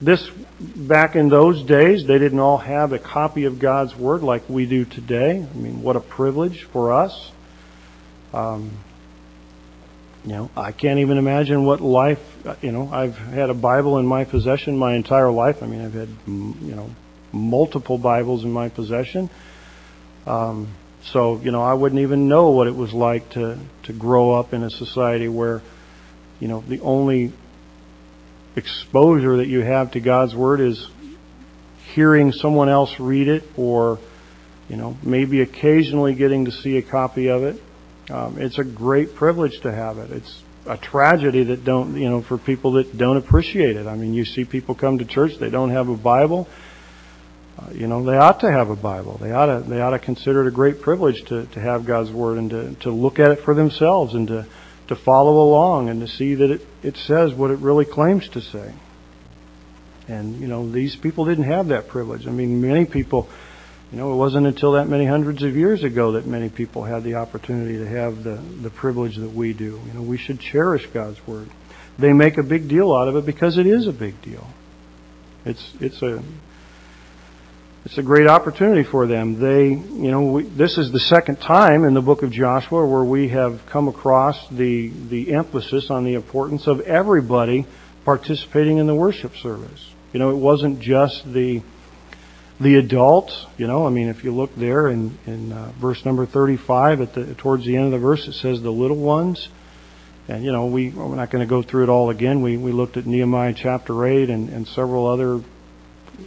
this 0.00 0.28
back 0.58 1.16
in 1.16 1.28
those 1.28 1.62
days, 1.62 2.06
they 2.06 2.18
didn't 2.18 2.40
all 2.40 2.58
have 2.58 2.92
a 2.92 2.98
copy 2.98 3.44
of 3.44 3.58
God's 3.58 3.96
Word 3.96 4.22
like 4.22 4.48
we 4.48 4.66
do 4.66 4.84
today. 4.84 5.46
I 5.48 5.56
mean, 5.56 5.82
what 5.82 5.96
a 5.96 6.00
privilege 6.00 6.64
for 6.64 6.92
us. 6.92 7.30
Um, 8.32 8.72
you 10.26 10.32
know, 10.32 10.50
I 10.56 10.72
can't 10.72 10.98
even 10.98 11.18
imagine 11.18 11.64
what 11.64 11.80
life, 11.80 12.18
you 12.60 12.72
know, 12.72 12.90
I've 12.92 13.16
had 13.16 13.48
a 13.48 13.54
Bible 13.54 13.98
in 13.98 14.06
my 14.06 14.24
possession 14.24 14.76
my 14.76 14.94
entire 14.94 15.30
life. 15.30 15.62
I 15.62 15.66
mean, 15.66 15.80
I've 15.80 15.94
had, 15.94 16.08
you 16.26 16.74
know, 16.74 16.90
multiple 17.30 17.96
Bibles 17.96 18.42
in 18.42 18.50
my 18.50 18.68
possession. 18.68 19.30
Um, 20.26 20.74
so, 21.04 21.40
you 21.40 21.52
know, 21.52 21.62
I 21.62 21.74
wouldn't 21.74 22.00
even 22.00 22.26
know 22.26 22.50
what 22.50 22.66
it 22.66 22.74
was 22.74 22.92
like 22.92 23.30
to, 23.30 23.56
to 23.84 23.92
grow 23.92 24.32
up 24.32 24.52
in 24.52 24.64
a 24.64 24.70
society 24.70 25.28
where, 25.28 25.62
you 26.40 26.48
know, 26.48 26.64
the 26.66 26.80
only 26.80 27.32
exposure 28.56 29.36
that 29.36 29.46
you 29.46 29.60
have 29.60 29.92
to 29.92 30.00
God's 30.00 30.34
Word 30.34 30.60
is 30.60 30.88
hearing 31.94 32.32
someone 32.32 32.68
else 32.68 32.98
read 32.98 33.28
it 33.28 33.44
or, 33.56 34.00
you 34.68 34.76
know, 34.76 34.96
maybe 35.04 35.40
occasionally 35.40 36.14
getting 36.14 36.46
to 36.46 36.50
see 36.50 36.78
a 36.78 36.82
copy 36.82 37.28
of 37.28 37.44
it. 37.44 37.62
Um, 38.10 38.38
it's 38.38 38.58
a 38.58 38.64
great 38.64 39.14
privilege 39.14 39.60
to 39.60 39.72
have 39.72 39.98
it. 39.98 40.10
It's 40.10 40.42
a 40.66 40.76
tragedy 40.76 41.44
that 41.44 41.64
don't, 41.64 41.96
you 41.96 42.08
know, 42.08 42.22
for 42.22 42.38
people 42.38 42.72
that 42.72 42.96
don't 42.96 43.16
appreciate 43.16 43.76
it. 43.76 43.86
I 43.86 43.96
mean, 43.96 44.14
you 44.14 44.24
see 44.24 44.44
people 44.44 44.74
come 44.74 44.98
to 44.98 45.04
church, 45.04 45.38
they 45.38 45.50
don't 45.50 45.70
have 45.70 45.88
a 45.88 45.96
Bible. 45.96 46.48
Uh, 47.58 47.70
you 47.72 47.86
know, 47.86 48.04
they 48.04 48.16
ought 48.16 48.40
to 48.40 48.50
have 48.50 48.68
a 48.68 48.76
Bible. 48.76 49.18
They 49.18 49.32
ought 49.32 49.46
to, 49.46 49.60
they 49.60 49.80
ought 49.80 49.90
to 49.90 49.98
consider 49.98 50.42
it 50.44 50.48
a 50.48 50.50
great 50.50 50.82
privilege 50.82 51.24
to, 51.26 51.46
to 51.46 51.60
have 51.60 51.86
God's 51.86 52.10
Word 52.10 52.38
and 52.38 52.50
to, 52.50 52.74
to 52.80 52.90
look 52.90 53.18
at 53.18 53.30
it 53.30 53.40
for 53.40 53.54
themselves 53.54 54.14
and 54.14 54.28
to, 54.28 54.46
to 54.88 54.96
follow 54.96 55.42
along 55.42 55.88
and 55.88 56.00
to 56.00 56.08
see 56.08 56.34
that 56.34 56.50
it, 56.50 56.66
it 56.82 56.96
says 56.96 57.32
what 57.32 57.50
it 57.50 57.58
really 57.60 57.86
claims 57.86 58.28
to 58.30 58.42
say. 58.42 58.74
And, 60.06 60.38
you 60.40 60.46
know, 60.46 60.70
these 60.70 60.94
people 60.94 61.24
didn't 61.24 61.44
have 61.44 61.68
that 61.68 61.88
privilege. 61.88 62.26
I 62.26 62.30
mean, 62.30 62.60
many 62.60 62.84
people, 62.84 63.28
you 63.92 63.98
know, 63.98 64.12
it 64.12 64.16
wasn't 64.16 64.46
until 64.46 64.72
that 64.72 64.88
many 64.88 65.06
hundreds 65.06 65.42
of 65.42 65.56
years 65.56 65.84
ago 65.84 66.12
that 66.12 66.26
many 66.26 66.48
people 66.48 66.84
had 66.84 67.04
the 67.04 67.14
opportunity 67.14 67.78
to 67.78 67.86
have 67.86 68.24
the, 68.24 68.36
the 68.62 68.70
privilege 68.70 69.16
that 69.16 69.30
we 69.30 69.52
do. 69.52 69.80
You 69.86 69.92
know, 69.94 70.02
we 70.02 70.16
should 70.16 70.40
cherish 70.40 70.86
God's 70.86 71.24
Word. 71.26 71.48
They 71.98 72.12
make 72.12 72.36
a 72.36 72.42
big 72.42 72.68
deal 72.68 72.92
out 72.92 73.08
of 73.08 73.16
it 73.16 73.24
because 73.24 73.58
it 73.58 73.66
is 73.66 73.86
a 73.86 73.92
big 73.92 74.20
deal. 74.22 74.46
It's, 75.44 75.72
it's 75.80 76.02
a, 76.02 76.22
it's 77.86 77.98
a 77.98 78.02
great 78.02 78.26
opportunity 78.26 78.82
for 78.82 79.06
them. 79.06 79.38
They, 79.38 79.68
you 79.68 80.10
know, 80.10 80.22
we, 80.22 80.42
this 80.42 80.76
is 80.76 80.90
the 80.90 80.98
second 80.98 81.40
time 81.40 81.84
in 81.84 81.94
the 81.94 82.02
book 82.02 82.24
of 82.24 82.32
Joshua 82.32 82.84
where 82.84 83.04
we 83.04 83.28
have 83.28 83.64
come 83.66 83.86
across 83.86 84.48
the 84.48 84.88
the 85.08 85.32
emphasis 85.32 85.88
on 85.88 86.02
the 86.02 86.14
importance 86.14 86.66
of 86.66 86.80
everybody 86.80 87.64
participating 88.04 88.78
in 88.78 88.88
the 88.88 88.94
worship 88.94 89.36
service. 89.36 89.88
You 90.12 90.18
know, 90.18 90.30
it 90.30 90.36
wasn't 90.36 90.80
just 90.80 91.32
the 91.32 91.62
the 92.60 92.76
adults. 92.76 93.46
You 93.58 93.66
know, 93.66 93.86
I 93.86 93.90
mean, 93.90 94.08
if 94.08 94.24
you 94.24 94.34
look 94.34 94.54
there 94.56 94.88
in 94.88 95.18
in 95.26 95.52
uh, 95.52 95.72
verse 95.78 96.04
number 96.04 96.26
thirty-five, 96.26 97.00
at 97.00 97.14
the 97.14 97.34
towards 97.34 97.64
the 97.64 97.76
end 97.76 97.86
of 97.86 97.92
the 97.92 97.98
verse, 97.98 98.28
it 98.28 98.34
says 98.34 98.62
the 98.62 98.72
little 98.72 98.96
ones. 98.96 99.48
And 100.28 100.44
you 100.44 100.52
know, 100.52 100.66
we 100.66 100.90
we're 100.90 101.14
not 101.14 101.30
going 101.30 101.46
to 101.46 101.48
go 101.48 101.62
through 101.62 101.84
it 101.84 101.88
all 101.88 102.10
again. 102.10 102.42
We 102.42 102.56
we 102.56 102.72
looked 102.72 102.96
at 102.96 103.06
Nehemiah 103.06 103.54
chapter 103.54 104.06
eight 104.06 104.30
and 104.30 104.48
and 104.48 104.66
several 104.66 105.06
other 105.06 105.42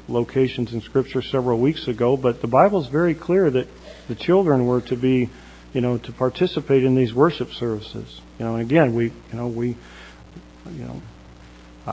locations 0.08 0.72
in 0.74 0.82
Scripture 0.82 1.22
several 1.22 1.60
weeks 1.60 1.88
ago, 1.88 2.15
but 2.15 2.42
the 2.42 2.48
Bible 2.48 2.80
is 2.80 2.88
very 2.88 3.15
clear 3.15 3.50
that 3.50 3.68
the 4.08 4.15
children 4.15 4.68
were 4.68 4.82
to 4.82 4.96
be, 4.96 5.30
you 5.74 5.82
know, 5.82 5.98
to 5.98 6.12
participate 6.12 6.84
in 6.84 6.96
these 6.96 7.13
worship 7.13 7.52
services. 7.54 8.22
You 8.38 8.46
know, 8.46 8.56
and 8.56 8.62
again, 8.62 8.94
we, 8.94 9.06
you 9.06 9.34
know, 9.34 9.48
we, 9.48 9.70
you 9.70 10.86
know, 10.86 11.02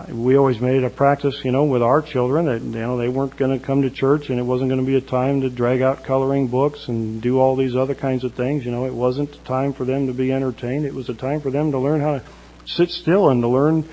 we 0.09 0.37
always 0.37 0.61
made 0.61 0.77
it 0.77 0.85
a 0.85 0.91
practice, 0.91 1.45
you 1.45 1.53
know, 1.53 1.65
with 1.65 1.83
our 1.83 2.03
children 2.03 2.47
that 2.47 2.63
you 2.63 2.71
know 2.71 2.97
they 2.97 3.09
weren't 3.09 3.37
going 3.37 3.59
to 3.59 3.65
come 3.65 3.83
to 3.83 3.91
church, 3.91 4.31
and 4.31 4.39
it 4.39 4.43
wasn't 4.43 4.71
going 4.71 4.81
to 4.81 4.87
be 4.87 4.97
a 4.97 5.01
time 5.01 5.43
to 5.43 5.51
drag 5.51 5.83
out 5.83 6.05
coloring 6.05 6.49
books 6.49 6.89
and 6.89 7.21
do 7.21 7.39
all 7.39 7.57
these 7.57 7.77
other 7.77 7.95
kinds 7.95 8.25
of 8.25 8.35
things. 8.35 8.65
You 8.65 8.71
know, 8.71 8.87
it 8.87 8.95
wasn't 8.95 9.35
a 9.35 9.39
time 9.39 9.73
for 9.73 9.85
them 9.85 10.07
to 10.07 10.13
be 10.13 10.33
entertained. 10.33 10.87
It 10.87 10.95
was 10.95 11.09
a 11.09 11.15
time 11.15 11.41
for 11.41 11.51
them 11.51 11.73
to 11.73 11.79
learn 11.79 12.01
how 12.01 12.19
to 12.19 12.23
sit 12.65 12.91
still 12.91 13.29
and 13.29 13.43
to 13.43 13.49
learn 13.49 13.89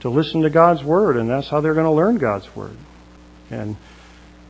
to 0.00 0.10
listen 0.10 0.42
to 0.42 0.50
God's 0.50 0.84
word, 0.84 1.16
and 1.16 1.30
that's 1.30 1.48
how 1.48 1.60
they're 1.60 1.74
going 1.74 1.86
to 1.86 1.90
learn 1.90 2.18
God's 2.18 2.54
word. 2.54 2.76
And, 3.50 3.76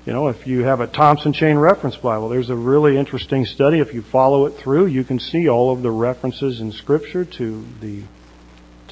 you 0.04 0.12
know, 0.12 0.26
if 0.26 0.46
you 0.46 0.64
have 0.64 0.80
a 0.80 0.88
Thompson 0.88 1.32
Chain 1.32 1.56
Reference 1.56 1.96
Bible, 1.96 2.28
there's 2.28 2.50
a 2.50 2.56
really 2.56 2.96
interesting 2.96 3.46
study. 3.46 3.78
If 3.78 3.94
you 3.94 4.02
follow 4.02 4.46
it 4.46 4.56
through, 4.56 4.86
you 4.86 5.04
can 5.04 5.20
see 5.20 5.48
all 5.48 5.72
of 5.72 5.82
the 5.82 5.92
references 5.92 6.60
in 6.60 6.72
Scripture 6.72 7.24
to 7.24 7.64
the 7.80 8.02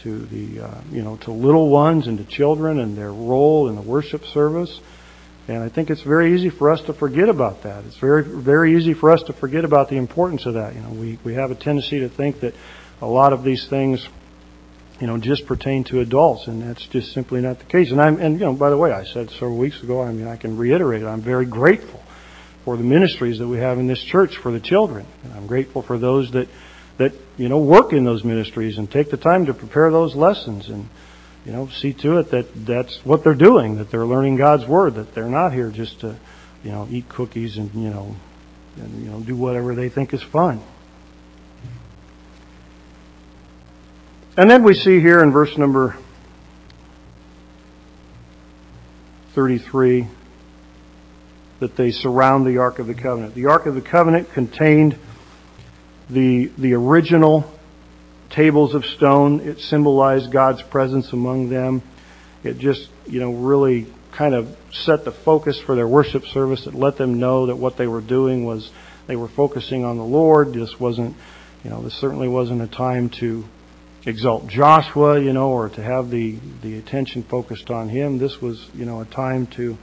to 0.03 0.19
the 0.27 0.61
uh, 0.61 0.81
you 0.91 1.03
know 1.03 1.17
to 1.19 1.31
little 1.33 1.69
ones 1.69 2.07
and 2.07 2.19
to 2.19 2.25
children 2.25 2.81
and 2.81 2.97
their 2.97 3.13
role 3.13 3.69
in 3.69 3.77
the 3.77 3.83
worship 3.83 4.25
service. 4.27 4.81
And 5.49 5.63
I 5.63 5.69
think 5.69 5.91
it's 5.91 6.03
very 6.03 6.35
easy 6.35 6.51
for 6.51 6.71
us 6.71 6.81
to 6.83 6.93
forget 6.93 7.29
about 7.29 7.63
that. 7.65 7.85
It's 7.85 7.99
very 7.99 8.23
very 8.23 8.77
easy 8.77 8.95
for 8.95 9.11
us 9.11 9.23
to 9.25 9.33
forget 9.33 9.65
about 9.65 9.89
the 9.89 9.97
importance 9.97 10.47
of 10.47 10.55
that. 10.55 10.75
You 10.75 10.81
know, 10.81 10.91
we 10.91 11.19
we 11.25 11.35
have 11.35 11.51
a 11.51 11.55
tendency 11.55 12.01
to 12.01 12.09
think 12.09 12.41
that 12.41 12.55
a 13.01 13.07
lot 13.07 13.33
of 13.33 13.43
these 13.43 13.67
things 13.67 14.09
you 15.03 15.09
know, 15.09 15.19
just 15.19 15.47
pertain 15.47 15.83
to 15.83 15.99
adults, 15.99 16.47
and 16.47 16.63
that's 16.63 16.87
just 16.87 17.13
simply 17.13 17.41
not 17.41 17.59
the 17.59 17.65
case. 17.65 17.91
And 17.91 18.01
I'm, 18.01 18.21
and 18.21 18.39
you 18.39 18.47
know, 18.47 18.53
by 18.53 18.71
the 18.71 18.77
way, 18.77 18.93
I 18.93 19.03
said 19.03 19.31
several 19.31 19.57
weeks 19.57 19.83
ago. 19.83 20.01
I 20.01 20.13
mean, 20.13 20.29
I 20.29 20.37
can 20.37 20.57
reiterate. 20.57 21.03
I'm 21.03 21.23
very 21.23 21.45
grateful 21.45 22.01
for 22.65 22.77
the 22.77 22.85
ministries 22.85 23.41
that 23.41 23.49
we 23.49 23.59
have 23.59 23.81
in 23.81 23.89
this 23.89 24.01
church 24.01 24.37
for 24.37 24.53
the 24.53 24.61
children. 24.61 25.05
And 25.25 25.33
I'm 25.33 25.49
grateful 25.49 25.83
for 25.83 25.99
those 25.99 26.31
that 26.33 26.47
that 26.99 27.13
you 27.37 27.49
know 27.49 27.59
work 27.59 27.93
in 27.93 28.05
those 28.05 28.25
ministries 28.25 28.79
and 28.79 28.91
take 28.91 29.11
the 29.11 29.17
time 29.17 29.47
to 29.47 29.55
prepare 29.55 29.91
those 29.91 30.15
lessons 30.15 30.69
and 30.69 30.89
you 31.45 31.53
know 31.53 31.69
see 31.69 31.93
to 31.93 32.19
it 32.19 32.31
that 32.31 32.67
that's 32.67 33.05
what 33.05 33.25
they're 33.25 33.35
doing. 33.35 33.77
That 33.77 33.91
they're 33.91 34.07
learning 34.07 34.37
God's 34.37 34.67
word. 34.67 34.95
That 34.95 35.15
they're 35.15 35.29
not 35.29 35.53
here 35.53 35.71
just 35.71 36.01
to 36.01 36.17
you 36.65 36.71
know 36.71 36.87
eat 36.91 37.09
cookies 37.09 37.57
and 37.57 37.73
you 37.75 37.91
know 37.91 38.17
and 38.77 39.05
you 39.05 39.11
know 39.11 39.21
do 39.21 39.37
whatever 39.37 39.75
they 39.75 39.89
think 39.89 40.13
is 40.15 40.23
fun. 40.23 40.63
And 44.37 44.51
then 44.51 44.63
we 44.63 44.73
see 44.73 45.01
here 45.01 45.23
in 45.23 45.31
verse 45.31 45.59
number 45.59 45.97
33 49.35 50.07
that 51.61 51.77
they 51.77 51.91
surround 51.91 52.47
the 52.47 52.59
Ark 52.59 52.79
of 52.79 52.87
the 52.87 52.95
Covenant. 52.95 53.35
The 53.35 53.47
Ark 53.47 53.67
of 53.67 53.75
the 53.75 53.83
Covenant 53.83 54.33
contained 54.33 54.99
the, 56.13 56.47
the 56.59 56.75
original 56.75 57.51
tables 58.31 58.75
of 58.75 58.85
stone. 58.85 59.41
It 59.41 59.61
symbolized 59.61 60.31
God's 60.31 60.63
presence 60.63 61.13
among 61.13 61.49
them. 61.49 61.83
It 62.45 62.59
just, 62.59 62.89
you 63.07 63.21
know, 63.21 63.33
really 63.33 63.87
kind 64.13 64.35
of 64.35 64.57
set 64.73 65.05
the 65.05 65.13
focus 65.13 65.59
for 65.59 65.75
their 65.75 65.89
worship 65.89 66.27
service. 66.27 66.67
It 66.67 66.75
let 66.75 66.97
them 66.97 67.19
know 67.19 67.47
that 67.47 67.57
what 67.57 67.77
they 67.77 67.87
were 67.87 68.01
doing 68.01 68.45
was 68.45 68.71
they 69.07 69.17
were 69.17 69.29
focusing 69.29 69.85
on 69.85 69.97
the 69.97 70.05
Lord. 70.05 70.53
This 70.53 70.79
wasn't, 70.79 71.17
you 71.65 71.71
know, 71.71 71.83
this 71.83 71.95
certainly 71.95 72.29
wasn't 72.29 72.63
a 72.63 72.67
time 72.67 73.09
to 73.21 73.45
exalt 74.05 74.49
Joshua, 74.49 75.21
you 75.21 75.33
know, 75.33 75.51
or 75.51 75.69
to 75.71 75.83
have 75.83 76.11
the, 76.11 76.39
the 76.63 76.77
attention 76.79 77.23
focused 77.23 77.71
on 77.71 77.89
him. 77.89 78.19
This 78.19 78.41
was, 78.41 78.69
you 78.75 78.85
know, 78.85 79.01
a 79.01 79.05
time 79.05 79.47
to, 79.49 79.79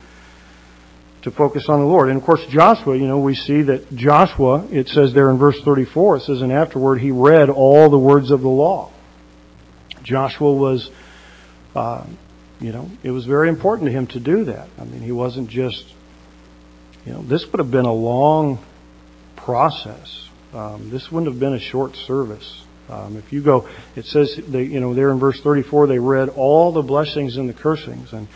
to 1.24 1.32
focus 1.32 1.68
on 1.68 1.80
the 1.80 1.86
Lord. 1.86 2.10
And 2.10 2.18
of 2.18 2.24
course, 2.24 2.46
Joshua, 2.48 2.98
you 2.98 3.08
know, 3.08 3.20
we 3.20 3.36
see 3.36 3.62
that 3.64 3.94
Joshua, 3.94 4.66
it 4.72 4.88
says 4.88 5.14
there 5.14 5.30
in 5.30 5.38
verse 5.38 5.60
34, 5.62 6.18
it 6.18 6.20
says, 6.22 6.42
and 6.42 6.52
afterward 6.52 7.00
he 7.00 7.12
read 7.12 7.50
all 7.50 7.90
the 7.90 8.00
words 8.00 8.32
of 8.32 8.42
the 8.42 8.50
law. 8.50 8.92
Joshua 10.02 10.52
was, 10.52 10.90
uh, 11.76 12.06
you 12.60 12.72
know, 12.72 12.90
it 13.04 13.12
was 13.12 13.26
very 13.26 13.50
important 13.50 13.88
to 13.88 13.92
him 13.92 14.08
to 14.08 14.20
do 14.20 14.46
that. 14.46 14.70
I 14.80 14.86
mean, 14.86 15.02
he 15.02 15.12
wasn't 15.12 15.50
just, 15.50 15.86
you 17.06 17.14
know, 17.14 17.22
this 17.22 17.46
would 17.52 17.60
have 17.60 17.72
been 17.72 17.86
a 17.86 17.94
long 17.94 18.60
process. 19.36 20.30
Um, 20.54 20.90
this 20.90 21.12
wouldn't 21.12 21.32
have 21.32 21.40
been 21.40 21.54
a 21.54 21.60
short 21.60 21.96
service. 21.96 22.64
Um, 22.90 23.18
if 23.18 23.32
you 23.32 23.42
go, 23.42 23.70
it 23.96 24.06
says, 24.06 24.36
they, 24.48 24.64
you 24.64 24.80
know, 24.80 24.94
there 24.94 25.12
in 25.12 25.20
verse 25.20 25.40
34, 25.42 25.88
they 25.88 26.00
read 26.00 26.30
all 26.30 26.72
the 26.72 26.82
blessings 26.82 27.38
and 27.38 27.48
the 27.48 27.54
cursings. 27.54 28.14
And 28.14 28.28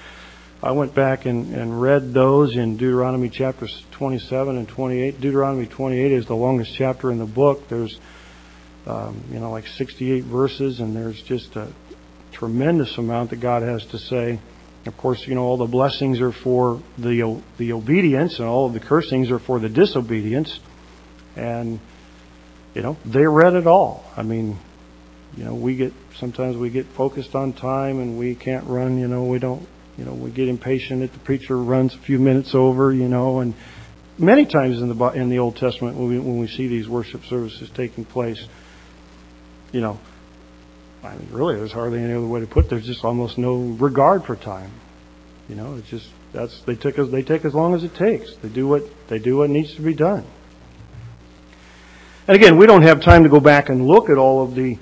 I 0.64 0.72
went 0.72 0.96
back 0.96 1.26
and, 1.26 1.54
and 1.54 1.82
read 1.82 2.14
those 2.14 2.56
in 2.56 2.78
Deuteronomy 2.78 3.28
chapters 3.28 3.84
27 3.92 4.56
and 4.56 4.66
28. 4.66 5.20
Deuteronomy 5.20 5.66
28 5.66 6.12
is 6.14 6.26
the 6.26 6.38
longest 6.38 6.74
chapter 6.74 7.12
in 7.12 7.18
the 7.20 7.26
book. 7.26 7.68
There's, 7.68 8.00
um, 8.88 9.22
you 9.30 9.42
know, 9.42 9.52
like 9.52 9.68
68 9.68 10.24
verses, 10.24 10.80
and 10.80 10.96
there's 10.96 11.22
just 11.22 11.58
a 11.58 11.68
tremendous 12.32 12.98
amount 12.98 13.32
that 13.32 13.42
God 13.42 13.62
has 13.62 13.86
to 13.88 13.98
say. 13.98 14.40
Of 14.86 14.96
course, 14.96 15.28
you 15.28 15.36
know, 15.36 15.42
all 15.42 15.58
the 15.58 15.66
blessings 15.66 16.22
are 16.22 16.32
for 16.32 16.82
the, 16.98 17.42
the 17.58 17.74
obedience, 17.74 18.40
and 18.40 18.48
all 18.48 18.68
of 18.68 18.74
the 18.74 18.80
cursings 18.80 19.32
are 19.32 19.40
for 19.40 19.60
the 19.60 19.68
disobedience. 19.68 20.62
And, 21.36 21.82
you 22.74 22.84
know, 22.84 22.96
they 23.04 23.28
read 23.28 23.56
it 23.56 23.68
all. 23.68 24.06
I 24.16 24.24
mean, 24.24 24.58
you 25.36 25.44
know, 25.44 25.56
we 25.56 25.76
get, 25.76 25.92
sometimes 26.16 26.56
we 26.56 26.70
get 26.70 26.86
focused 26.86 27.36
on 27.36 27.52
time 27.52 28.00
and 28.00 28.18
we 28.18 28.34
can't 28.36 28.66
run, 28.66 28.98
you 28.98 29.10
know, 29.10 29.26
we 29.26 29.40
don't, 29.40 29.68
you 29.98 30.06
know, 30.06 30.14
we 30.14 30.32
get 30.32 30.48
impatient 30.48 31.04
if 31.04 31.14
the 31.14 31.20
preacher 31.20 31.58
runs 31.58 31.94
a 31.94 32.00
few 32.00 32.20
minutes 32.20 32.56
over, 32.56 32.92
you 32.92 33.08
know, 33.08 33.40
and 33.40 33.54
many 34.18 34.46
times 34.46 34.82
in 34.82 34.90
the, 34.90 35.06
in 35.10 35.30
the 35.30 35.40
Old 35.40 35.56
Testament 35.56 35.98
when 35.98 36.10
we, 36.10 36.20
when 36.20 36.40
we 36.40 36.48
see 36.48 36.68
these 36.68 36.88
worship 36.88 37.26
services 37.26 37.70
taking 37.76 38.06
place, 38.06 38.48
you 39.72 39.82
know, 39.82 40.00
I 41.04 41.16
mean, 41.16 41.28
really, 41.32 41.56
there's 41.56 41.72
hardly 41.72 42.02
any 42.02 42.14
other 42.14 42.26
way 42.26 42.40
to 42.40 42.48
put 42.48 42.66
it. 42.66 42.70
There's 42.70 42.86
just 42.86 43.04
almost 43.04 43.38
no 43.38 43.56
regard 43.56 44.24
for 44.24 44.36
time. 44.36 44.72
You 45.50 45.56
know, 45.56 45.76
it's 45.76 45.90
just, 45.90 46.08
that's, 46.32 46.62
they 46.62 46.76
took 46.76 46.98
as, 46.98 47.12
they 47.12 47.24
take 47.24 47.44
as 47.44 47.54
long 47.54 47.76
as 47.76 47.84
it 47.84 47.94
takes. 47.96 48.36
They 48.38 48.50
do 48.50 48.68
what, 48.68 48.84
they 49.10 49.20
do 49.20 49.38
what 49.38 49.50
needs 49.50 49.76
to 49.76 49.82
be 49.82 49.94
done. 49.94 50.26
And 52.28 52.36
again, 52.38 52.58
we 52.58 52.66
don't 52.66 52.84
have 52.84 53.02
time 53.02 53.24
to 53.24 53.30
go 53.30 53.42
back 53.42 53.68
and 53.68 53.86
look 53.86 54.10
at 54.10 54.18
all 54.18 54.44
of 54.44 54.56
the, 54.56 54.78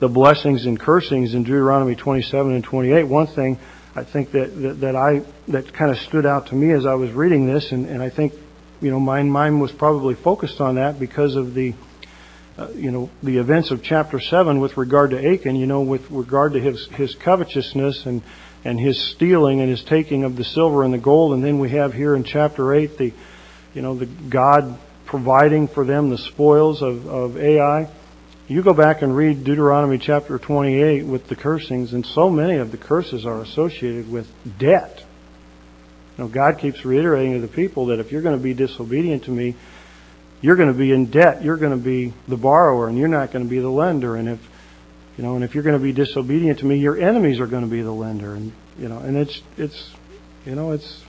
the 0.00 0.08
blessings 0.08 0.64
and 0.64 0.80
cursings 0.80 1.34
in 1.34 1.42
Deuteronomy 1.42 1.94
27 1.94 2.52
and 2.52 2.64
28. 2.64 3.04
One 3.04 3.26
thing 3.26 3.58
I 3.96 4.04
think 4.04 4.32
that, 4.32 4.60
that, 4.60 4.80
that 4.80 4.94
I, 4.94 5.22
that 5.48 5.72
kind 5.72 5.90
of 5.90 5.98
stood 5.98 6.26
out 6.26 6.48
to 6.48 6.54
me 6.54 6.70
as 6.72 6.84
I 6.84 6.94
was 6.94 7.12
reading 7.12 7.46
this, 7.46 7.72
and, 7.72 7.86
and 7.86 8.02
I 8.02 8.10
think, 8.10 8.34
you 8.82 8.90
know, 8.90 9.00
my 9.00 9.22
mind 9.22 9.58
was 9.58 9.72
probably 9.72 10.14
focused 10.14 10.60
on 10.60 10.74
that 10.74 11.00
because 11.00 11.34
of 11.34 11.54
the, 11.54 11.72
uh, 12.58 12.68
you 12.74 12.90
know, 12.90 13.08
the 13.22 13.38
events 13.38 13.70
of 13.70 13.82
chapter 13.82 14.20
7 14.20 14.60
with 14.60 14.76
regard 14.76 15.12
to 15.12 15.32
Achan, 15.32 15.56
you 15.56 15.64
know, 15.64 15.80
with 15.80 16.10
regard 16.10 16.52
to 16.52 16.60
his, 16.60 16.86
his 16.88 17.14
covetousness 17.14 18.04
and, 18.04 18.20
and 18.66 18.78
his 18.78 19.00
stealing 19.00 19.60
and 19.60 19.70
his 19.70 19.82
taking 19.82 20.24
of 20.24 20.36
the 20.36 20.44
silver 20.44 20.84
and 20.84 20.92
the 20.92 20.98
gold. 20.98 21.32
And 21.32 21.42
then 21.42 21.58
we 21.58 21.70
have 21.70 21.94
here 21.94 22.14
in 22.14 22.22
chapter 22.22 22.74
8 22.74 22.98
the, 22.98 23.14
you 23.72 23.80
know, 23.80 23.94
the 23.94 24.04
God 24.04 24.78
providing 25.06 25.68
for 25.68 25.86
them 25.86 26.10
the 26.10 26.18
spoils 26.18 26.82
of, 26.82 27.06
of 27.06 27.38
Ai. 27.38 27.88
You 28.48 28.62
go 28.62 28.72
back 28.72 29.02
and 29.02 29.16
read 29.16 29.42
Deuteronomy 29.42 29.98
chapter 29.98 30.38
28 30.38 31.04
with 31.04 31.26
the 31.26 31.34
cursings, 31.34 31.92
and 31.92 32.06
so 32.06 32.30
many 32.30 32.58
of 32.58 32.70
the 32.70 32.76
curses 32.76 33.26
are 33.26 33.40
associated 33.40 34.08
with 34.08 34.30
debt. 34.56 35.04
You 36.16 36.24
know, 36.24 36.28
God 36.28 36.58
keeps 36.58 36.84
reiterating 36.84 37.32
to 37.32 37.40
the 37.40 37.48
people 37.48 37.86
that 37.86 37.98
if 37.98 38.12
you're 38.12 38.22
going 38.22 38.38
to 38.38 38.42
be 38.42 38.54
disobedient 38.54 39.24
to 39.24 39.32
me, 39.32 39.56
you're 40.40 40.54
going 40.54 40.72
to 40.72 40.78
be 40.78 40.92
in 40.92 41.06
debt. 41.06 41.42
You're 41.42 41.56
going 41.56 41.76
to 41.76 41.84
be 41.84 42.14
the 42.28 42.36
borrower, 42.36 42.86
and 42.86 42.96
you're 42.96 43.08
not 43.08 43.32
going 43.32 43.44
to 43.44 43.50
be 43.50 43.58
the 43.58 43.68
lender. 43.68 44.14
And 44.14 44.28
if 44.28 44.38
you 45.18 45.24
know, 45.24 45.34
and 45.34 45.42
if 45.42 45.54
you're 45.56 45.64
going 45.64 45.78
to 45.78 45.82
be 45.82 45.92
disobedient 45.92 46.60
to 46.60 46.66
me, 46.66 46.78
your 46.78 46.96
enemies 46.96 47.40
are 47.40 47.48
going 47.48 47.64
to 47.64 47.70
be 47.70 47.82
the 47.82 47.90
lender. 47.90 48.34
And 48.34 48.52
you 48.78 48.88
know, 48.88 48.98
and 48.98 49.16
it's 49.16 49.42
it's 49.56 49.90
you 50.44 50.54
know, 50.54 50.70
it's 50.70 51.02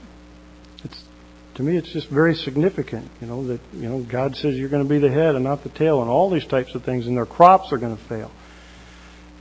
it's 0.82 1.04
to 1.58 1.64
me, 1.64 1.76
it's 1.76 1.90
just 1.90 2.06
very 2.06 2.36
significant. 2.36 3.10
You 3.20 3.26
know 3.26 3.44
that 3.48 3.60
you 3.74 3.88
know 3.88 3.98
God 3.98 4.36
says 4.36 4.56
you're 4.56 4.68
going 4.68 4.84
to 4.84 4.88
be 4.88 5.00
the 5.00 5.10
head 5.10 5.34
and 5.34 5.42
not 5.42 5.64
the 5.64 5.68
tail, 5.70 6.00
and 6.00 6.08
all 6.08 6.30
these 6.30 6.46
types 6.46 6.76
of 6.76 6.84
things, 6.84 7.08
and 7.08 7.16
their 7.16 7.26
crops 7.26 7.72
are 7.72 7.78
going 7.78 7.96
to 7.96 8.02
fail. 8.04 8.30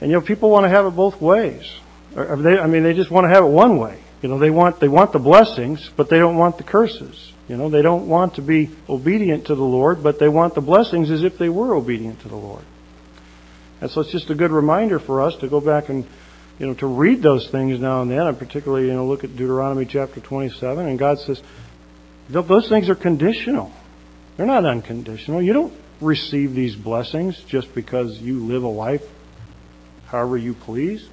And 0.01 0.09
you 0.09 0.17
know, 0.17 0.21
people 0.21 0.49
want 0.49 0.63
to 0.63 0.69
have 0.69 0.87
it 0.87 0.95
both 0.95 1.21
ways. 1.21 1.71
Or, 2.15 2.35
they, 2.35 2.57
I 2.57 2.65
mean, 2.65 2.81
they 2.81 2.95
just 2.95 3.11
want 3.11 3.25
to 3.25 3.29
have 3.29 3.43
it 3.43 3.49
one 3.49 3.77
way. 3.77 3.99
You 4.23 4.29
know, 4.29 4.39
they 4.39 4.49
want 4.49 4.79
they 4.79 4.87
want 4.87 5.11
the 5.11 5.19
blessings, 5.19 5.91
but 5.95 6.09
they 6.09 6.17
don't 6.17 6.37
want 6.37 6.57
the 6.57 6.63
curses. 6.63 7.33
You 7.47 7.55
know, 7.55 7.69
they 7.69 7.83
don't 7.83 8.07
want 8.07 8.33
to 8.35 8.41
be 8.41 8.71
obedient 8.89 9.45
to 9.45 9.55
the 9.55 9.61
Lord, 9.61 10.01
but 10.01 10.17
they 10.17 10.27
want 10.27 10.55
the 10.55 10.61
blessings 10.61 11.11
as 11.11 11.21
if 11.21 11.37
they 11.37 11.49
were 11.49 11.75
obedient 11.75 12.21
to 12.21 12.29
the 12.29 12.35
Lord. 12.35 12.63
And 13.79 13.91
so 13.91 14.01
it's 14.01 14.11
just 14.11 14.31
a 14.31 14.35
good 14.35 14.49
reminder 14.49 14.97
for 14.97 15.21
us 15.21 15.35
to 15.35 15.47
go 15.47 15.61
back 15.61 15.89
and, 15.89 16.03
you 16.57 16.65
know, 16.65 16.73
to 16.73 16.87
read 16.87 17.21
those 17.21 17.47
things 17.47 17.79
now 17.79 18.01
and 18.01 18.09
then, 18.09 18.25
and 18.25 18.39
particularly, 18.39 18.87
you 18.87 18.93
know, 18.93 19.05
look 19.05 19.23
at 19.23 19.37
Deuteronomy 19.37 19.85
chapter 19.85 20.19
27, 20.19 20.87
and 20.87 20.97
God 20.97 21.19
says, 21.19 21.43
those 22.29 22.67
things 22.69 22.89
are 22.89 22.95
conditional. 22.95 23.71
They're 24.35 24.45
not 24.45 24.65
unconditional. 24.65 25.41
You 25.41 25.53
don't 25.53 25.73
receive 26.01 26.53
these 26.53 26.75
blessings 26.75 27.41
just 27.47 27.73
because 27.73 28.19
you 28.19 28.45
live 28.45 28.63
a 28.63 28.67
life 28.67 29.01
however 30.07 30.37
you 30.37 30.53
please. 30.53 31.07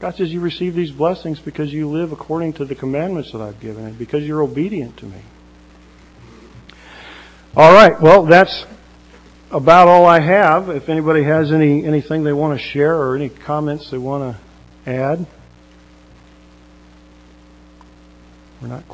God 0.00 0.16
says 0.16 0.32
you 0.32 0.40
receive 0.40 0.74
these 0.74 0.90
blessings 0.90 1.40
because 1.40 1.72
you 1.72 1.88
live 1.88 2.12
according 2.12 2.54
to 2.54 2.64
the 2.64 2.74
commandments 2.74 3.32
that 3.32 3.40
I've 3.40 3.60
given 3.60 3.84
and 3.84 3.98
because 3.98 4.24
you're 4.24 4.42
obedient 4.42 4.96
to 4.98 5.06
me. 5.06 5.20
All 7.56 7.72
right, 7.72 8.00
well, 8.00 8.24
that's 8.24 8.66
about 9.50 9.86
all 9.86 10.04
I 10.04 10.20
have. 10.20 10.68
If 10.68 10.88
anybody 10.88 11.22
has 11.22 11.52
any 11.52 11.84
anything 11.84 12.24
they 12.24 12.32
want 12.32 12.58
to 12.58 12.64
share 12.64 12.96
or 12.96 13.14
any 13.14 13.28
comments 13.28 13.90
they 13.90 13.98
want 13.98 14.36
to 14.84 14.90
add, 14.90 15.26
we're 18.60 18.68
not 18.68 18.88